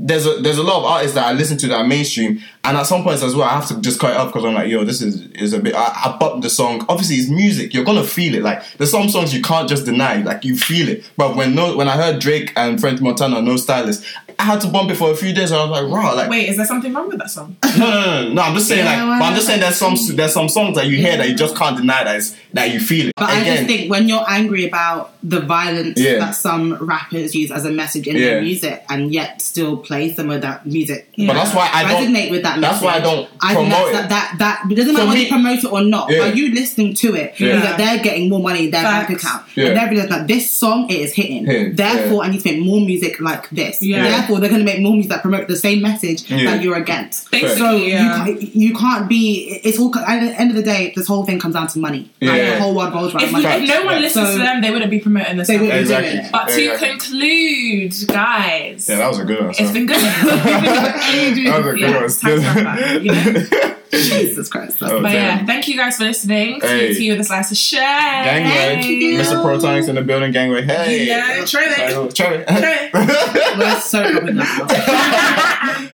there's 0.00 0.26
a 0.26 0.40
there's 0.40 0.58
a 0.58 0.62
lot 0.62 0.78
of 0.78 0.84
artists 0.84 1.14
that 1.16 1.26
I 1.26 1.32
listen 1.32 1.58
to 1.58 1.66
that 1.68 1.74
are 1.76 1.86
mainstream, 1.86 2.40
and 2.62 2.76
at 2.76 2.84
some 2.84 3.02
points 3.02 3.22
as 3.24 3.34
well, 3.34 3.48
I 3.48 3.54
have 3.54 3.66
to 3.68 3.80
just 3.80 3.98
cut 3.98 4.12
it 4.12 4.16
off 4.16 4.28
because 4.28 4.44
I'm 4.44 4.54
like, 4.54 4.68
yo, 4.68 4.84
this 4.84 5.02
is 5.02 5.26
is 5.32 5.52
a 5.52 5.58
bit. 5.58 5.74
I, 5.74 5.86
I 5.86 6.16
bump 6.18 6.42
the 6.42 6.50
song. 6.50 6.86
Obviously, 6.88 7.16
it's 7.16 7.28
music. 7.28 7.74
You're 7.74 7.84
gonna 7.84 8.04
feel 8.04 8.34
it. 8.36 8.42
Like 8.42 8.62
there's 8.78 8.92
some 8.92 9.08
songs 9.08 9.34
you 9.34 9.42
can't 9.42 9.68
just 9.68 9.86
deny. 9.86 10.22
Like 10.22 10.44
you 10.44 10.56
feel 10.56 10.88
it. 10.88 11.10
But 11.16 11.34
when 11.34 11.56
no 11.56 11.76
when 11.76 11.88
I 11.88 11.96
heard 11.96 12.20
Drake 12.20 12.52
and 12.54 12.80
French 12.80 13.00
Montana, 13.00 13.42
no 13.42 13.56
stylist, 13.56 14.04
I 14.40 14.44
had 14.44 14.60
to 14.60 14.68
bump 14.68 14.88
it 14.90 14.94
for 14.94 15.10
a 15.10 15.16
few 15.16 15.32
days. 15.34 15.50
And 15.50 15.60
I 15.60 15.64
was 15.64 15.82
like, 15.82 15.90
wow, 15.92 16.14
like 16.14 16.30
Wait, 16.30 16.48
is 16.48 16.56
there 16.56 16.64
something 16.66 16.92
wrong 16.94 17.08
with 17.08 17.18
that 17.18 17.28
song? 17.30 17.56
no, 17.78 17.90
no, 17.90 18.00
no, 18.28 18.32
no. 18.34 18.42
I'm 18.42 18.54
just 18.54 18.68
saying, 18.68 18.84
Yeah, 18.84 19.02
like, 19.04 19.20
but 19.20 19.26
I'm 19.26 19.34
just 19.34 19.46
saying, 19.46 19.60
well, 19.60 19.68
there's 19.70 19.78
some 20.06 20.16
there's 20.16 20.32
some 20.32 20.48
songs 20.48 20.76
that 20.76 20.86
you 20.86 20.96
hear 20.96 21.16
that 21.16 21.28
you 21.28 21.34
just 21.34 21.56
can't 21.56 21.76
deny 21.76 22.04
that 22.04 22.16
is 22.16 22.36
that 22.52 22.70
you 22.72 22.78
feel 22.78 23.08
it. 23.08 23.14
But 23.16 23.30
I 23.30 23.42
just 23.44 23.64
think 23.66 23.90
when 23.90 24.08
you're 24.08 24.24
angry 24.28 24.66
about 24.68 25.12
the 25.24 25.40
violence 25.40 25.98
Yeah. 26.00 26.18
that 26.20 26.36
some 26.36 26.74
rappers 26.76 27.34
use 27.34 27.50
as 27.50 27.64
a 27.64 27.70
message 27.70 28.06
in 28.06 28.14
Yeah. 28.16 28.22
their 28.26 28.42
music, 28.42 28.84
and 28.88 29.12
yet 29.12 29.42
still 29.42 29.76
play 29.76 30.14
some 30.14 30.30
of 30.30 30.40
that 30.42 30.64
music, 30.64 31.08
but 31.16 31.32
that's 31.34 31.52
why 31.54 31.68
I 31.72 31.82
don't. 31.82 32.14
resonate 32.14 32.30
with 32.30 32.42
that. 32.44 32.60
That's 32.60 32.80
message. 32.80 32.84
why 32.84 32.94
I 32.94 33.00
don't 33.00 33.28
I 33.40 33.54
think 33.54 33.68
promote 33.70 33.92
that's, 33.92 34.04
it. 34.06 34.08
that, 34.10 34.34
that 34.38 34.62
that 34.62 34.72
it 34.72 34.74
doesn't 34.76 34.94
matter 34.94 35.04
For 35.04 35.08
whether 35.08 35.18
me- 35.18 35.24
you 35.24 35.30
promote 35.30 35.58
it 35.64 35.72
or 35.72 35.80
not. 35.82 36.10
Yeah. 36.10 36.20
Are 36.22 36.32
you 36.34 36.54
listening 36.54 36.94
to 36.94 37.14
it? 37.16 37.34
Yeah. 37.40 37.54
Means 37.54 37.62
that 37.64 37.76
they're 37.76 37.98
getting 38.04 38.28
more 38.28 38.40
money 38.40 38.66
in 38.66 38.70
their 38.70 38.82
bank 38.84 39.08
Facts. 39.08 39.24
account, 39.24 39.42
Yeah. 39.56 39.66
and 39.66 39.76
they're 39.76 39.88
realizing 39.90 40.10
that 40.10 40.28
this 40.28 40.56
song 40.56 40.88
it 40.88 41.00
is 41.00 41.12
hitting. 41.12 41.44
Hitting, 41.44 41.74
Therefore, 41.74 42.22
I 42.24 42.28
need 42.30 42.40
to 42.42 42.52
make 42.52 42.60
more 42.64 42.80
music 42.80 43.20
like 43.20 43.50
this. 43.50 43.82
Yeah. 43.82 44.04
Therefore, 44.28 44.40
therefore 44.40 44.40
they're 44.40 44.50
going 44.50 44.66
to 44.66 44.72
make 44.72 44.82
more 44.82 44.92
music 44.92 45.10
that 45.10 45.22
promote 45.22 45.48
the 45.48 45.56
same 45.56 45.80
message 45.82 46.30
Yeah. 46.30 46.50
that 46.50 46.62
you're 46.62 46.76
against. 46.76 47.30
Basically, 47.30 47.56
So 47.56 47.70
yeah. 47.76 48.26
you, 48.26 48.34
can't, 48.34 48.54
you 48.54 48.74
can't 48.74 49.08
be. 49.08 49.60
It's 49.64 49.78
all. 49.78 49.96
At 49.98 50.20
the 50.20 50.38
end 50.40 50.50
of 50.50 50.56
the 50.56 50.62
day, 50.62 50.92
this 50.94 51.06
whole 51.06 51.24
thing 51.24 51.38
comes 51.40 51.54
down 51.54 51.66
to 51.68 51.78
money. 51.78 52.10
Like, 52.20 52.36
Yeah. 52.42 52.54
the 52.56 52.60
whole 52.60 52.74
world 52.74 52.92
revolves 52.92 53.14
around 53.14 53.24
If, 53.24 53.32
money. 53.32 53.44
if 53.46 53.68
no 53.68 53.84
one 53.84 54.00
listens 54.02 54.28
So- 54.28 54.32
to 54.36 54.38
them, 54.38 54.60
they 54.60 54.70
wouldn't 54.70 54.90
be 54.90 54.98
promoting 55.00 55.36
this. 55.38 55.48
They 55.48 55.54
album. 55.54 55.68
wouldn't. 55.68 55.82
Exactly. 55.82 56.10
it. 56.20 56.32
But 56.32 56.48
to 56.48 56.72
Exactly. 56.72 56.88
conclude, 56.88 57.94
guys, 58.08 58.86
Yeah, 58.88 58.96
that 58.96 59.08
was 59.08 59.18
a 59.18 59.24
good 59.24 59.40
one. 59.40 59.50
it's 59.58 59.70
been 59.72 59.86
good. 59.86 59.96
that 59.96 61.56
was 61.58 61.66
a 61.66 61.70
good 61.72 61.80
Yeah, 61.80 61.94
one. 61.94 62.04
it's 62.04 62.20
time 62.20 62.40
to 62.40 62.46
wrap 62.46 62.78
up, 62.78 63.02
you 63.02 63.12
know? 63.12 63.74
Jesus 63.92 64.48
Christ. 64.48 64.78
That's 64.80 64.92
Oh, 64.92 65.02
But 65.02 65.12
yeah, 65.12 65.44
thank 65.46 65.66
you 65.68 65.76
guys 65.76 65.96
for 65.96 66.04
listening 66.04 66.60
Hey. 66.60 66.94
to 66.94 67.02
you, 67.04 67.12
with 67.12 67.20
a 67.20 67.24
Slice 67.24 67.50
of 67.50 67.56
Shit. 67.56 67.80
Gangway. 67.80 68.82
you. 68.86 69.18
Mr. 69.18 69.42
Protonix 69.42 69.88
in 69.88 69.94
the 69.94 70.02
building, 70.02 70.32
gangway. 70.32 70.62
Hey. 70.62 71.06
Yeah, 71.06 71.44
try 71.44 71.64
it. 71.66 72.14
Try 72.14 72.34
it. 72.34 72.46
Try 72.48 72.90
it. 72.92 73.58
We're 73.58 73.80
so 73.80 74.02
fucking 74.12 74.36
loud. 74.36 75.74